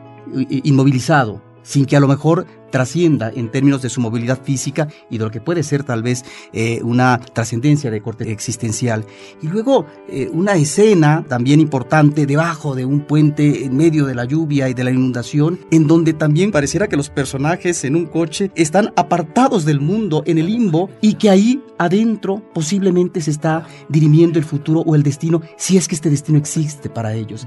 inmovilizado, 0.48 1.42
sin 1.62 1.86
que 1.86 1.96
a 1.96 2.00
lo 2.00 2.08
mejor 2.08 2.46
trascienda 2.70 3.30
en 3.34 3.50
términos 3.50 3.82
de 3.82 3.90
su 3.90 4.00
movilidad 4.00 4.40
física 4.42 4.88
y 5.10 5.18
de 5.18 5.24
lo 5.24 5.30
que 5.30 5.40
puede 5.40 5.62
ser 5.62 5.84
tal 5.84 6.02
vez 6.02 6.24
eh, 6.52 6.80
una 6.82 7.18
trascendencia 7.18 7.90
de 7.90 8.00
corte 8.00 8.30
existencial. 8.30 9.04
Y 9.42 9.48
luego 9.48 9.86
eh, 10.08 10.28
una 10.32 10.54
escena 10.54 11.24
también 11.28 11.60
importante 11.60 12.26
debajo 12.26 12.74
de 12.74 12.84
un 12.84 13.00
puente 13.00 13.64
en 13.64 13.76
medio 13.76 14.06
de 14.06 14.14
la 14.14 14.24
lluvia 14.24 14.68
y 14.68 14.74
de 14.74 14.84
la 14.84 14.90
inundación, 14.90 15.58
en 15.70 15.86
donde 15.86 16.12
también 16.12 16.50
pareciera 16.50 16.88
que 16.88 16.96
los 16.96 17.10
personajes 17.10 17.84
en 17.84 17.96
un 17.96 18.06
coche 18.06 18.50
están 18.54 18.92
apartados 18.96 19.64
del 19.64 19.80
mundo, 19.80 20.22
en 20.26 20.38
el 20.38 20.46
limbo, 20.46 20.90
y 21.00 21.14
que 21.14 21.30
ahí 21.30 21.62
adentro 21.78 22.42
posiblemente 22.52 23.20
se 23.20 23.30
está 23.30 23.66
dirimiendo 23.88 24.38
el 24.38 24.44
futuro 24.44 24.80
o 24.80 24.94
el 24.94 25.02
destino, 25.02 25.40
si 25.56 25.76
es 25.76 25.88
que 25.88 25.94
este 25.94 26.10
destino 26.10 26.38
existe 26.38 26.90
para 26.90 27.14
ellos. 27.14 27.46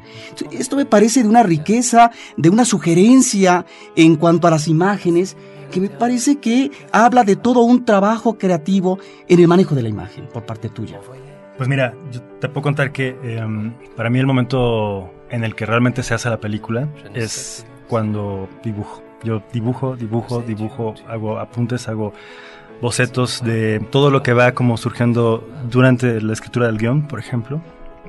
Esto 0.52 0.76
me 0.76 0.86
parece 0.86 1.24
de 1.24 1.30
una 1.30 1.44
riqueza, 1.44 2.12
de 2.38 2.50
una 2.50 2.66
sugerencia 2.66 3.66
en 3.96 4.16
cuanto 4.16 4.48
a 4.48 4.52
las 4.52 4.68
imágenes, 4.68 5.13
que 5.72 5.80
me 5.80 5.90
parece 5.90 6.38
que 6.38 6.72
habla 6.92 7.24
de 7.24 7.36
todo 7.36 7.62
un 7.62 7.84
trabajo 7.84 8.38
creativo 8.38 9.00
en 9.28 9.40
el 9.40 9.48
manejo 9.48 9.74
de 9.76 9.82
la 9.82 9.90
imagen 9.90 10.28
por 10.32 10.46
parte 10.46 10.70
tuya. 10.70 11.00
Pues 11.58 11.70
mira, 11.70 11.94
yo 12.12 12.22
te 12.40 12.50
puedo 12.50 12.64
contar 12.64 12.92
que 12.92 13.16
em, 13.24 13.74
para 13.96 14.10
mí 14.10 14.20
el 14.20 14.26
momento 14.26 15.12
en 15.30 15.44
el 15.44 15.56
que 15.56 15.66
realmente 15.66 16.04
se 16.04 16.14
hace 16.14 16.30
la 16.30 16.40
película 16.40 16.88
es 17.14 17.66
cuando 17.88 18.48
dibujo. 18.64 19.02
Yo 19.24 19.42
dibujo, 19.54 19.96
dibujo, 19.96 20.42
dibujo, 20.42 20.96
hago 21.08 21.40
apuntes, 21.40 21.88
hago 21.88 22.14
bocetos 22.82 23.42
de 23.44 23.80
todo 23.92 24.12
lo 24.12 24.22
que 24.22 24.34
va 24.34 24.52
como 24.52 24.78
surgiendo 24.78 25.48
durante 25.70 26.22
la 26.22 26.34
escritura 26.34 26.68
del 26.68 26.78
guion, 26.78 27.08
por 27.08 27.20
ejemplo. 27.20 27.62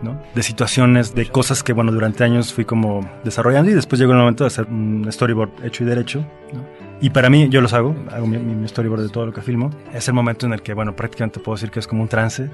¿no? 0.02 0.20
de 0.34 0.42
situaciones, 0.42 1.14
de 1.14 1.26
cosas 1.26 1.62
que 1.62 1.72
bueno 1.72 1.92
durante 1.92 2.24
años 2.24 2.52
fui 2.52 2.64
como 2.64 3.08
desarrollando 3.22 3.70
y 3.70 3.74
después 3.74 3.98
llegó 3.98 4.12
el 4.12 4.18
momento 4.18 4.44
de 4.44 4.48
hacer 4.48 4.66
un 4.66 5.06
storyboard 5.10 5.64
hecho 5.64 5.84
y 5.84 5.86
derecho. 5.86 6.26
¿no? 6.52 6.83
Y 7.00 7.10
para 7.10 7.28
mí, 7.28 7.48
yo 7.48 7.60
los 7.60 7.72
hago, 7.72 7.94
hago 8.10 8.26
mi, 8.26 8.38
mi, 8.38 8.68
storyboard 8.68 9.02
de 9.02 9.08
todo 9.08 9.26
lo 9.26 9.32
que 9.32 9.42
filmo. 9.42 9.70
Es 9.92 10.08
el 10.08 10.14
momento 10.14 10.46
en 10.46 10.52
el 10.52 10.62
que, 10.62 10.74
bueno, 10.74 10.96
prácticamente 10.96 11.40
puedo 11.40 11.56
decir 11.56 11.70
que 11.70 11.80
es 11.80 11.86
como 11.86 12.02
un 12.02 12.08
trance, 12.08 12.48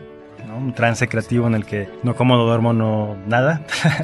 un 0.56 0.72
trance 0.72 1.06
creativo 1.08 1.46
en 1.46 1.54
el 1.54 1.64
que 1.64 1.88
no 2.02 2.14
como, 2.14 2.36
no 2.36 2.44
duermo, 2.44 2.72
no 2.72 3.16
nada. 3.26 3.62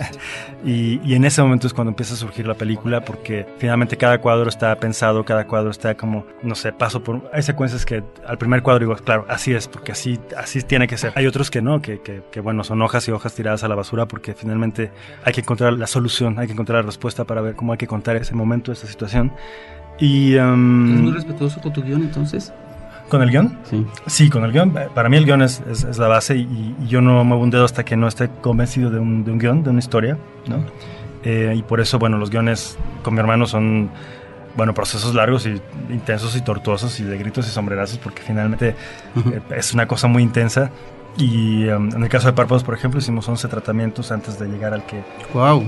y, 0.64 1.00
y, 1.04 1.14
en 1.14 1.24
ese 1.24 1.42
momento 1.42 1.66
es 1.66 1.74
cuando 1.74 1.90
empieza 1.90 2.14
a 2.14 2.16
surgir 2.16 2.46
la 2.46 2.54
película 2.54 3.04
porque 3.04 3.46
finalmente 3.58 3.96
cada 3.96 4.20
cuadro 4.20 4.48
está 4.48 4.74
pensado, 4.76 5.24
cada 5.24 5.46
cuadro 5.46 5.70
está 5.70 5.96
como, 5.96 6.26
no 6.42 6.54
sé, 6.54 6.72
paso 6.72 7.02
por... 7.02 7.28
Hay 7.32 7.42
secuencias 7.42 7.84
que 7.84 8.02
al 8.26 8.38
primer 8.38 8.62
cuadro 8.62 8.80
digo, 8.80 8.96
claro, 8.96 9.26
así 9.28 9.54
es, 9.54 9.68
porque 9.68 9.92
así, 9.92 10.18
así 10.36 10.62
tiene 10.62 10.86
que 10.86 10.96
ser. 10.96 11.12
Hay 11.14 11.26
otros 11.26 11.50
que 11.50 11.62
no, 11.62 11.80
que, 11.80 12.00
que, 12.00 12.22
que 12.30 12.40
bueno, 12.40 12.64
son 12.64 12.82
hojas 12.82 13.06
y 13.08 13.12
hojas 13.12 13.34
tiradas 13.34 13.64
a 13.64 13.68
la 13.68 13.74
basura 13.74 14.06
porque 14.06 14.34
finalmente 14.34 14.90
hay 15.24 15.32
que 15.32 15.40
encontrar 15.40 15.72
la 15.74 15.86
solución, 15.86 16.38
hay 16.38 16.46
que 16.46 16.52
encontrar 16.52 16.82
la 16.82 16.86
respuesta 16.86 17.24
para 17.24 17.40
ver 17.40 17.54
cómo 17.54 17.72
hay 17.72 17.78
que 17.78 17.86
contar 17.86 18.16
ese 18.16 18.34
momento, 18.34 18.72
esa 18.72 18.86
situación. 18.86 19.32
Y, 19.98 20.36
um, 20.36 20.94
¿Es 20.94 21.00
muy 21.02 21.12
respetuoso 21.12 21.60
con 21.60 21.72
tu 21.72 21.82
guion 21.82 22.02
entonces? 22.02 22.52
¿Con 23.08 23.22
el 23.22 23.30
guion? 23.30 23.56
Sí. 23.64 23.86
Sí, 24.06 24.30
con 24.30 24.44
el 24.44 24.52
guion. 24.52 24.74
Para 24.94 25.08
mí 25.08 25.16
el 25.16 25.24
guion 25.24 25.42
es, 25.42 25.62
es, 25.70 25.84
es 25.84 25.98
la 25.98 26.08
base 26.08 26.36
y, 26.36 26.40
y, 26.40 26.86
yo 26.88 27.00
no 27.00 27.22
muevo 27.24 27.42
un 27.42 27.50
dedo 27.50 27.64
hasta 27.64 27.84
que 27.84 27.96
no 27.96 28.08
esté 28.08 28.28
convencido 28.40 28.90
de 28.90 28.98
un, 28.98 29.24
de 29.24 29.30
un 29.30 29.38
guion, 29.38 29.62
de 29.62 29.70
una 29.70 29.78
historia, 29.78 30.18
¿no? 30.48 30.64
Eh, 31.22 31.54
y 31.56 31.62
por 31.62 31.80
eso, 31.80 31.98
bueno, 31.98 32.18
los 32.18 32.30
guiones 32.30 32.76
con 33.02 33.14
mi 33.14 33.20
hermano 33.20 33.46
son, 33.46 33.90
bueno, 34.56 34.74
procesos 34.74 35.14
largos 35.14 35.46
y 35.46 35.60
intensos 35.90 36.36
y 36.36 36.40
tortuosos 36.40 36.98
y 37.00 37.04
de 37.04 37.16
gritos 37.18 37.46
y 37.46 37.50
sombrerazos 37.50 37.98
porque 37.98 38.22
finalmente 38.22 38.74
uh 39.14 39.20
-huh. 39.20 39.34
eh, 39.34 39.42
es 39.56 39.72
una 39.72 39.86
cosa 39.86 40.08
muy 40.08 40.22
intensa. 40.22 40.70
Y 41.16 41.66
um, 41.68 41.88
en 41.94 42.02
el 42.02 42.08
caso 42.08 42.26
de 42.26 42.34
Párpados, 42.34 42.62
por 42.62 42.74
ejemplo, 42.74 43.00
hicimos 43.00 43.28
11 43.28 43.48
tratamientos 43.48 44.12
antes 44.12 44.38
de 44.38 44.48
llegar 44.48 44.74
al 44.74 44.84
que... 44.84 45.02
¡Wow! 45.32 45.64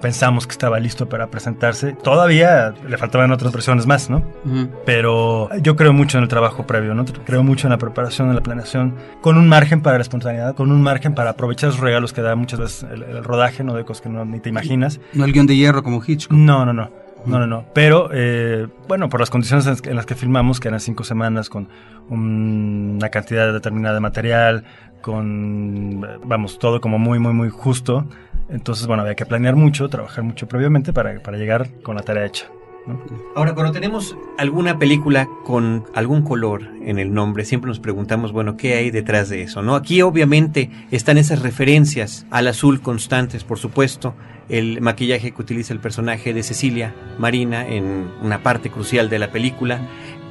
Pensamos 0.00 0.46
que 0.46 0.52
estaba 0.52 0.78
listo 0.78 1.08
para 1.08 1.28
presentarse. 1.28 1.92
Todavía 1.92 2.74
le 2.88 2.98
faltaban 2.98 3.30
otras 3.32 3.52
versiones 3.52 3.86
más, 3.86 4.10
¿no? 4.10 4.18
Uh 4.44 4.48
-huh. 4.48 4.70
Pero 4.84 5.48
yo 5.60 5.76
creo 5.76 5.92
mucho 5.92 6.18
en 6.18 6.22
el 6.24 6.28
trabajo 6.28 6.66
previo, 6.66 6.94
¿no? 6.94 7.04
Creo 7.26 7.42
mucho 7.42 7.66
en 7.66 7.70
la 7.72 7.78
preparación, 7.78 8.28
en 8.28 8.34
la 8.34 8.42
planeación, 8.42 8.94
con 9.20 9.36
un 9.36 9.48
margen 9.48 9.80
para 9.80 9.98
la 9.98 10.02
espontaneidad, 10.02 10.54
con 10.54 10.70
un 10.70 10.82
margen 10.82 11.14
para 11.14 11.30
aprovechar 11.30 11.70
esos 11.70 11.80
regalos 11.80 12.12
que 12.12 12.22
da 12.22 12.34
muchas 12.36 12.60
veces 12.60 12.86
el, 12.92 13.02
el 13.02 13.24
rodaje, 13.24 13.64
¿no? 13.64 13.74
De 13.74 13.84
cosas 13.84 14.02
que 14.02 14.08
no, 14.08 14.24
ni 14.24 14.40
te 14.40 14.48
imaginas. 14.48 15.00
No 15.12 15.24
el 15.24 15.32
guion 15.32 15.46
de 15.46 15.56
hierro 15.56 15.82
como 15.82 16.02
Hitchcock. 16.06 16.36
No, 16.36 16.64
no, 16.64 16.72
no. 16.72 16.90
No, 17.26 17.38
no, 17.38 17.46
no. 17.46 17.64
Pero, 17.74 18.10
eh, 18.12 18.68
bueno, 18.86 19.08
por 19.08 19.20
las 19.20 19.30
condiciones 19.30 19.66
en 19.84 19.96
las 19.96 20.06
que 20.06 20.14
filmamos, 20.14 20.60
que 20.60 20.68
eran 20.68 20.80
cinco 20.80 21.04
semanas 21.04 21.48
con 21.48 21.68
un, 22.08 22.94
una 22.96 23.08
cantidad 23.10 23.52
determinada 23.52 23.94
de 23.94 24.00
material, 24.00 24.64
con, 25.00 26.00
vamos, 26.24 26.58
todo 26.58 26.80
como 26.80 26.98
muy, 26.98 27.18
muy, 27.18 27.32
muy 27.32 27.50
justo. 27.50 28.06
Entonces, 28.48 28.86
bueno, 28.86 29.02
había 29.02 29.14
que 29.14 29.26
planear 29.26 29.56
mucho, 29.56 29.88
trabajar 29.88 30.24
mucho 30.24 30.48
previamente 30.48 30.92
para, 30.92 31.20
para 31.20 31.36
llegar 31.36 31.68
con 31.82 31.96
la 31.96 32.02
tarea 32.02 32.24
hecha. 32.24 32.46
Ahora, 33.34 33.54
cuando 33.54 33.72
tenemos 33.72 34.16
alguna 34.36 34.78
película 34.78 35.28
con 35.44 35.84
algún 35.94 36.22
color 36.22 36.62
en 36.82 36.98
el 36.98 37.12
nombre, 37.12 37.44
siempre 37.44 37.68
nos 37.68 37.80
preguntamos, 37.80 38.32
bueno, 38.32 38.56
¿qué 38.56 38.74
hay 38.74 38.90
detrás 38.90 39.28
de 39.28 39.42
eso? 39.42 39.62
¿no? 39.62 39.74
Aquí 39.74 40.02
obviamente 40.02 40.70
están 40.90 41.18
esas 41.18 41.42
referencias 41.42 42.26
al 42.30 42.48
azul 42.48 42.80
constantes, 42.80 43.44
por 43.44 43.58
supuesto, 43.58 44.14
el 44.48 44.80
maquillaje 44.80 45.32
que 45.32 45.42
utiliza 45.42 45.72
el 45.74 45.80
personaje 45.80 46.32
de 46.32 46.42
Cecilia 46.42 46.94
Marina 47.18 47.66
en 47.66 48.08
una 48.22 48.42
parte 48.42 48.70
crucial 48.70 49.10
de 49.10 49.18
la 49.18 49.30
película, 49.30 49.80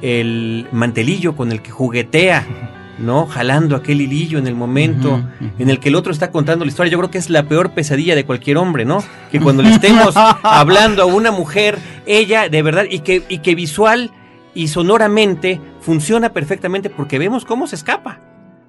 el 0.02 0.66
mantelillo 0.72 1.36
con 1.36 1.52
el 1.52 1.62
que 1.62 1.70
juguetea 1.70 2.76
¿no? 2.98 3.26
Jalando 3.26 3.76
aquel 3.76 4.00
hilillo 4.00 4.38
en 4.38 4.46
el 4.46 4.54
momento 4.54 5.10
uh 5.10 5.16
-huh, 5.18 5.24
uh 5.40 5.44
-huh. 5.44 5.52
en 5.58 5.70
el 5.70 5.80
que 5.80 5.88
el 5.88 5.94
otro 5.94 6.12
está 6.12 6.30
contando 6.30 6.64
la 6.64 6.70
historia. 6.70 6.90
Yo 6.90 6.98
creo 6.98 7.10
que 7.10 7.18
es 7.18 7.30
la 7.30 7.44
peor 7.44 7.70
pesadilla 7.70 8.14
de 8.14 8.24
cualquier 8.24 8.56
hombre, 8.56 8.84
¿no? 8.84 9.02
Que 9.30 9.40
cuando 9.40 9.62
le 9.62 9.70
estemos 9.70 10.14
hablando 10.42 11.02
a 11.02 11.06
una 11.06 11.30
mujer, 11.30 11.78
ella 12.06 12.48
de 12.48 12.62
verdad, 12.62 12.84
y 12.90 13.00
que, 13.00 13.22
y 13.28 13.38
que 13.38 13.54
visual 13.54 14.10
y 14.54 14.68
sonoramente 14.68 15.60
funciona 15.80 16.32
perfectamente 16.32 16.90
porque 16.90 17.18
vemos 17.18 17.44
cómo 17.44 17.66
se 17.66 17.76
escapa, 17.76 18.20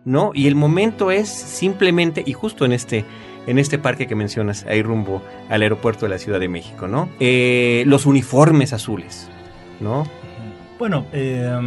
¿no? 0.06 0.32
Y 0.34 0.48
el 0.48 0.56
momento 0.56 1.12
es 1.12 1.30
simplemente, 1.30 2.24
y 2.26 2.34
justo 2.34 2.66
en 2.66 2.74
este, 2.74 3.06
en 3.48 3.58
este 3.58 3.80
parque 3.80 4.06
que 4.06 4.16
mencionas, 4.16 4.66
ahí 4.68 4.84
rumbo 4.84 5.24
al 5.50 5.62
aeropuerto 5.64 6.06
de 6.06 6.10
la 6.10 6.20
Ciudad 6.20 6.40
de 6.40 6.48
México, 6.48 6.88
¿no? 6.88 7.10
Eh, 7.20 7.84
los 7.88 8.06
uniformes 8.06 8.74
azules, 8.74 9.30
¿no? 9.80 10.06
Bueno, 10.78 11.06
eh, 11.12 11.60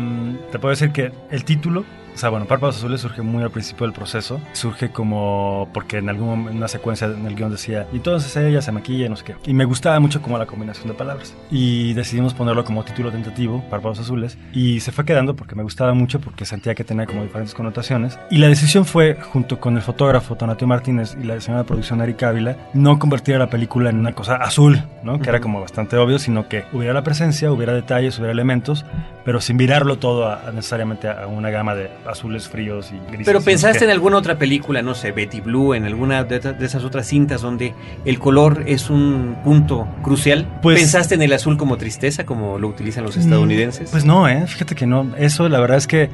te 0.50 0.58
puedo 0.58 0.70
decir 0.70 0.90
que 0.90 1.12
el 1.30 1.44
título 1.44 1.84
o 2.14 2.18
sea, 2.18 2.28
bueno, 2.28 2.46
Párpados 2.46 2.76
Azules 2.76 3.00
surge 3.00 3.22
muy 3.22 3.42
al 3.42 3.50
principio 3.50 3.86
del 3.86 3.94
proceso. 3.94 4.40
Surge 4.52 4.90
como 4.90 5.68
porque 5.72 5.98
en 5.98 6.08
alguna 6.08 6.50
una 6.50 6.68
secuencia 6.68 7.06
en 7.06 7.26
el 7.26 7.34
guion 7.34 7.50
decía, 7.50 7.86
y 7.92 7.96
entonces 7.96 8.36
ella 8.36 8.60
se 8.62 8.72
maquilla 8.72 9.06
y 9.06 9.08
no 9.08 9.16
sé 9.16 9.24
qué. 9.24 9.36
Y 9.46 9.54
me 9.54 9.64
gustaba 9.64 9.98
mucho 10.00 10.20
como 10.20 10.38
la 10.38 10.46
combinación 10.46 10.88
de 10.88 10.94
palabras. 10.94 11.34
Y 11.50 11.94
decidimos 11.94 12.34
ponerlo 12.34 12.64
como 12.64 12.84
título 12.84 13.10
tentativo, 13.10 13.64
Párpados 13.70 13.98
Azules. 14.00 14.38
Y 14.52 14.80
se 14.80 14.92
fue 14.92 15.04
quedando 15.04 15.34
porque 15.36 15.54
me 15.54 15.62
gustaba 15.62 15.94
mucho, 15.94 16.20
porque 16.20 16.44
sentía 16.44 16.74
que 16.74 16.84
tenía 16.84 17.06
como 17.06 17.22
diferentes 17.22 17.54
connotaciones. 17.54 18.18
Y 18.30 18.38
la 18.38 18.48
decisión 18.48 18.84
fue, 18.84 19.16
junto 19.20 19.58
con 19.58 19.76
el 19.76 19.82
fotógrafo 19.82 20.36
Tonatio 20.36 20.66
Martínez 20.66 21.16
y 21.20 21.24
la 21.24 21.34
diseñadora 21.34 21.62
de 21.64 21.68
producción 21.68 22.00
Erika 22.00 22.28
Ávila, 22.28 22.56
no 22.74 22.98
convertir 22.98 23.36
a 23.36 23.38
la 23.38 23.50
película 23.50 23.90
en 23.90 23.98
una 23.98 24.14
cosa 24.14 24.36
azul, 24.36 24.82
¿no? 25.02 25.20
Que 25.20 25.30
era 25.30 25.40
como 25.40 25.60
bastante 25.60 25.96
obvio, 25.96 26.18
sino 26.18 26.48
que 26.48 26.64
hubiera 26.72 26.92
la 26.92 27.02
presencia, 27.02 27.50
hubiera 27.50 27.72
detalles, 27.72 28.18
hubiera 28.18 28.32
elementos, 28.32 28.84
pero 29.24 29.40
sin 29.40 29.56
virarlo 29.56 29.98
todo 29.98 30.26
a, 30.26 30.48
a 30.48 30.52
necesariamente 30.52 31.08
a 31.08 31.26
una 31.26 31.50
gama 31.50 31.74
de 31.74 31.90
azules 32.06 32.48
fríos 32.48 32.92
y 32.92 32.98
grises. 33.08 33.26
Pero 33.26 33.40
pensaste 33.40 33.84
en 33.84 33.90
alguna 33.90 34.16
otra 34.16 34.38
película, 34.38 34.82
no 34.82 34.94
sé, 34.94 35.12
Betty 35.12 35.40
Blue, 35.40 35.74
en 35.74 35.84
alguna 35.84 36.24
de, 36.24 36.40
de, 36.40 36.66
esas 36.66 36.84
otras 36.84 37.06
cintas 37.06 37.42
donde 37.42 37.74
el 38.04 38.18
color 38.18 38.64
es 38.66 38.90
un 38.90 39.36
punto 39.44 39.88
crucial. 40.02 40.46
Pues, 40.62 40.78
¿Pensaste 40.78 41.14
en 41.14 41.22
el 41.22 41.32
azul 41.32 41.56
como 41.56 41.76
tristeza, 41.76 42.24
como 42.24 42.58
lo 42.58 42.68
utilizan 42.68 43.04
los 43.04 43.16
estadounidenses? 43.16 43.90
Pues 43.90 44.04
no, 44.04 44.28
eh, 44.28 44.46
fíjate 44.46 44.74
que 44.74 44.86
no. 44.86 45.14
Eso, 45.16 45.48
la 45.48 45.60
verdad 45.60 45.78
es 45.78 45.86
que 45.86 46.10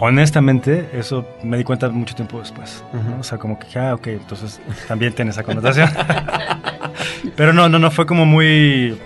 honestamente, 0.00 0.88
eso 0.92 1.26
me 1.42 1.56
di 1.56 1.64
cuenta 1.64 1.88
mucho 1.88 2.14
tiempo 2.14 2.38
después. 2.38 2.84
Uh 2.92 2.96
-huh. 2.96 3.10
¿no? 3.10 3.20
O 3.20 3.22
sea, 3.22 3.38
como 3.38 3.58
que, 3.58 3.78
ah, 3.78 3.94
ok, 3.94 4.06
entonces 4.08 4.60
también 4.86 5.12
tiene 5.12 5.30
esa 5.30 5.42
connotación. 5.42 5.90
Pero 7.36 7.52
no, 7.52 7.68
no, 7.68 7.78
no, 7.78 7.90
fue 7.90 8.06
como 8.06 8.24
muy 8.24 8.96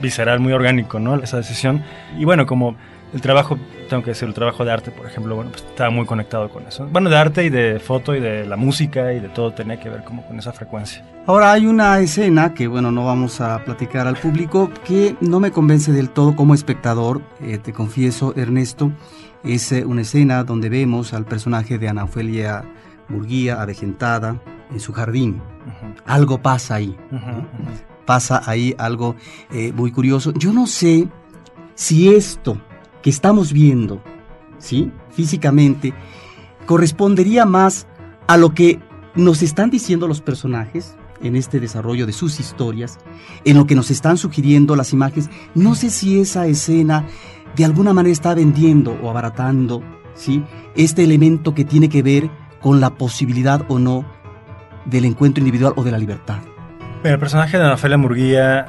visceral, 0.00 0.40
muy 0.40 0.52
orgánico, 0.52 0.98
¿no? 0.98 1.16
Esa 1.16 1.36
decisión. 1.36 1.82
Y 2.18 2.24
bueno, 2.24 2.46
como 2.46 2.76
el 3.12 3.20
trabajo, 3.20 3.58
tengo 3.88 4.02
que 4.02 4.10
decir, 4.10 4.28
el 4.28 4.34
trabajo 4.34 4.64
de 4.64 4.70
arte, 4.72 4.90
por 4.90 5.06
ejemplo, 5.06 5.34
bueno, 5.34 5.50
pues 5.50 5.64
estaba 5.64 5.90
muy 5.90 6.06
conectado 6.06 6.48
con 6.48 6.66
eso. 6.66 6.86
Bueno, 6.90 7.10
de 7.10 7.16
arte 7.16 7.44
y 7.44 7.50
de 7.50 7.80
foto 7.80 8.14
y 8.14 8.20
de 8.20 8.46
la 8.46 8.56
música 8.56 9.12
y 9.12 9.20
de 9.20 9.28
todo 9.28 9.52
tenía 9.52 9.80
que 9.80 9.88
ver 9.88 10.04
como 10.04 10.26
con 10.26 10.38
esa 10.38 10.52
frecuencia. 10.52 11.04
Ahora 11.26 11.52
hay 11.52 11.66
una 11.66 11.98
escena 11.98 12.54
que, 12.54 12.68
bueno, 12.68 12.92
no 12.92 13.04
vamos 13.04 13.40
a 13.40 13.64
platicar 13.64 14.06
al 14.06 14.16
público, 14.16 14.70
que 14.84 15.16
no 15.20 15.40
me 15.40 15.50
convence 15.50 15.92
del 15.92 16.10
todo 16.10 16.36
como 16.36 16.54
espectador, 16.54 17.22
eh, 17.40 17.58
te 17.58 17.72
confieso, 17.72 18.32
Ernesto. 18.36 18.92
Es 19.44 19.72
eh, 19.72 19.84
una 19.84 20.02
escena 20.02 20.44
donde 20.44 20.68
vemos 20.68 21.12
al 21.14 21.24
personaje 21.24 21.78
de 21.78 21.88
Ana 21.88 22.04
Ofelia 22.04 22.64
Murguía 23.08 23.60
avejentada 23.60 24.40
en 24.70 24.80
su 24.80 24.92
jardín. 24.92 25.40
Uh 25.66 25.70
-huh. 25.70 26.02
Algo 26.06 26.42
pasa 26.42 26.76
ahí. 26.76 26.96
Uh 27.10 27.16
-huh. 27.16 27.46
Pasa 28.04 28.42
ahí 28.46 28.74
algo 28.78 29.16
eh, 29.50 29.72
muy 29.72 29.92
curioso. 29.92 30.32
Yo 30.34 30.52
no 30.52 30.66
sé 30.66 31.08
si 31.74 32.12
esto 32.14 32.60
que 33.02 33.10
estamos 33.10 33.52
viendo, 33.52 34.02
¿sí? 34.58 34.90
Físicamente, 35.10 35.94
correspondería 36.66 37.44
más 37.44 37.86
a 38.26 38.36
lo 38.36 38.54
que 38.54 38.80
nos 39.14 39.42
están 39.42 39.70
diciendo 39.70 40.06
los 40.06 40.20
personajes, 40.20 40.96
en 41.22 41.36
este 41.36 41.60
desarrollo 41.60 42.06
de 42.06 42.12
sus 42.12 42.40
historias, 42.40 42.98
en 43.44 43.56
lo 43.56 43.66
que 43.66 43.74
nos 43.74 43.90
están 43.90 44.16
sugiriendo 44.16 44.76
las 44.76 44.92
imágenes, 44.92 45.30
no 45.54 45.74
sé 45.74 45.90
si 45.90 46.20
esa 46.20 46.46
escena 46.46 47.06
de 47.56 47.64
alguna 47.64 47.92
manera 47.92 48.12
está 48.12 48.34
vendiendo 48.34 48.92
o 49.02 49.10
abaratando 49.10 49.82
¿sí? 50.14 50.44
este 50.76 51.04
elemento 51.04 51.54
que 51.54 51.64
tiene 51.64 51.88
que 51.88 52.02
ver 52.02 52.30
con 52.60 52.80
la 52.80 52.90
posibilidad 52.90 53.64
o 53.68 53.78
no 53.78 54.04
del 54.84 55.04
encuentro 55.04 55.40
individual 55.40 55.74
o 55.76 55.84
de 55.84 55.90
la 55.90 55.98
libertad. 55.98 56.38
El 57.04 57.18
personaje 57.18 57.58
de 57.58 57.64
Ana 57.64 57.96
Murguía, 57.96 58.66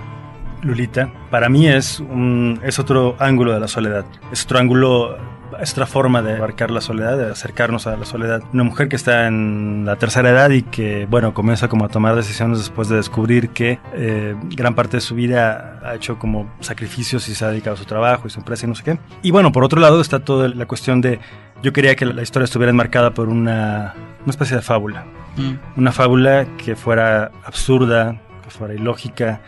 Lulita, 0.61 1.11
para 1.29 1.49
mí 1.49 1.67
es, 1.67 1.99
un, 1.99 2.59
es 2.63 2.79
otro 2.79 3.15
ángulo 3.19 3.53
de 3.53 3.59
la 3.59 3.67
soledad. 3.67 4.05
Es 4.31 4.43
otro 4.45 4.59
ángulo, 4.59 5.17
es 5.61 5.71
otra 5.71 5.85
forma 5.85 6.21
de 6.21 6.35
abarcar 6.35 6.71
la 6.71 6.81
soledad, 6.81 7.17
de 7.17 7.31
acercarnos 7.31 7.87
a 7.87 7.95
la 7.95 8.05
soledad. 8.05 8.41
Una 8.53 8.63
mujer 8.63 8.89
que 8.89 8.95
está 8.95 9.27
en 9.27 9.83
la 9.85 9.95
tercera 9.95 10.29
edad 10.29 10.49
y 10.49 10.63
que, 10.63 11.07
bueno, 11.09 11.33
comienza 11.33 11.67
como 11.67 11.85
a 11.85 11.89
tomar 11.89 12.15
decisiones 12.15 12.59
después 12.59 12.89
de 12.89 12.97
descubrir 12.97 13.49
que 13.49 13.79
eh, 13.93 14.35
gran 14.55 14.75
parte 14.75 14.97
de 14.97 15.01
su 15.01 15.15
vida 15.15 15.79
ha 15.83 15.95
hecho 15.95 16.19
como 16.19 16.51
sacrificios 16.59 17.27
y 17.29 17.35
se 17.35 17.45
ha 17.45 17.49
dedicado 17.49 17.75
a 17.75 17.77
su 17.77 17.85
trabajo 17.85 18.27
y 18.27 18.29
su 18.29 18.39
empresa 18.39 18.65
y 18.65 18.69
no 18.69 18.75
sé 18.75 18.83
qué. 18.83 18.99
Y 19.21 19.31
bueno, 19.31 19.51
por 19.51 19.63
otro 19.63 19.79
lado 19.79 20.01
está 20.01 20.19
toda 20.19 20.47
la 20.49 20.65
cuestión 20.65 21.01
de, 21.01 21.19
yo 21.63 21.73
quería 21.73 21.95
que 21.95 22.05
la 22.05 22.21
historia 22.21 22.45
estuviera 22.45 22.71
enmarcada 22.71 23.13
por 23.13 23.29
una, 23.29 23.93
una 24.23 24.31
especie 24.31 24.55
de 24.55 24.61
fábula 24.61 25.05
Mm. 25.37 25.53
Una 25.77 25.91
fábula 25.91 26.45
que 26.57 26.75
fuera 26.75 27.31
absurda, 27.43 28.19
que 28.43 28.49
fuera 28.49 28.73
ilógica, 28.73 29.41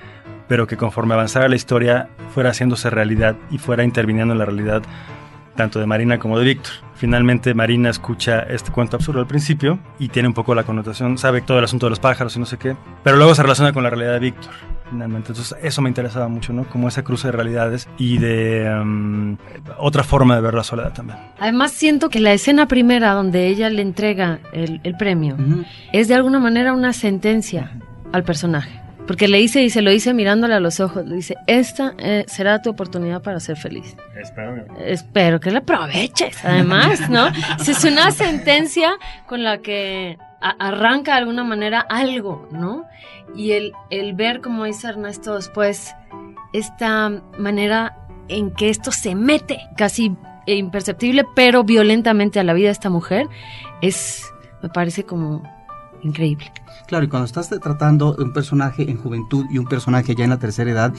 pero 0.51 0.67
que 0.67 0.75
conforme 0.75 1.13
avanzara 1.13 1.47
la 1.47 1.55
historia 1.55 2.09
fuera 2.33 2.49
haciéndose 2.49 2.89
realidad 2.89 3.37
y 3.51 3.57
fuera 3.57 3.85
interviniendo 3.85 4.33
en 4.33 4.37
la 4.37 4.43
realidad 4.43 4.83
tanto 5.55 5.79
de 5.79 5.85
Marina 5.85 6.19
como 6.19 6.37
de 6.37 6.43
Víctor. 6.43 6.73
Finalmente 6.93 7.53
Marina 7.53 7.89
escucha 7.89 8.41
este 8.41 8.69
cuento 8.69 8.97
absurdo 8.97 9.21
al 9.21 9.27
principio 9.27 9.79
y 9.97 10.09
tiene 10.09 10.27
un 10.27 10.33
poco 10.33 10.53
la 10.53 10.65
connotación, 10.65 11.17
sabe 11.17 11.39
todo 11.39 11.59
el 11.59 11.63
asunto 11.63 11.85
de 11.85 11.91
los 11.91 12.01
pájaros 12.01 12.35
y 12.35 12.39
no 12.39 12.45
sé 12.45 12.57
qué, 12.57 12.75
pero 13.01 13.15
luego 13.15 13.33
se 13.33 13.43
relaciona 13.43 13.71
con 13.71 13.81
la 13.81 13.91
realidad 13.91 14.11
de 14.11 14.19
Víctor 14.19 14.51
finalmente. 14.89 15.29
Entonces 15.29 15.57
eso 15.63 15.81
me 15.81 15.87
interesaba 15.87 16.27
mucho, 16.27 16.51
¿no? 16.51 16.65
Como 16.65 16.89
ese 16.89 17.01
cruce 17.01 17.29
de 17.29 17.31
realidades 17.31 17.87
y 17.97 18.17
de 18.17 18.77
um, 18.77 19.37
otra 19.77 20.03
forma 20.03 20.35
de 20.35 20.41
ver 20.41 20.53
la 20.53 20.65
soledad 20.65 20.91
también. 20.91 21.17
Además 21.39 21.71
siento 21.71 22.09
que 22.09 22.19
la 22.19 22.33
escena 22.33 22.67
primera 22.67 23.13
donde 23.13 23.47
ella 23.47 23.69
le 23.69 23.83
entrega 23.83 24.41
el, 24.51 24.81
premio 24.99 25.37
es 25.93 26.09
de 26.09 26.15
alguna 26.15 26.39
manera 26.39 26.73
una 26.73 26.91
sentencia 26.91 27.71
al 28.11 28.25
personaje. 28.25 28.81
Porque 29.11 29.27
le 29.27 29.39
dice 29.39 29.61
y 29.61 29.69
se 29.69 29.81
lo 29.81 29.91
dice 29.91 30.13
mirándole 30.13 30.53
a 30.53 30.61
los 30.61 30.79
ojos, 30.79 31.05
le 31.05 31.17
dice, 31.17 31.35
esta 31.45 31.95
eh, 31.97 32.23
será 32.29 32.61
tu 32.61 32.69
oportunidad 32.69 33.21
para 33.21 33.41
ser 33.41 33.57
feliz. 33.57 33.97
Espero. 34.15 34.65
Espero 34.79 35.41
que 35.41 35.51
la 35.51 35.59
aproveches, 35.59 36.45
además, 36.45 37.09
¿no? 37.09 37.27
es 37.59 37.83
una 37.83 38.11
sentencia 38.11 38.93
con 39.27 39.43
la 39.43 39.57
que 39.57 40.17
arranca 40.39 41.11
de 41.11 41.17
alguna 41.17 41.43
manera 41.43 41.81
algo, 41.81 42.47
¿no? 42.53 42.85
Y 43.35 43.51
el, 43.51 43.73
el 43.89 44.13
ver, 44.13 44.39
como 44.39 44.63
dice 44.63 44.87
Ernesto 44.87 45.35
después, 45.35 45.93
esta 46.53 47.09
manera 47.37 47.97
en 48.29 48.51
que 48.51 48.69
esto 48.69 48.93
se 48.93 49.13
mete 49.13 49.59
casi 49.75 50.15
imperceptible, 50.45 51.25
pero 51.35 51.65
violentamente 51.65 52.39
a 52.39 52.45
la 52.45 52.53
vida 52.53 52.67
de 52.67 52.71
esta 52.71 52.89
mujer, 52.89 53.27
es, 53.81 54.31
me 54.63 54.69
parece 54.69 55.03
como 55.03 55.43
increíble. 56.03 56.51
Claro, 56.87 57.05
y 57.05 57.07
cuando 57.07 57.25
estás 57.25 57.49
tratando 57.49 58.15
un 58.17 58.33
personaje 58.33 58.89
en 58.89 58.97
juventud 58.97 59.45
y 59.51 59.57
un 59.57 59.65
personaje 59.65 60.15
ya 60.15 60.23
en 60.23 60.29
la 60.31 60.39
tercera 60.39 60.71
edad, 60.71 60.93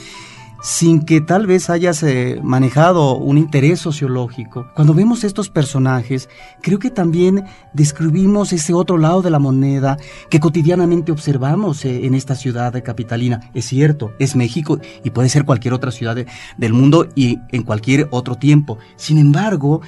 sin 0.62 1.04
que 1.04 1.20
tal 1.20 1.46
vez 1.46 1.68
hayas 1.70 2.02
eh, 2.04 2.38
manejado 2.42 3.16
un 3.16 3.36
interés 3.36 3.80
sociológico. 3.80 4.68
Cuando 4.74 4.94
vemos 4.94 5.24
estos 5.24 5.50
personajes, 5.50 6.28
creo 6.62 6.78
que 6.78 6.90
también 6.90 7.44
describimos 7.72 8.52
ese 8.52 8.72
otro 8.72 8.96
lado 8.96 9.22
de 9.22 9.30
la 9.30 9.40
moneda 9.40 9.96
que 10.30 10.38
cotidianamente 10.38 11.10
observamos 11.10 11.84
eh, 11.84 12.06
en 12.06 12.14
esta 12.14 12.36
ciudad 12.36 12.80
capitalina. 12.84 13.50
Es 13.54 13.66
cierto, 13.66 14.12
es 14.20 14.36
México 14.36 14.78
y 15.02 15.10
puede 15.10 15.28
ser 15.28 15.44
cualquier 15.44 15.74
otra 15.74 15.90
ciudad 15.90 16.16
del 16.56 16.72
mundo 16.72 17.08
y 17.16 17.40
en 17.50 17.64
cualquier 17.64 18.06
otro 18.12 18.36
tiempo. 18.36 18.78
Sin 18.94 19.18
embargo, 19.18 19.82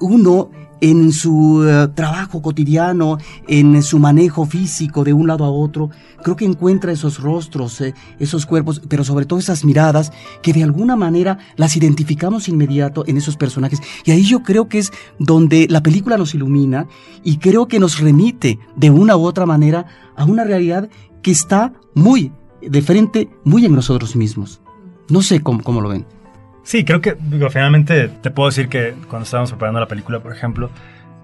uno 0.00 0.50
en 0.82 1.12
su 1.12 1.64
eh, 1.64 1.88
trabajo 1.94 2.42
cotidiano, 2.42 3.18
en 3.46 3.82
su 3.84 4.00
manejo 4.00 4.44
físico 4.46 5.04
de 5.04 5.12
un 5.12 5.28
lado 5.28 5.44
a 5.44 5.50
otro, 5.50 5.90
creo 6.24 6.34
que 6.34 6.44
encuentra 6.44 6.90
esos 6.90 7.20
rostros, 7.20 7.80
eh, 7.80 7.94
esos 8.18 8.46
cuerpos, 8.46 8.82
pero 8.88 9.04
sobre 9.04 9.24
todo 9.24 9.38
esas 9.38 9.64
miradas 9.64 10.12
que 10.42 10.52
de 10.52 10.64
alguna 10.64 10.96
manera 10.96 11.38
las 11.54 11.76
identificamos 11.76 12.48
inmediato 12.48 13.04
en 13.06 13.16
esos 13.16 13.36
personajes. 13.36 13.80
Y 14.04 14.10
ahí 14.10 14.24
yo 14.24 14.42
creo 14.42 14.68
que 14.68 14.80
es 14.80 14.92
donde 15.20 15.68
la 15.70 15.84
película 15.84 16.16
nos 16.18 16.34
ilumina 16.34 16.88
y 17.22 17.36
creo 17.36 17.68
que 17.68 17.78
nos 17.78 18.00
remite 18.00 18.58
de 18.74 18.90
una 18.90 19.16
u 19.16 19.24
otra 19.24 19.46
manera 19.46 19.86
a 20.16 20.24
una 20.24 20.42
realidad 20.42 20.90
que 21.22 21.30
está 21.30 21.74
muy 21.94 22.32
de 22.60 22.82
frente, 22.82 23.30
muy 23.44 23.64
en 23.66 23.74
nosotros 23.74 24.16
mismos. 24.16 24.60
No 25.08 25.22
sé 25.22 25.40
cómo, 25.40 25.62
cómo 25.62 25.80
lo 25.80 25.90
ven. 25.90 26.06
Sí, 26.62 26.84
creo 26.84 27.00
que, 27.00 27.16
digo, 27.20 27.50
finalmente 27.50 28.08
te 28.08 28.30
puedo 28.30 28.48
decir 28.48 28.68
que 28.68 28.94
cuando 29.08 29.24
estábamos 29.24 29.50
preparando 29.50 29.80
la 29.80 29.88
película, 29.88 30.20
por 30.20 30.32
ejemplo, 30.32 30.70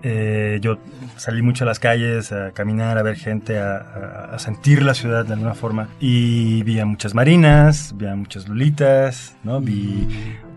eh, 0.03 0.59
yo 0.61 0.79
salí 1.17 1.43
mucho 1.43 1.65
a 1.65 1.67
las 1.67 1.81
calles 1.81 2.31
a 2.31 2.53
caminar, 2.53 2.99
a 2.99 3.03
ver 3.03 3.17
gente, 3.17 3.59
a, 3.59 4.37
sentir 4.39 4.83
la 4.83 4.95
ciudad 4.95 5.25
de 5.25 5.35
alguna 5.35 5.55
forma. 5.55 5.89
Y 6.01 6.63
vi 6.63 6.79
a 6.79 6.87
muchas 6.87 7.15
marinas, 7.15 7.95
vi 7.97 8.07
a 8.07 8.15
muchas 8.15 8.49
lulitas, 8.49 9.37
¿no? 9.43 9.61
Vi. 9.61 10.07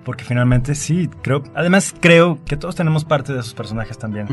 Porque 0.03 0.23
finalmente 0.23 0.75
sí, 0.75 1.09
creo. 1.21 1.43
Además, 1.55 1.93
creo 1.99 2.39
que 2.45 2.57
todos 2.57 2.75
tenemos 2.75 3.05
parte 3.05 3.33
de 3.33 3.39
esos 3.39 3.53
personajes 3.53 3.97
también. 3.97 4.27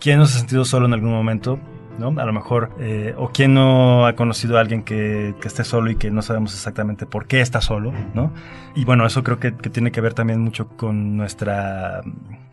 ¿Quién 0.00 0.18
nos 0.18 0.34
ha 0.34 0.38
sentido 0.38 0.64
solo 0.64 0.86
en 0.86 0.94
algún 0.94 1.10
momento? 1.10 1.58
¿No? 1.98 2.20
A 2.20 2.24
lo 2.24 2.32
mejor, 2.32 2.70
eh, 2.78 3.14
o 3.16 3.30
quién 3.30 3.54
no 3.54 4.06
ha 4.06 4.14
conocido 4.14 4.56
a 4.56 4.60
alguien 4.60 4.82
que, 4.82 5.34
esté 5.44 5.64
solo 5.64 5.90
y 5.90 5.96
que 5.96 6.10
no 6.10 6.22
sabemos 6.22 6.54
exactamente 6.54 7.06
por 7.06 7.26
qué 7.26 7.40
está 7.40 7.60
solo, 7.60 7.92
¿no? 8.14 8.32
Y 8.74 8.84
bueno, 8.84 9.06
eso 9.06 9.22
creo 9.22 9.38
que, 9.38 9.52
tiene 9.52 9.92
que 9.92 10.00
ver 10.00 10.14
también 10.14 10.40
mucho 10.40 10.68
con 10.68 11.16
nuestra 11.16 12.02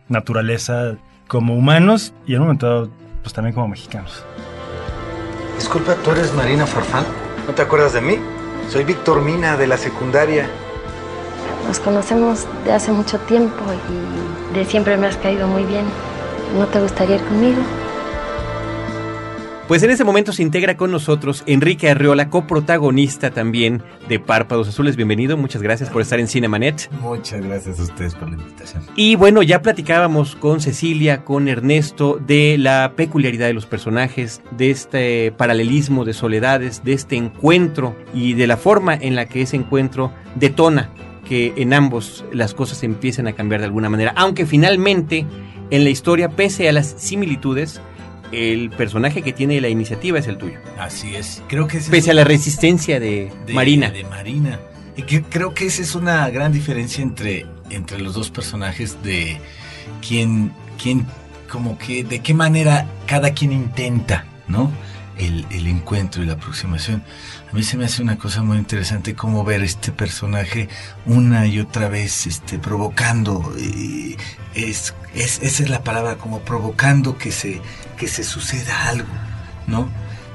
naturaleza 0.08 0.96
como 1.28 1.54
humanos 1.54 2.12
y 2.26 2.34
en 2.34 2.40
un 2.40 2.46
momento 2.46 2.66
dado, 2.66 2.90
pues 3.22 3.32
también 3.32 3.54
como 3.54 3.68
mexicanos. 3.68 4.24
Disculpa, 5.56 5.94
¿tú 5.96 6.10
eres 6.10 6.34
Marina 6.34 6.66
Farfán? 6.66 7.04
¿No 7.46 7.54
te 7.54 7.62
acuerdas 7.62 7.92
de 7.92 8.00
mí? 8.00 8.16
Soy 8.68 8.84
Víctor 8.84 9.22
Mina 9.22 9.56
de 9.56 9.66
la 9.66 9.76
secundaria. 9.76 10.48
Nos 11.66 11.78
conocemos 11.78 12.46
de 12.64 12.72
hace 12.72 12.92
mucho 12.92 13.18
tiempo 13.20 13.62
y 13.88 14.54
de 14.54 14.64
siempre 14.64 14.96
me 14.96 15.06
has 15.06 15.16
caído 15.16 15.46
muy 15.46 15.64
bien. 15.64 15.84
¿No 16.58 16.66
te 16.66 16.80
gustaría 16.80 17.16
ir 17.16 17.22
conmigo? 17.22 17.62
Pues 19.70 19.84
en 19.84 19.90
ese 19.90 20.02
momento 20.02 20.32
se 20.32 20.42
integra 20.42 20.76
con 20.76 20.90
nosotros 20.90 21.44
Enrique 21.46 21.88
Arriola, 21.88 22.28
coprotagonista 22.28 23.30
también 23.30 23.84
de 24.08 24.18
Párpados 24.18 24.66
Azules. 24.66 24.96
Bienvenido, 24.96 25.36
muchas 25.36 25.62
gracias 25.62 25.90
por 25.90 26.02
estar 26.02 26.18
en 26.18 26.26
Cinemanet. 26.26 26.90
Muchas 27.00 27.40
gracias 27.40 27.78
a 27.78 27.84
ustedes 27.84 28.16
por 28.16 28.28
la 28.30 28.34
invitación. 28.34 28.82
Y 28.96 29.14
bueno, 29.14 29.44
ya 29.44 29.62
platicábamos 29.62 30.34
con 30.34 30.60
Cecilia, 30.60 31.24
con 31.24 31.46
Ernesto, 31.46 32.18
de 32.18 32.58
la 32.58 32.94
peculiaridad 32.96 33.46
de 33.46 33.52
los 33.52 33.66
personajes, 33.66 34.42
de 34.50 34.72
este 34.72 35.30
paralelismo 35.30 36.04
de 36.04 36.14
soledades, 36.14 36.82
de 36.82 36.94
este 36.94 37.14
encuentro 37.14 37.94
y 38.12 38.32
de 38.32 38.48
la 38.48 38.56
forma 38.56 38.96
en 38.96 39.14
la 39.14 39.26
que 39.26 39.42
ese 39.42 39.54
encuentro 39.54 40.12
detona 40.34 40.90
que 41.24 41.52
en 41.56 41.74
ambos 41.74 42.24
las 42.32 42.54
cosas 42.54 42.82
empiecen 42.82 43.28
a 43.28 43.34
cambiar 43.34 43.60
de 43.60 43.66
alguna 43.66 43.88
manera, 43.88 44.14
aunque 44.16 44.46
finalmente 44.46 45.26
en 45.70 45.84
la 45.84 45.90
historia, 45.90 46.30
pese 46.30 46.68
a 46.68 46.72
las 46.72 46.96
similitudes, 46.98 47.80
el 48.32 48.70
personaje 48.70 49.22
que 49.22 49.32
tiene 49.32 49.60
la 49.60 49.68
iniciativa 49.68 50.18
es 50.18 50.26
el 50.26 50.38
tuyo. 50.38 50.58
Así 50.78 51.14
es. 51.14 51.42
Creo 51.48 51.66
que 51.66 51.78
Pese 51.80 52.10
a 52.10 52.14
la 52.14 52.24
resistencia 52.24 53.00
de, 53.00 53.32
Marina. 53.52 53.90
De 53.90 54.04
Marina. 54.04 54.60
Y 54.96 55.02
que 55.02 55.22
creo 55.22 55.54
que 55.54 55.66
esa 55.66 55.82
es 55.82 55.94
una 55.94 56.28
gran 56.30 56.52
diferencia 56.52 57.02
entre, 57.02 57.46
entre 57.70 57.98
los 57.98 58.14
dos 58.14 58.30
personajes 58.30 59.02
de 59.02 59.38
quién, 60.06 60.52
quién, 60.80 61.06
como 61.50 61.78
que, 61.78 62.04
de 62.04 62.20
qué 62.20 62.34
manera 62.34 62.86
cada 63.06 63.32
quien 63.32 63.52
intenta, 63.52 64.26
¿no? 64.48 64.70
El, 65.16 65.44
el, 65.50 65.66
encuentro 65.66 66.22
y 66.22 66.26
la 66.26 66.34
aproximación. 66.34 67.02
A 67.52 67.54
mí 67.54 67.62
se 67.62 67.76
me 67.76 67.84
hace 67.84 68.02
una 68.02 68.16
cosa 68.16 68.42
muy 68.42 68.56
interesante 68.56 69.14
cómo 69.14 69.44
ver 69.44 69.62
este 69.62 69.92
personaje 69.92 70.68
una 71.04 71.46
y 71.46 71.58
otra 71.60 71.90
vez 71.90 72.26
este, 72.26 72.58
provocando, 72.58 73.52
es, 74.54 74.94
es, 75.14 75.40
esa 75.42 75.62
es 75.62 75.68
la 75.68 75.84
palabra, 75.84 76.16
como 76.16 76.40
provocando 76.40 77.18
que 77.18 77.32
se, 77.32 77.60
que 78.00 78.08
se 78.08 78.24
suceda 78.24 78.88
algo, 78.88 79.12
¿no? 79.66 79.90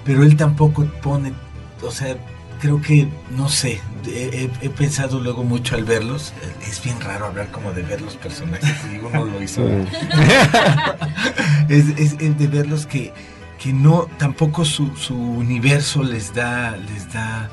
Pero 0.05 0.21
él 0.21 0.37
tampoco 0.37 0.85
pone, 1.01 1.33
o 1.81 1.89
sea, 1.89 2.15
creo 2.61 2.79
que, 2.79 3.07
no 3.31 3.49
sé, 3.49 3.81
he, 4.07 4.69
pensado 4.69 5.19
luego 5.19 5.43
mucho 5.43 5.73
al 5.73 5.83
verlos, 5.83 6.31
es 6.61 6.83
bien 6.83 7.01
raro 7.01 7.25
hablar 7.25 7.49
como 7.49 7.71
de 7.71 7.81
ver 7.81 8.01
los 8.01 8.17
personajes, 8.17 8.69
y 8.93 9.03
uno 9.03 9.25
lo 9.25 9.41
hizo. 9.41 9.67
es, 11.69 11.87
es, 11.97 12.37
de 12.37 12.47
verlos 12.47 12.85
que, 12.85 13.11
que 13.57 13.73
no, 13.73 14.07
tampoco 14.19 14.63
su, 14.63 14.95
su 14.95 15.15
universo 15.15 16.03
les 16.03 16.35
da, 16.35 16.77
les 16.77 17.11
da 17.11 17.49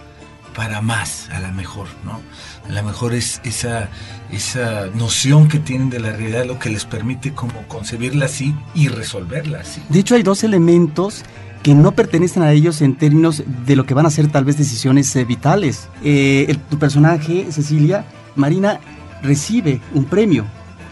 para 0.55 0.81
más, 0.81 1.29
a 1.31 1.41
lo 1.41 1.53
mejor, 1.53 1.89
¿no? 2.05 2.21
A 2.69 2.73
lo 2.73 2.83
mejor 2.83 3.15
es 3.15 3.41
esa, 3.45 3.89
esa 4.31 4.87
noción 4.95 5.49
que 5.49 5.59
tienen 5.59 5.91
de 5.91 6.01
la 6.01 6.13
realidad 6.13 6.45
lo 6.47 6.59
que 6.59 6.71
les 6.71 6.85
permite 6.85 7.33
como 7.33 7.67
concebirla 7.69 8.27
así 8.27 8.55
y 8.75 8.89
resolverla 8.89 9.61
así. 9.61 9.83
De 9.89 9.99
hecho, 9.99 10.15
hay 10.15 10.23
dos 10.23 10.45
elementos 10.45 11.25
que 11.63 11.75
no 11.75 11.93
pertenecen 11.93 12.43
a 12.43 12.53
ellos 12.53 12.83
en 12.83 12.97
términos 12.97 13.43
de 13.67 13.77
lo 13.77 13.87
que 13.87 13.95
van 13.95 14.07
a 14.07 14.11
ser 14.11 14.29
tal 14.29 14.45
vez 14.45 14.59
decisiones 14.59 15.15
eh, 15.15 15.25
vitales. 15.25 15.89
Eh, 16.03 16.57
tu 16.69 16.79
personaje, 16.79 17.47
Cecilia, 17.51 18.05
Marina, 18.35 18.81
recibe 19.23 19.81
un 19.95 20.05
premio 20.05 20.45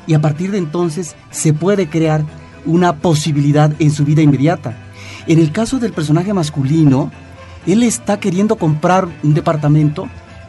y 0.07 0.15
a 0.15 0.21
partir 0.21 0.53
de 0.53 0.59
entonces 0.59 1.17
se 1.31 1.53
puede 1.53 1.89
crear 1.89 2.25
una 2.65 2.97
posibilidad 2.97 3.73
en 3.79 3.91
su 3.91 4.05
vida 4.05 4.23
inmediata. 4.23 4.77
En 5.27 5.39
el 5.39 5.53
caso 5.53 5.79
del 5.79 5.93
personaje 5.93 6.33
masculino, 6.33 7.11
él 7.67 7.83
está 7.83 8.21
queriendo 8.21 8.57
comprar 8.57 9.09
un 9.23 9.35
departamento, 9.35 10.09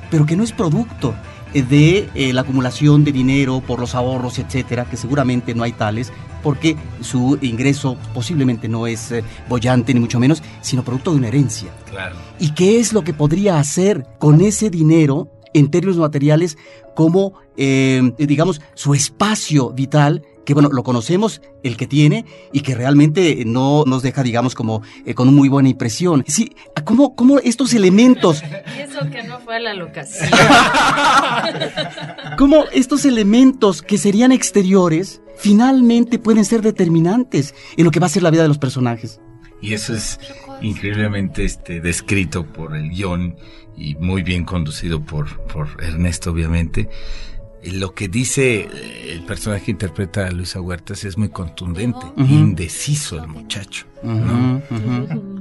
pero 0.10 0.26
que 0.26 0.36
no 0.36 0.44
es 0.44 0.52
producto 0.52 1.14
eh, 1.54 1.62
de 1.62 2.10
eh, 2.16 2.34
la 2.34 2.42
acumulación 2.42 3.04
de 3.04 3.12
dinero 3.12 3.62
por 3.66 3.80
los 3.80 3.96
ahorros, 3.96 4.40
etcétera, 4.40 4.86
que 4.86 4.98
seguramente 4.98 5.54
no 5.54 5.64
hay 5.64 5.74
tales, 5.74 6.12
porque 6.42 6.76
su 7.02 7.38
ingreso 7.42 7.98
posiblemente 8.14 8.68
no 8.68 8.88
es 8.88 9.12
eh, 9.12 9.24
bollante 9.48 9.94
ni 9.94 10.00
mucho 10.00 10.20
menos, 10.20 10.42
sino 10.62 10.84
producto 10.84 11.12
de 11.12 11.18
una 11.18 11.28
herencia. 11.28 11.70
Claro. 11.90 12.16
¿Y 12.40 12.52
qué 12.52 12.80
es 12.80 12.94
lo 12.94 13.04
que 13.04 13.14
podría 13.14 13.60
hacer 13.60 14.06
con 14.18 14.42
ese 14.42 14.70
dinero 14.70 15.30
en 15.54 15.70
términos 15.70 15.98
materiales 15.98 16.58
como, 16.96 17.34
eh, 17.58 18.14
digamos, 18.18 18.62
su 18.74 18.94
espacio 18.94 19.72
vital? 19.72 20.24
Que 20.46 20.54
bueno, 20.54 20.70
lo 20.72 20.84
conocemos, 20.84 21.42
el 21.64 21.78
que 21.78 21.88
tiene, 21.88 22.26
y 22.52 22.62
que 22.62 22.76
realmente 22.76 23.44
no 23.46 23.84
nos 23.86 24.02
deja, 24.02 24.24
digamos, 24.24 24.56
como 24.56 24.82
eh, 25.06 25.14
con 25.14 25.28
una 25.28 25.38
muy 25.38 25.50
buena 25.50 25.70
impresión. 25.70 26.24
Sí, 26.28 26.56
¿cómo, 26.84 27.16
cómo 27.16 27.40
estos 27.40 27.74
elementos, 27.74 28.44
Y 28.78 28.82
eso 28.82 29.00
que 29.12 29.24
no 29.24 29.40
fue 29.40 29.58
a 29.58 29.60
la 29.60 29.74
locación. 29.74 30.30
cómo 32.38 32.66
estos 32.72 33.06
elementos 33.06 33.82
que 33.82 33.98
serían 33.98 34.32
exteriores, 34.32 35.22
finalmente 35.38 36.20
pueden 36.20 36.46
ser 36.46 36.62
determinantes 36.62 37.54
en 37.78 37.86
lo 37.86 37.92
que 37.92 38.00
va 38.00 38.08
a 38.08 38.10
ser 38.10 38.24
la 38.24 38.32
vida 38.32 38.44
de 38.44 38.48
los 38.48 38.58
personajes? 38.58 39.20
Y 39.62 39.74
eso 39.74 39.94
es 39.94 40.20
increíblemente 40.62 41.46
este, 41.46 41.82
descrito 41.82 42.46
por 42.46 42.76
el 42.76 42.90
guion 42.90 43.36
y 43.78 43.96
muy 43.96 44.24
bien 44.24 44.44
conducido 44.44 45.02
por, 45.02 45.40
por 45.48 45.68
Ernesto, 45.84 46.32
obviamente. 46.32 46.90
Lo 47.64 47.94
que 47.94 48.08
dice 48.08 48.62
eh, 48.62 49.14
el 49.14 49.24
personaje 49.24 49.66
que 49.66 49.72
interpreta 49.72 50.28
a 50.28 50.32
Luisa 50.32 50.62
Huertas 50.62 51.04
es 51.04 51.18
muy 51.18 51.30
contundente, 51.30 52.00
indeciso 52.18 53.18
el 53.18 53.28
muchacho. 53.28 53.86
¿no? 54.04 54.62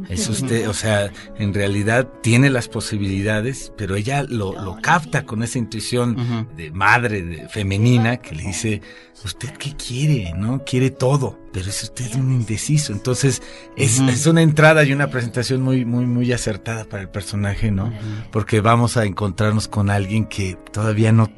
Es 0.09 0.28
usted, 0.28 0.68
o 0.68 0.74
sea, 0.74 1.11
en 1.38 1.54
realidad 1.54 2.09
tiene 2.22 2.50
las 2.50 2.68
posibilidades, 2.68 3.72
pero 3.76 3.96
ella 3.96 4.24
lo, 4.24 4.52
lo 4.52 4.76
capta 4.83 5.24
con 5.24 5.42
esa 5.42 5.59
intuición 5.59 6.48
de 6.56 6.70
madre, 6.70 7.22
de 7.22 7.48
femenina, 7.48 8.18
que 8.18 8.35
le 8.35 8.42
dice, 8.42 8.83
¿usted 9.24 9.50
qué 9.52 9.74
quiere? 9.76 10.33
¿No? 10.37 10.64
Quiere 10.64 10.90
todo, 10.90 11.38
pero 11.52 11.68
es 11.68 11.83
usted 11.83 12.14
un 12.16 12.33
indeciso. 12.33 12.92
Entonces, 12.92 13.42
es, 13.76 14.00
es 14.00 14.26
una 14.26 14.42
entrada 14.42 14.85
y 14.85 14.92
una 14.92 15.09
presentación 15.09 15.62
muy, 15.62 15.85
muy, 15.85 16.06
muy 16.06 16.33
acertada 16.33 16.85
para 16.85 17.02
el 17.02 17.09
personaje, 17.09 17.70
¿no? 17.70 17.92
Porque 18.30 18.61
vamos 18.61 18.96
a 18.96 19.04
encontrarnos 19.04 19.68
con 19.68 19.90
alguien 19.90 20.26
que 20.26 20.59
todavía 20.72 21.12
no, 21.12 21.30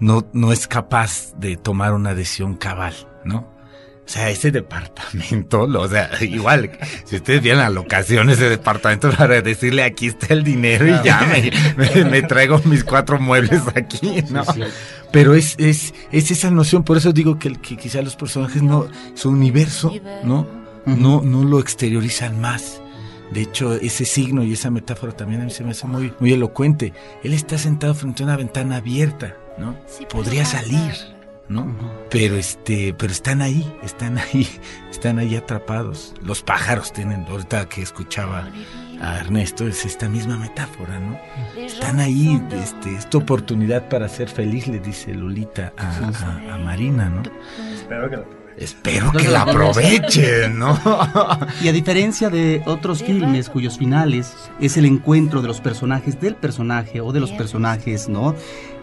no, 0.00 0.26
no 0.32 0.52
es 0.52 0.66
capaz 0.66 1.32
de 1.38 1.56
tomar 1.56 1.92
una 1.94 2.14
decisión 2.14 2.56
cabal, 2.56 2.94
¿no? 3.24 3.38
O 4.06 4.12
sea, 4.12 4.28
ese 4.30 4.50
departamento, 4.50 5.68
lo- 5.68 5.82
o 5.82 5.88
sea, 5.88 6.10
igual, 6.20 6.70
si 7.04 7.16
ustedes 7.16 7.42
vieran 7.42 7.60
la 7.60 7.70
locación, 7.70 8.28
ese 8.28 8.48
departamento, 8.48 9.10
para 9.16 9.40
decirle 9.40 9.84
aquí 9.84 10.08
está 10.08 10.34
el 10.34 10.42
dinero 10.42 10.86
y 10.88 11.04
ya 11.04 11.20
me, 11.20 11.52
me- 11.76 12.04
me 12.06 12.22
traigo 12.22 12.60
mis 12.64 12.82
cuatro 12.82 13.20
muebles 13.20 13.62
aquí, 13.74 14.24
¿no? 14.30 14.42
Pero 15.12 15.34
es, 15.34 15.54
es, 15.58 15.94
es 16.10 16.30
esa 16.32 16.50
noción, 16.50 16.82
por 16.82 16.96
eso 16.96 17.12
digo 17.12 17.38
que, 17.38 17.52
que 17.52 17.76
quizá 17.76 18.02
los 18.02 18.16
personajes 18.16 18.62
no, 18.62 18.86
su 19.14 19.30
universo, 19.30 19.92
¿no? 20.24 20.46
No, 20.86 21.20
no 21.22 21.44
lo 21.44 21.60
exteriorizan 21.60 22.40
más. 22.40 22.80
De 23.30 23.42
hecho, 23.42 23.74
ese 23.74 24.04
signo 24.06 24.42
y 24.42 24.54
esa 24.54 24.70
metáfora 24.72 25.12
también 25.12 25.42
a 25.42 25.44
mí 25.44 25.50
se 25.52 25.62
me 25.62 25.70
hace 25.70 25.86
muy, 25.86 26.12
muy 26.18 26.32
elocuente. 26.32 26.92
Él 27.22 27.32
está 27.32 27.58
sentado 27.58 27.94
frente 27.94 28.24
a 28.24 28.26
una 28.26 28.36
ventana 28.36 28.76
abierta, 28.76 29.36
¿no? 29.58 29.76
Podría 30.10 30.44
salir, 30.44 30.92
¿no? 31.48 31.74
Pero 32.10 32.36
este, 32.36 32.94
pero 32.96 33.12
están 33.12 33.42
ahí, 33.42 33.70
están 33.82 34.18
ahí, 34.18 34.48
están 34.90 35.18
ahí 35.18 35.36
atrapados. 35.36 36.14
Los 36.22 36.42
pájaros 36.42 36.92
tienen, 36.92 37.24
ahorita 37.28 37.68
que 37.68 37.82
escuchaba 37.82 38.48
a 39.00 39.18
Ernesto, 39.18 39.66
es 39.66 39.84
esta 39.86 40.08
misma 40.08 40.36
metáfora, 40.36 40.98
¿no? 40.98 41.18
Están 41.56 42.00
ahí, 42.00 42.40
este, 42.62 42.94
esta 42.94 43.18
oportunidad 43.18 43.88
para 43.88 44.08
ser 44.08 44.28
feliz, 44.28 44.66
le 44.68 44.78
dice 44.80 45.14
Lolita 45.14 45.72
a, 45.78 45.88
a- 46.50 46.54
a 46.54 46.58
Marina, 46.58 47.08
¿no? 47.08 47.22
Espero 47.74 48.10
que 48.10 48.16
lo 48.16 48.40
Espero 48.56 49.10
que 49.12 49.26
la 49.28 49.42
aprovechen, 49.42 50.58
¿no? 50.58 50.78
Y 51.62 51.68
a 51.68 51.72
diferencia 51.72 52.28
de 52.28 52.62
otros 52.66 53.02
filmes 53.02 53.48
cuyos 53.48 53.78
finales 53.78 54.34
es 54.60 54.76
el 54.76 54.84
encuentro 54.84 55.40
de 55.40 55.48
los 55.48 55.62
personajes 55.62 56.20
del 56.20 56.34
personaje 56.34 57.00
o 57.00 57.10
de 57.12 57.20
los 57.20 57.30
personajes, 57.30 58.08
¿no? 58.10 58.34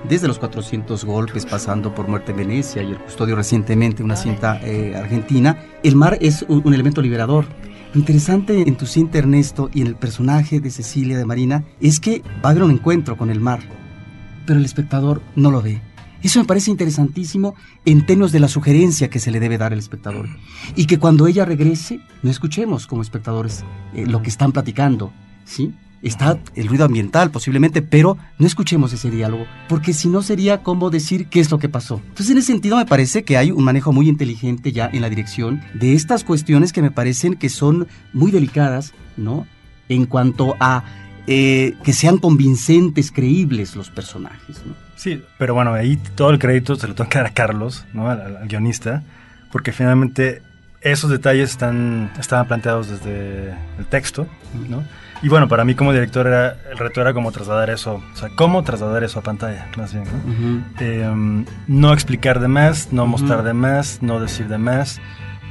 Desde 0.09 0.29
los 0.29 0.39
400 0.39 1.03
golpes 1.03 1.45
pasando 1.45 1.93
por 1.93 2.07
Muerte 2.07 2.31
en 2.31 2.37
Venecia 2.37 2.81
y 2.81 2.91
el 2.91 2.97
custodio 2.97 3.35
recientemente, 3.35 4.03
una 4.03 4.15
cinta 4.15 4.57
eh, 4.63 4.95
argentina, 4.95 5.65
el 5.83 5.97
mar 5.97 6.17
es 6.21 6.45
un, 6.47 6.61
un 6.63 6.73
elemento 6.73 7.01
liberador. 7.01 7.45
Lo 7.93 7.99
interesante 7.99 8.69
en 8.69 8.77
tu 8.77 8.85
cinta, 8.85 9.17
Ernesto, 9.17 9.69
y 9.73 9.81
en 9.81 9.87
el 9.87 9.95
personaje 9.95 10.61
de 10.61 10.71
Cecilia 10.71 11.17
de 11.17 11.25
Marina, 11.25 11.65
es 11.81 11.99
que 11.99 12.21
va 12.43 12.49
a 12.49 12.51
haber 12.51 12.63
un 12.63 12.71
encuentro 12.71 13.17
con 13.17 13.29
el 13.29 13.41
mar, 13.41 13.59
pero 14.45 14.59
el 14.59 14.65
espectador 14.65 15.21
no 15.35 15.51
lo 15.51 15.61
ve. 15.61 15.81
Eso 16.23 16.39
me 16.39 16.45
parece 16.45 16.71
interesantísimo 16.71 17.55
en 17.83 18.05
términos 18.05 18.31
de 18.31 18.39
la 18.39 18.47
sugerencia 18.47 19.09
que 19.09 19.19
se 19.19 19.31
le 19.31 19.41
debe 19.41 19.57
dar 19.57 19.73
al 19.73 19.79
espectador. 19.79 20.29
Y 20.77 20.85
que 20.85 20.99
cuando 20.99 21.27
ella 21.27 21.43
regrese, 21.43 21.99
no 22.23 22.31
escuchemos 22.31 22.87
como 22.87 23.01
espectadores 23.01 23.65
eh, 23.93 24.05
lo 24.05 24.21
que 24.21 24.29
están 24.29 24.53
platicando, 24.53 25.11
¿sí? 25.43 25.73
Está 26.01 26.39
el 26.55 26.67
ruido 26.67 26.85
ambiental 26.85 27.31
posiblemente, 27.31 27.81
pero 27.81 28.17
no 28.37 28.45
escuchemos 28.47 28.93
ese 28.93 29.09
diálogo, 29.09 29.45
porque 29.67 29.93
si 29.93 30.07
no 30.07 30.21
sería 30.21 30.63
como 30.63 30.89
decir 30.89 31.27
qué 31.27 31.39
es 31.39 31.49
lo 31.49 31.59
que 31.59 31.69
pasó. 31.69 32.01
Entonces 32.09 32.29
en 32.29 32.37
ese 32.37 32.47
sentido 32.47 32.77
me 32.77 32.85
parece 32.85 33.23
que 33.23 33.37
hay 33.37 33.51
un 33.51 33.63
manejo 33.63 33.91
muy 33.91 34.07
inteligente 34.07 34.71
ya 34.71 34.89
en 34.91 35.01
la 35.01 35.09
dirección 35.09 35.61
de 35.73 35.93
estas 35.93 36.23
cuestiones 36.23 36.71
que 36.73 36.81
me 36.81 36.91
parecen 36.91 37.35
que 37.35 37.49
son 37.49 37.87
muy 38.13 38.31
delicadas, 38.31 38.93
¿no? 39.17 39.47
En 39.89 40.05
cuanto 40.05 40.55
a 40.59 40.83
eh, 41.29 41.73
que 41.83 41.91
sean 41.91 42.19
convincentes, 42.19 43.11
creíbles 43.11 43.75
los 43.75 43.89
personajes, 43.89 44.61
¿no? 44.65 44.73
Sí, 44.95 45.21
pero 45.37 45.53
bueno, 45.53 45.73
ahí 45.73 45.97
todo 46.15 46.29
el 46.29 46.39
crédito 46.39 46.75
se 46.77 46.87
lo 46.87 46.95
tengo 46.95 47.09
que 47.09 47.17
dar 47.17 47.27
a 47.27 47.33
Carlos, 47.33 47.85
¿no? 47.93 48.09
Al, 48.09 48.47
guionista, 48.47 49.03
porque 49.51 49.73
finalmente 49.73 50.41
esos 50.79 51.09
detalles 51.09 51.51
están, 51.51 52.11
estaban 52.17 52.47
planteados 52.47 52.89
desde 52.89 53.51
el 53.77 53.85
texto, 53.89 54.25
¿no? 54.69 54.83
Y 55.21 55.29
bueno, 55.29 55.47
para 55.47 55.65
mí 55.65 55.73
como 55.73 55.93
director 55.93 56.27
era, 56.27 56.57
el 56.69 56.77
reto 56.77 57.01
era 57.01 57.13
como 57.13 57.31
trasladar 57.31 57.69
eso, 57.69 58.01
o 58.13 58.15
sea, 58.15 58.29
cómo 58.35 58.63
trasladar 58.63 59.03
eso 59.03 59.19
a 59.19 59.23
pantalla, 59.23 59.67
más 59.75 59.93
bien, 59.93 60.05
¿no? 60.05 60.63
Eh, 60.79 61.45
no 61.67 61.93
explicar 61.93 62.39
de 62.39 62.47
más, 62.47 62.93
no 62.93 63.07
mostrar 63.07 63.43
de 63.43 63.53
más, 63.53 63.99
no 64.01 64.19
decir 64.19 64.47
de 64.47 64.57
más, 64.57 65.01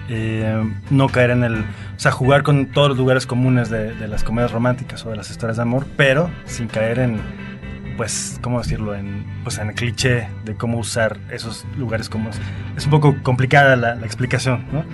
eh, 0.08 0.62
no 0.90 1.08
caer 1.08 1.30
en 1.30 1.44
el... 1.44 1.56
O 1.60 1.98
sea, 1.98 2.12
jugar 2.12 2.42
con 2.42 2.66
todos 2.66 2.90
los 2.90 2.98
lugares 2.98 3.26
comunes 3.26 3.70
de, 3.70 3.94
de 3.94 4.08
las 4.08 4.22
comedias 4.22 4.52
románticas 4.52 5.04
o 5.04 5.10
de 5.10 5.16
las 5.16 5.30
historias 5.30 5.56
de 5.56 5.62
amor, 5.62 5.86
pero 5.96 6.30
sin 6.44 6.68
caer 6.68 6.98
en, 7.00 7.20
pues, 7.96 8.38
¿cómo 8.42 8.58
decirlo? 8.58 8.94
En, 8.94 9.24
pues 9.42 9.58
en 9.58 9.68
el 9.68 9.74
cliché 9.74 10.28
de 10.44 10.54
cómo 10.54 10.78
usar 10.78 11.18
esos 11.30 11.64
lugares 11.76 12.08
comunes. 12.08 12.38
Es 12.76 12.84
un 12.84 12.90
poco 12.90 13.16
complicada 13.22 13.76
la, 13.76 13.94
la 13.94 14.06
explicación, 14.06 14.64
¿no? 14.72 14.84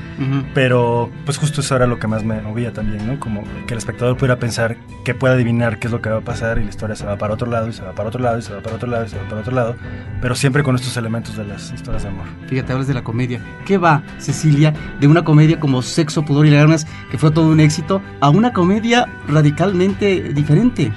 Pero, 0.55 1.11
pues 1.25 1.39
justo 1.39 1.61
eso 1.61 1.77
era 1.77 1.87
lo 1.87 1.99
que 1.99 2.07
más 2.07 2.25
me 2.25 2.41
movía 2.41 2.73
también, 2.73 3.07
¿no? 3.07 3.19
Como 3.19 3.43
que 3.67 3.75
el 3.75 3.79
espectador 3.79 4.17
pudiera 4.17 4.39
pensar, 4.39 4.77
que 5.05 5.15
pueda 5.15 5.35
adivinar 5.35 5.79
qué 5.79 5.89
es 5.89 5.93
lo 5.93 6.01
que 6.01 6.11
va 6.11 6.19
a 6.19 6.23
pasar 6.23 6.59
y 6.59 6.65
la 6.65 6.71
historia 6.71 6.97
se 6.97 7.05
va 7.05 7.17
para 7.17 7.35
otro 7.35 7.51
lado 7.51 7.69
y 7.69 7.73
se 7.73 7.83
va 7.83 7.93
para 7.93 8.09
otro 8.09 8.21
lado 8.21 8.39
y 8.39 8.43
se 8.43 8.55
va 8.55 8.61
para 8.61 8.77
otro 8.77 8.89
lado 8.89 9.05
y 9.05 9.09
se 9.09 9.17
va 9.17 9.29
para 9.29 9.41
otro 9.41 9.55
lado, 9.55 9.77
pero 10.21 10.35
siempre 10.35 10.63
con 10.63 10.75
estos 10.75 10.97
elementos 10.97 11.37
de 11.37 11.45
las 11.45 11.73
historias 11.73 12.03
de 12.03 12.09
amor. 12.09 12.27
Fíjate, 12.47 12.73
hablas 12.73 12.89
de 12.89 12.95
la 12.95 13.05
comedia. 13.05 13.41
¿Qué 13.67 13.79
va, 13.79 14.03
Cecilia, 14.19 14.73
de 15.01 15.07
una 15.07 15.25
comedia 15.25 15.59
como 15.59 15.83
Sexo, 15.83 16.25
Pudor 16.25 16.47
y 16.47 16.51
Lágrimas, 16.51 16.87
que 17.11 17.19
fue 17.19 17.31
todo 17.31 17.49
un 17.49 17.61
éxito, 17.61 18.01
a 18.21 18.31
una 18.31 18.53
comedia 18.53 19.09
radicalmente 19.29 20.33
diferente, 20.33 20.93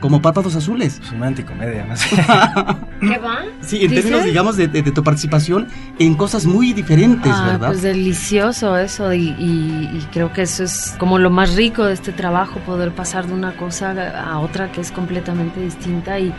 como 0.00 0.22
Párpados 0.22 0.54
Azules? 0.56 1.00
Es 1.02 1.12
una 1.12 1.26
anticomedia, 1.28 1.84
¿no? 1.84 1.94
¿Qué 3.00 3.18
va? 3.18 3.38
Sí, 3.60 3.76
en 3.76 3.90
¿Dices? 3.90 4.04
términos, 4.04 4.24
digamos, 4.24 4.56
de, 4.56 4.68
de- 4.68 4.82
de 4.82 4.92
tu 4.92 5.02
participación 5.04 5.68
en 5.98 6.14
cosas 6.14 6.46
muy 6.46 6.72
diferentes, 6.72 7.32
Ah, 7.34 7.46
¿verdad? 7.52 7.68
Pues 7.68 7.82
delicioso 7.82 8.76
eso 8.76 9.12
y, 9.12 9.28
y- 9.38 9.90
y 9.98 10.06
creo 10.12 10.32
que 10.32 10.42
eso 10.42 10.64
es 10.64 10.94
como 10.98 11.18
lo 11.18 11.30
más 11.30 11.54
rico 11.54 11.84
de 11.84 11.94
este 11.94 12.12
trabajo, 12.12 12.58
poder 12.60 12.92
pasar 12.92 13.26
de 13.26 13.32
una 13.34 13.56
cosa 13.56 13.90
a 14.30 14.38
otra 14.40 14.70
que 14.72 14.80
es 14.80 14.90
completamente 14.92 15.60
distinta 15.60 16.18
y, 16.18 16.32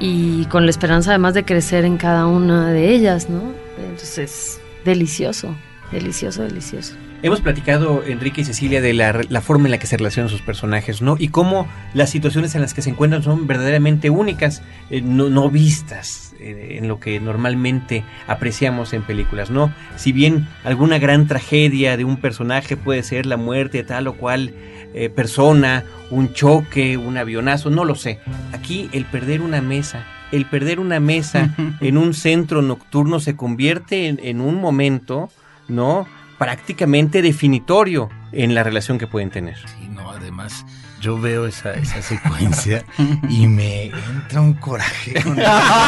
y 0.00 0.44
con 0.46 0.64
la 0.64 0.70
esperanza 0.70 1.10
además 1.10 1.34
de 1.34 1.44
crecer 1.44 1.84
en 1.84 1.96
cada 1.96 2.26
una 2.26 2.68
de 2.70 2.94
ellas, 2.94 3.28
¿no? 3.30 3.42
Entonces, 3.78 4.60
delicioso, 4.84 5.54
delicioso, 5.92 6.42
delicioso. 6.42 6.94
Hemos 7.20 7.40
platicado, 7.40 8.04
Enrique 8.06 8.42
y 8.42 8.44
Cecilia, 8.44 8.80
de 8.80 8.94
la, 8.94 9.20
la, 9.28 9.40
forma 9.40 9.66
en 9.66 9.72
la 9.72 9.78
que 9.78 9.88
se 9.88 9.96
relacionan 9.96 10.30
sus 10.30 10.40
personajes, 10.40 11.02
¿no? 11.02 11.16
Y 11.18 11.28
cómo 11.28 11.66
las 11.92 12.10
situaciones 12.10 12.54
en 12.54 12.60
las 12.60 12.74
que 12.74 12.82
se 12.82 12.90
encuentran 12.90 13.24
son 13.24 13.48
verdaderamente 13.48 14.08
únicas, 14.08 14.62
eh, 14.88 15.00
no, 15.00 15.28
no, 15.28 15.50
vistas 15.50 16.34
eh, 16.38 16.76
en 16.78 16.86
lo 16.86 17.00
que 17.00 17.18
normalmente 17.18 18.04
apreciamos 18.28 18.92
en 18.92 19.02
películas, 19.02 19.50
¿no? 19.50 19.72
Si 19.96 20.12
bien 20.12 20.46
alguna 20.62 21.00
gran 21.00 21.26
tragedia 21.26 21.96
de 21.96 22.04
un 22.04 22.18
personaje 22.18 22.76
puede 22.76 23.02
ser 23.02 23.26
la 23.26 23.36
muerte 23.36 23.78
de 23.78 23.84
tal 23.84 24.06
o 24.06 24.12
cual 24.14 24.54
eh, 24.94 25.10
persona, 25.10 25.82
un 26.10 26.32
choque, 26.34 26.98
un 26.98 27.16
avionazo, 27.16 27.68
no 27.68 27.84
lo 27.84 27.96
sé. 27.96 28.20
Aquí 28.52 28.88
el 28.92 29.06
perder 29.06 29.40
una 29.40 29.60
mesa, 29.60 30.04
el 30.30 30.46
perder 30.46 30.78
una 30.78 31.00
mesa 31.00 31.52
en 31.80 31.98
un 31.98 32.14
centro 32.14 32.62
nocturno 32.62 33.18
se 33.18 33.34
convierte 33.34 34.06
en, 34.06 34.20
en 34.22 34.40
un 34.40 34.54
momento, 34.54 35.30
¿no? 35.66 36.06
Prácticamente 36.38 37.22
definitorio 37.22 38.08
en 38.32 38.54
la 38.54 38.62
relación 38.62 38.98
que 38.98 39.06
pueden 39.06 39.30
tener. 39.30 39.56
Sí, 39.56 39.88
no, 39.88 40.10
además 40.10 40.64
yo 41.00 41.18
veo 41.18 41.46
esa, 41.46 41.74
esa 41.74 42.02
secuencia 42.02 42.84
y 43.28 43.46
me 43.46 43.86
entra 43.86 44.40
un 44.40 44.54
coraje 44.54 45.14
con 45.22 45.38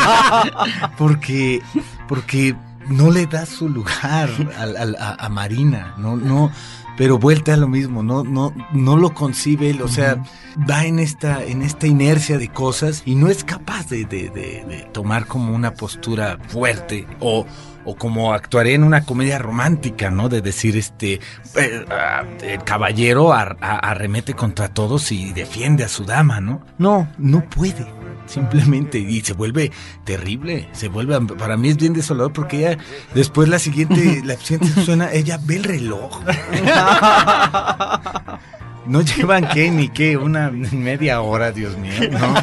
porque, 0.99 1.61
porque 2.09 2.55
no 2.89 3.11
le 3.11 3.27
da 3.27 3.47
su 3.47 3.69
lugar 3.69 4.29
a, 4.57 5.15
a, 5.15 5.27
a, 5.27 5.29
Marina, 5.29 5.95
no, 5.97 6.17
no, 6.17 6.51
pero 6.97 7.19
vuelta 7.19 7.55
a 7.55 7.57
lo 7.57 7.69
mismo, 7.69 8.03
no, 8.03 8.25
no, 8.25 8.53
no 8.73 8.97
lo 8.97 9.15
concibe, 9.15 9.81
o 9.83 9.89
sea, 9.89 10.23
va 10.69 10.85
en 10.85 10.99
esta, 10.99 11.45
en 11.45 11.63
esta 11.63 11.87
inercia 11.87 12.39
de 12.39 12.49
cosas 12.49 13.03
y 13.05 13.15
no 13.15 13.29
es 13.29 13.45
capaz 13.45 13.89
de, 13.89 14.05
de, 14.05 14.31
de, 14.31 14.65
de 14.65 14.89
tomar 14.93 15.27
como 15.27 15.55
una 15.55 15.75
postura 15.75 16.39
fuerte 16.49 17.07
o, 17.21 17.47
o 17.85 17.97
como 17.97 18.33
actuaré 18.33 18.75
en 18.75 18.85
una 18.85 19.05
comedia 19.05 19.39
romántica, 19.39 20.11
¿no? 20.11 20.29
De 20.29 20.41
decir, 20.41 20.77
este, 20.77 21.21
eh, 21.57 21.85
uh, 21.87 22.45
el 22.45 22.63
caballero 22.65 23.33
ar, 23.33 23.57
ar, 23.61 23.81
arremete 23.83 24.35
contra 24.35 24.69
todos 24.69 25.13
y 25.13 25.33
defiende 25.33 25.85
a 25.85 25.89
su 25.89 26.05
dama, 26.05 26.41
¿no? 26.41 26.65
No, 26.79 27.09
no 27.19 27.49
puede. 27.49 27.87
Simplemente, 28.27 28.99
y 28.99 29.23
se 29.23 29.33
vuelve 29.33 29.73
terrible, 30.05 30.69
se 30.73 30.87
vuelve, 30.87 31.21
para 31.37 31.57
mí 31.57 31.71
es 31.71 31.77
bien 31.77 31.93
desolador 31.93 32.33
porque 32.33 32.59
ella, 32.59 32.79
después 33.13 33.49
la 33.49 33.59
siguiente, 33.59 34.23
la 34.25 34.37
siguiente 34.37 34.81
suena, 34.85 35.13
ella 35.13 35.41
ve 35.43 35.57
el 35.57 35.65
reloj. 35.65 36.21
no 38.87 39.03
llevan 39.03 39.49
qué 39.49 39.71
ni 39.71 39.89
qué, 39.89 40.17
una 40.17 40.51
media 40.51 41.21
hora, 41.21 41.53
Dios 41.53 41.77
mío, 41.77 41.93
¿no? 42.11 42.35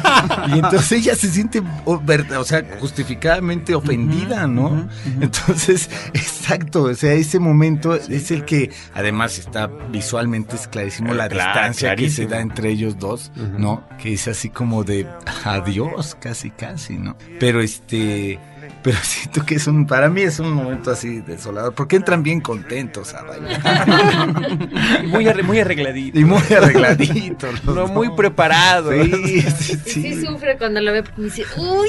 Y 0.54 0.58
entonces 0.58 0.92
ella 0.92 1.14
se 1.16 1.28
siente, 1.28 1.62
o 1.84 2.44
sea, 2.44 2.64
justificadamente 2.80 3.74
ofendida, 3.74 4.46
¿no? 4.46 4.88
Entonces, 5.20 5.90
exacto, 6.14 6.84
o 6.84 6.94
sea, 6.94 7.12
ese 7.12 7.38
momento 7.38 7.94
es 7.94 8.30
el 8.30 8.44
que, 8.44 8.70
además, 8.94 9.38
está 9.38 9.66
visualmente 9.66 10.56
es 10.56 10.68
clarísimo 10.68 11.14
la 11.14 11.28
Claro, 11.28 11.52
distancia 11.52 11.96
que 11.96 12.10
se 12.10 12.26
da 12.26 12.40
entre 12.40 12.70
ellos 12.70 12.98
dos, 12.98 13.32
¿no? 13.58 13.86
Que 13.98 14.14
es 14.14 14.28
así 14.28 14.48
como 14.48 14.84
de 14.84 15.06
adiós, 15.44 16.16
casi, 16.20 16.50
casi, 16.50 16.98
¿no? 16.98 17.16
Pero 17.38 17.60
este... 17.60 18.38
Pero 18.82 18.96
siento 19.02 19.44
que 19.44 19.56
es 19.56 19.66
un, 19.66 19.86
para 19.86 20.08
mí 20.08 20.22
es 20.22 20.38
un 20.38 20.52
momento 20.52 20.90
así 20.90 21.20
desolador, 21.20 21.74
porque 21.74 21.96
entran 21.96 22.22
bien 22.22 22.40
contentos 22.40 23.12
a 23.14 23.22
bailar. 23.22 23.60
muy, 25.06 25.26
arre- 25.26 25.42
muy 25.42 25.58
arregladito. 25.60 26.18
Y 26.18 26.24
muy 26.24 26.40
arregladitos. 26.56 27.52
los 27.52 27.64
No, 27.64 27.72
dos. 27.82 27.90
muy 27.90 28.10
preparado. 28.10 28.90
Sí, 28.92 29.42
sí, 29.42 29.76
Sí, 29.84 30.24
sufre 30.24 30.56
cuando 30.58 30.80
lo 30.80 30.92
ve 30.92 31.02
porque 31.02 31.22
dice, 31.22 31.44
uy, 31.56 31.88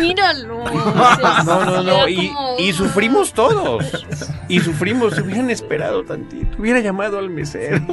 míralo. 0.00 0.64
No, 1.44 1.64
no, 1.64 1.82
no. 1.82 2.08
Y, 2.08 2.32
y 2.58 2.72
sufrimos 2.72 3.32
todos. 3.32 3.84
Y 4.48 4.60
sufrimos. 4.60 5.14
Si 5.14 5.20
hubieran 5.22 5.50
esperado 5.50 6.04
tantito. 6.04 6.56
Hubiera 6.58 6.80
llamado 6.80 7.18
al 7.18 7.30
mesero. 7.30 7.84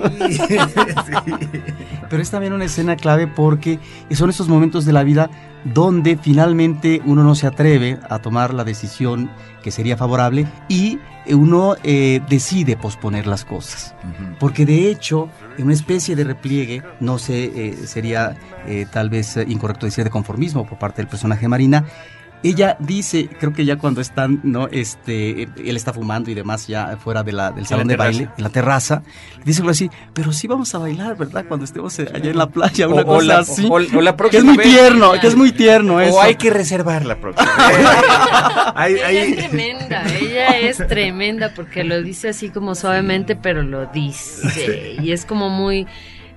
Pero 2.09 2.21
es 2.21 2.31
también 2.31 2.53
una 2.53 2.65
escena 2.65 2.95
clave 2.95 3.27
porque 3.27 3.79
son 4.11 4.29
esos 4.29 4.47
momentos 4.47 4.85
de 4.85 4.93
la 4.93 5.03
vida 5.03 5.29
donde 5.63 6.17
finalmente 6.17 7.01
uno 7.05 7.23
no 7.23 7.35
se 7.35 7.47
atreve 7.47 7.99
a 8.09 8.19
tomar 8.19 8.53
la 8.53 8.63
decisión 8.63 9.29
que 9.63 9.71
sería 9.71 9.97
favorable 9.97 10.47
y 10.69 10.99
uno 11.29 11.75
eh, 11.83 12.21
decide 12.29 12.77
posponer 12.77 13.27
las 13.27 13.43
cosas. 13.43 13.93
Porque 14.39 14.65
de 14.65 14.89
hecho, 14.89 15.29
en 15.57 15.65
una 15.65 15.73
especie 15.73 16.15
de 16.15 16.23
repliegue, 16.23 16.83
no 16.99 17.17
sé, 17.19 17.51
eh, 17.53 17.73
sería 17.85 18.37
eh, 18.65 18.85
tal 18.91 19.09
vez 19.09 19.37
eh, 19.37 19.45
incorrecto 19.47 19.85
decir 19.85 20.03
de 20.03 20.09
conformismo 20.09 20.65
por 20.65 20.77
parte 20.77 21.01
del 21.01 21.09
personaje 21.09 21.47
Marina, 21.47 21.85
ella 22.43 22.77
dice, 22.79 23.27
creo 23.39 23.51
que 23.53 23.65
ya 23.65 23.77
cuando 23.77 23.99
están, 23.99 24.39
¿no? 24.43 24.67
Este, 24.71 25.43
él 25.43 25.75
está 25.75 25.91
fumando 25.93 26.29
y 26.29 26.33
demás 26.35 26.67
ya 26.67 26.95
fuera 26.97 27.23
de 27.23 27.31
la, 27.31 27.51
del 27.51 27.65
salón 27.65 27.87
de 27.87 27.95
baile, 27.97 28.29
en 28.37 28.43
la 28.43 28.49
terraza, 28.49 29.01
dice 29.43 29.61
algo 29.61 29.71
así, 29.71 29.89
pero 30.13 30.31
sí 30.31 30.47
vamos 30.47 30.73
a 30.75 30.77
bailar, 30.77 31.17
¿verdad? 31.17 31.45
Cuando 31.47 31.65
estemos 31.65 31.97
eh, 31.99 32.07
allá 32.13 32.29
en 32.31 32.37
la 32.37 32.47
playa, 32.47 32.87
una 32.87 33.01
O- 33.01 33.05
o 33.05 33.05
cosa 33.15 33.25
la- 33.25 33.39
así. 33.39 33.65
o- 33.65 33.73
o 33.73 33.79
la 33.79 33.89
que 33.89 33.97
es 34.09 34.13
próxima 34.13 34.43
muy 34.43 34.57
vez. 34.57 34.67
tierno, 34.67 35.11
que 35.19 35.27
es 35.27 35.35
muy 35.35 35.51
tierno 35.51 35.99
eso. 35.99 36.15
O 36.15 36.21
hay 36.21 36.35
que 36.35 36.49
reservar 36.49 37.05
la 37.05 37.19
próxima. 37.19 37.49
Ella 38.87 39.09
es 39.23 39.35
tremenda, 39.49 40.03
ella 40.19 40.59
es 40.59 40.77
tremenda 40.87 41.53
porque 41.55 41.83
lo 41.83 42.01
dice 42.01 42.29
así 42.29 42.49
como 42.49 42.75
suavemente, 42.75 43.35
pero 43.35 43.63
lo 43.63 43.87
dice. 43.87 44.95
Y 45.01 45.11
es 45.11 45.25
como 45.25 45.49
muy, 45.49 45.87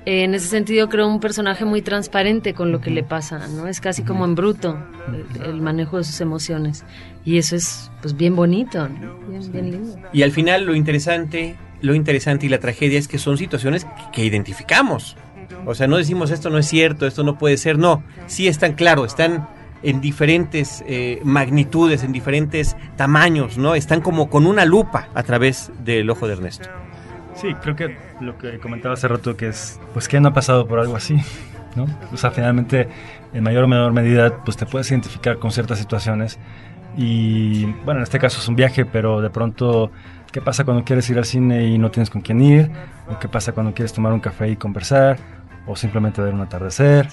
eh, 0.07 0.25
en 0.25 0.35
ese 0.35 0.49
sentido 0.49 0.89
creo 0.89 1.09
un 1.09 1.21
personaje 1.21 1.65
muy 1.65 1.83
transparente 1.83 2.55
con 2.55 2.73
lo 2.73 2.81
que 2.81 2.91
le 2.91 3.03
pasa, 3.03 3.47
¿no? 3.49 3.67
Es 3.67 3.81
casi 3.81 4.03
como 4.03 4.25
en 4.25 4.35
bruto 4.35 4.79
el, 5.09 5.43
el 5.43 5.61
manejo 5.61 5.99
de 5.99 6.05
sus 6.05 6.21
emociones. 6.21 6.85
Y 7.25 7.39
eso 7.39 7.57
es 7.57 7.91
pues 8.01 8.17
bien 8.17 8.35
bonito, 8.35 8.89
¿no? 8.89 9.19
Bien, 9.29 9.53
bien 9.53 9.71
lindo. 9.71 9.99
Y 10.13 10.23
al 10.23 10.33
final 10.33 10.65
lo 10.65 10.75
interesante, 10.75 11.57
lo 11.83 11.95
interesante 11.95 12.47
y 12.47 12.49
la 12.49 12.59
tragedia 12.59 12.99
es 12.99 13.09
que 13.09 13.19
son 13.19 13.37
situaciones 13.37 13.87
que 14.13 14.25
identificamos. 14.25 15.17
O 15.67 15.75
sea, 15.75 15.87
no 15.87 15.97
decimos 15.97 16.31
esto 16.31 16.49
no 16.51 16.59
es 16.59 16.67
cierto, 16.67 17.07
esto 17.07 17.23
no 17.23 17.37
puede 17.37 17.57
ser, 17.57 17.79
no. 17.79 18.03
Sí 18.27 18.49
están 18.49 18.75
claro, 18.75 19.05
están 19.05 19.49
en 19.83 20.01
diferentes 20.01 20.85
eh, 20.87 21.21
magnitudes, 21.25 22.05
en 22.05 22.13
diferentes 22.13 22.77
tamaños, 22.97 23.59
¿no? 23.59 23.75
Están 23.75 24.01
como 24.01 24.29
con 24.31 24.47
una 24.47 24.65
lupa 24.65 25.09
a 25.15 25.23
través 25.23 25.71
del 25.85 26.09
ojo 26.11 26.27
de 26.27 26.35
Ernesto. 26.35 26.69
Sí, 27.41 27.55
creo 27.55 27.75
que 27.75 27.97
lo 28.21 28.37
que 28.37 28.59
comentaba 28.59 28.93
hace 28.93 29.09
rato 29.09 29.35
que 29.35 29.49
es, 29.49 29.81
pues, 29.95 30.09
¿quién 30.09 30.23
no 30.23 30.29
ha 30.29 30.33
pasado 30.35 30.67
por 30.67 30.79
algo 30.79 30.95
así? 30.95 31.17
¿No? 31.75 31.87
O 32.13 32.17
sea, 32.19 32.31
finalmente, 32.33 32.89
en 33.33 33.43
mayor 33.43 33.65
o 33.65 33.69
menor 33.69 33.93
medida, 33.93 34.45
pues 34.45 34.59
te 34.59 34.67
puedes 34.67 34.91
identificar 34.91 35.39
con 35.39 35.51
ciertas 35.51 35.79
situaciones. 35.79 36.39
Y, 36.99 37.65
bueno, 37.85 38.01
en 38.01 38.03
este 38.03 38.19
caso 38.19 38.41
es 38.41 38.49
un 38.49 38.57
viaje, 38.57 38.85
pero 38.85 39.23
de 39.23 39.31
pronto, 39.31 39.91
¿qué 40.33 40.43
pasa 40.43 40.65
cuando 40.65 40.85
quieres 40.85 41.09
ir 41.09 41.17
al 41.17 41.25
cine 41.25 41.65
y 41.65 41.79
no 41.79 41.91
tienes 41.91 42.11
con 42.11 42.21
quién 42.21 42.43
ir? 42.43 42.71
¿O 43.09 43.19
qué 43.19 43.29
pasa 43.29 43.53
cuando 43.53 43.73
quieres 43.73 43.95
tomar 43.95 44.13
un 44.13 44.21
café 44.21 44.51
y 44.51 44.57
conversar? 44.57 45.17
¿O 45.67 45.77
simplemente 45.77 46.21
ver 46.21 46.35
un 46.35 46.43
atardecer? 46.43 47.09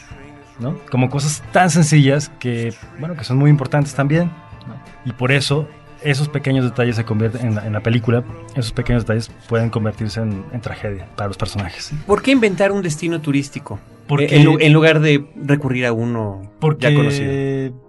¿No? 0.59 0.77
Como 0.91 1.09
cosas 1.09 1.41
tan 1.53 1.69
sencillas 1.69 2.29
que, 2.39 2.73
bueno, 2.99 3.15
que 3.15 3.23
son 3.23 3.37
muy 3.37 3.49
importantes 3.49 3.93
también. 3.93 4.31
¿no? 4.67 4.75
Y 5.05 5.13
por 5.13 5.31
eso 5.31 5.69
esos 6.03 6.29
pequeños 6.29 6.65
detalles 6.65 6.95
se 6.95 7.03
convierten 7.05 7.45
en 7.47 7.55
la, 7.55 7.65
en 7.67 7.73
la 7.73 7.81
película, 7.81 8.23
esos 8.55 8.71
pequeños 8.71 9.03
detalles 9.03 9.29
pueden 9.49 9.69
convertirse 9.69 10.21
en, 10.21 10.43
en 10.51 10.61
tragedia 10.61 11.07
para 11.15 11.27
los 11.27 11.37
personajes. 11.37 11.91
¿Por 12.05 12.21
qué 12.21 12.31
inventar 12.31 12.71
un 12.71 12.81
destino 12.81 13.19
turístico? 13.21 13.79
Porque- 14.07 14.25
Eh, 14.25 14.37
en, 14.37 14.45
lu- 14.45 14.57
en 14.59 14.73
lugar 14.73 14.99
de 14.99 15.25
recurrir 15.43 15.85
a 15.85 15.91
uno 15.93 16.41
Porque, 16.59 16.91
ya 16.91 16.95
conocido. 16.97 17.87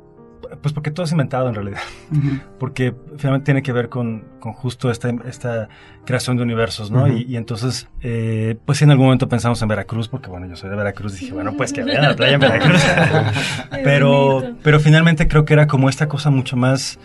Pues 0.62 0.72
porque 0.72 0.90
todo 0.90 1.04
es 1.04 1.12
inventado 1.12 1.46
en 1.48 1.54
realidad. 1.54 1.78
Porque 2.58 2.94
finalmente 3.18 3.44
tiene 3.44 3.62
que 3.62 3.70
ver 3.70 3.90
con, 3.90 4.24
con 4.40 4.54
justo 4.54 4.90
esta, 4.90 5.10
esta 5.28 5.68
creación 6.06 6.38
de 6.38 6.42
universos, 6.42 6.90
¿no? 6.90 7.06
Y, 7.06 7.22
y 7.24 7.36
entonces, 7.36 7.86
eh, 8.00 8.56
pues 8.64 8.78
sí, 8.78 8.84
en 8.84 8.90
algún 8.90 9.06
momento 9.06 9.28
pensamos 9.28 9.60
en 9.60 9.68
Veracruz, 9.68 10.08
porque 10.08 10.30
bueno, 10.30 10.46
yo 10.46 10.56
soy 10.56 10.70
de 10.70 10.76
Veracruz, 10.76 11.12
dije, 11.20 11.32
bueno, 11.34 11.52
pues 11.54 11.72
que 11.74 11.84
vean 11.84 12.02
la 12.02 12.16
playa 12.16 12.34
en 12.34 12.40
Veracruz. 12.40 12.82
pero, 13.84 14.42
pero 14.62 14.80
finalmente 14.80 15.28
creo 15.28 15.44
que 15.44 15.52
era 15.52 15.66
como 15.66 15.88
esta 15.88 16.08
cosa 16.08 16.30
mucho 16.30 16.56
más 16.56 16.98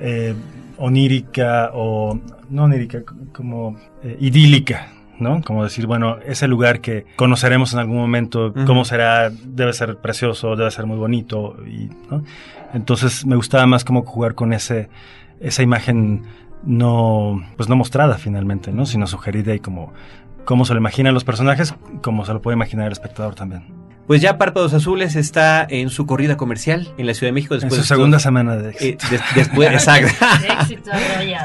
eh, 0.00 0.34
onírica 0.78 1.70
o, 1.74 2.18
no 2.48 2.64
onírica, 2.64 3.02
como 3.32 3.76
eh, 4.02 4.16
idílica. 4.20 4.88
¿no? 5.18 5.42
Como 5.42 5.62
decir, 5.62 5.86
bueno, 5.86 6.16
ese 6.24 6.48
lugar 6.48 6.80
que 6.80 7.04
conoceremos 7.14 7.74
en 7.74 7.80
algún 7.80 7.98
momento, 7.98 8.54
cómo 8.66 8.86
será, 8.86 9.28
debe 9.28 9.74
ser 9.74 9.98
precioso, 9.98 10.56
debe 10.56 10.70
ser 10.70 10.86
muy 10.86 10.96
bonito, 10.96 11.56
y, 11.66 11.90
¿no? 12.10 12.24
Entonces 12.72 13.26
me 13.26 13.36
gustaba 13.36 13.66
más 13.66 13.84
como 13.84 14.02
jugar 14.02 14.34
con 14.34 14.54
ese, 14.54 14.88
esa 15.38 15.62
imagen 15.62 16.22
no, 16.64 17.42
pues 17.56 17.68
no 17.68 17.76
mostrada 17.76 18.16
finalmente, 18.16 18.72
¿no? 18.72 18.86
Sino 18.86 19.06
sugerida 19.06 19.54
y 19.54 19.60
como, 19.60 19.92
cómo 20.44 20.64
se 20.64 20.74
lo 20.74 20.80
imaginan 20.80 21.14
los 21.14 21.24
personajes, 21.24 21.74
como 22.02 22.24
se 22.24 22.32
lo 22.32 22.42
puede 22.42 22.56
imaginar 22.56 22.86
el 22.86 22.92
espectador 22.92 23.34
también. 23.34 23.64
Pues 24.10 24.20
ya 24.20 24.38
Párpados 24.38 24.74
Azules 24.74 25.14
está 25.14 25.64
en 25.70 25.88
su 25.88 26.04
corrida 26.04 26.36
comercial 26.36 26.92
en 26.98 27.06
la 27.06 27.14
Ciudad 27.14 27.28
de 27.28 27.32
México. 27.32 27.54
En 27.54 27.60
Después 27.60 27.76
su 27.76 27.82
de 27.82 27.86
segunda 27.86 28.18
semana 28.18 28.56
de 28.56 28.70
eh, 28.70 28.72
éxito. 28.72 29.06
des- 29.08 29.20
después, 29.36 29.70
exacto. 29.72 30.12
Éxito. 30.62 30.90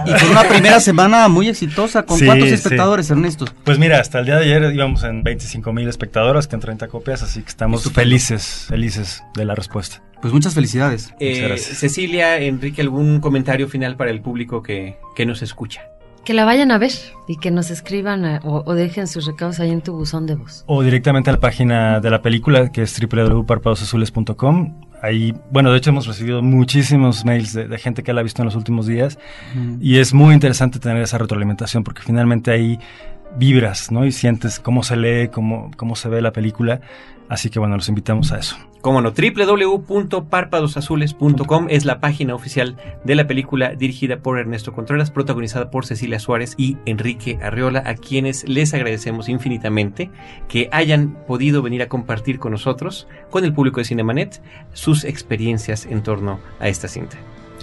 Y 0.07 0.11
con 0.19 0.29
una 0.31 0.43
primera 0.45 0.79
semana 0.79 1.27
muy 1.27 1.47
exitosa, 1.47 2.07
¿con 2.07 2.17
Sí, 2.17 2.25
cuántos 2.25 2.47
sí. 2.49 2.55
espectadores, 2.55 3.07
Ernesto? 3.11 3.45
Pues 3.63 3.77
mira, 3.77 3.99
hasta 3.99 4.17
el 4.17 4.25
día 4.25 4.37
de 4.37 4.45
ayer 4.45 4.73
íbamos 4.73 5.03
en 5.03 5.21
25 5.21 5.73
mil 5.73 5.87
espectadores, 5.87 6.47
que 6.47 6.55
en 6.55 6.61
30 6.61 6.87
copias, 6.87 7.21
así 7.21 7.43
que 7.43 7.49
estamos 7.49 7.81
Estupendo. 7.81 8.01
felices, 8.01 8.65
felices 8.67 9.23
de 9.35 9.45
la 9.45 9.53
respuesta. 9.53 10.01
Pues 10.23 10.33
muchas 10.33 10.55
felicidades. 10.55 11.13
Eh, 11.19 11.33
Muchas 11.35 11.47
gracias. 11.49 11.77
Cecilia, 11.77 12.37
Enrique, 12.39 12.81
¿algún 12.81 13.19
comentario 13.19 13.67
final 13.67 13.95
para 13.95 14.09
el 14.09 14.21
público 14.21 14.63
que, 14.63 14.97
que 15.15 15.27
nos 15.27 15.43
escucha? 15.43 15.81
Que 16.25 16.33
la 16.33 16.43
vayan 16.43 16.71
a 16.71 16.77
ver 16.79 16.91
y 17.27 17.37
que 17.37 17.51
nos 17.51 17.69
escriban 17.69 18.25
eh, 18.25 18.39
o, 18.43 18.63
o 18.65 18.73
dejen 18.73 19.07
sus 19.07 19.25
recados 19.27 19.59
ahí 19.59 19.69
en 19.71 19.81
tu 19.81 19.93
buzón 19.93 20.25
de 20.25 20.35
voz. 20.35 20.63
O 20.67 20.81
directamente 20.81 21.29
a 21.29 21.33
la 21.33 21.39
página 21.39 21.99
de 21.99 22.09
la 22.09 22.21
película, 22.21 22.71
que 22.71 22.81
es 22.81 22.99
www.parpadosazules.com. 22.99 24.81
Ahí, 25.01 25.33
bueno, 25.51 25.71
de 25.71 25.77
hecho 25.77 25.91
hemos 25.91 26.07
recibido 26.07 26.41
muchísimos 26.41 27.25
mails 27.25 27.53
de, 27.53 27.67
de 27.67 27.77
gente 27.77 28.01
que 28.01 28.11
la 28.13 28.21
ha 28.21 28.23
visto 28.23 28.41
en 28.41 28.45
los 28.47 28.55
últimos 28.55 28.87
días 28.87 29.19
Mm. 29.53 29.77
y 29.79 29.99
es 29.99 30.13
muy 30.13 30.33
interesante 30.33 30.79
tener 30.79 31.01
esa 31.03 31.17
retroalimentación 31.17 31.83
porque 31.83 32.01
finalmente 32.01 32.49
ahí 32.51 32.79
vibras, 33.37 33.91
¿no? 33.91 34.05
Y 34.05 34.11
sientes 34.11 34.59
cómo 34.59 34.81
se 34.81 34.95
lee, 34.97 35.27
cómo, 35.27 35.69
cómo 35.77 35.95
se 35.95 36.09
ve 36.09 36.21
la 36.21 36.31
película. 36.31 36.81
Así 37.29 37.49
que 37.49 37.59
bueno, 37.59 37.75
los 37.75 37.89
invitamos 37.89 38.31
a 38.31 38.39
eso. 38.39 38.55
Como 38.85 39.01
no, 39.01 39.13
www.parpadosazules.com 39.13 41.67
es 41.71 41.85
la 41.85 41.99
página 41.99 42.35
oficial 42.35 42.77
de 43.03 43.15
la 43.15 43.25
película 43.25 43.73
dirigida 43.73 44.19
por 44.19 44.37
Ernesto 44.37 44.73
Contreras, 44.73 45.09
protagonizada 45.09 45.71
por 45.71 45.87
Cecilia 45.87 46.19
Suárez 46.19 46.53
y 46.55 46.77
Enrique 46.85 47.39
Arriola, 47.41 47.81
a 47.83 47.95
quienes 47.95 48.47
les 48.47 48.75
agradecemos 48.75 49.27
infinitamente 49.27 50.11
que 50.47 50.69
hayan 50.71 51.15
podido 51.25 51.63
venir 51.63 51.81
a 51.81 51.89
compartir 51.89 52.37
con 52.37 52.51
nosotros, 52.51 53.07
con 53.31 53.43
el 53.43 53.55
público 53.55 53.79
de 53.79 53.85
Cinemanet, 53.85 54.39
sus 54.73 55.03
experiencias 55.03 55.87
en 55.87 56.03
torno 56.03 56.39
a 56.59 56.67
esta 56.67 56.87
cinta. 56.87 57.17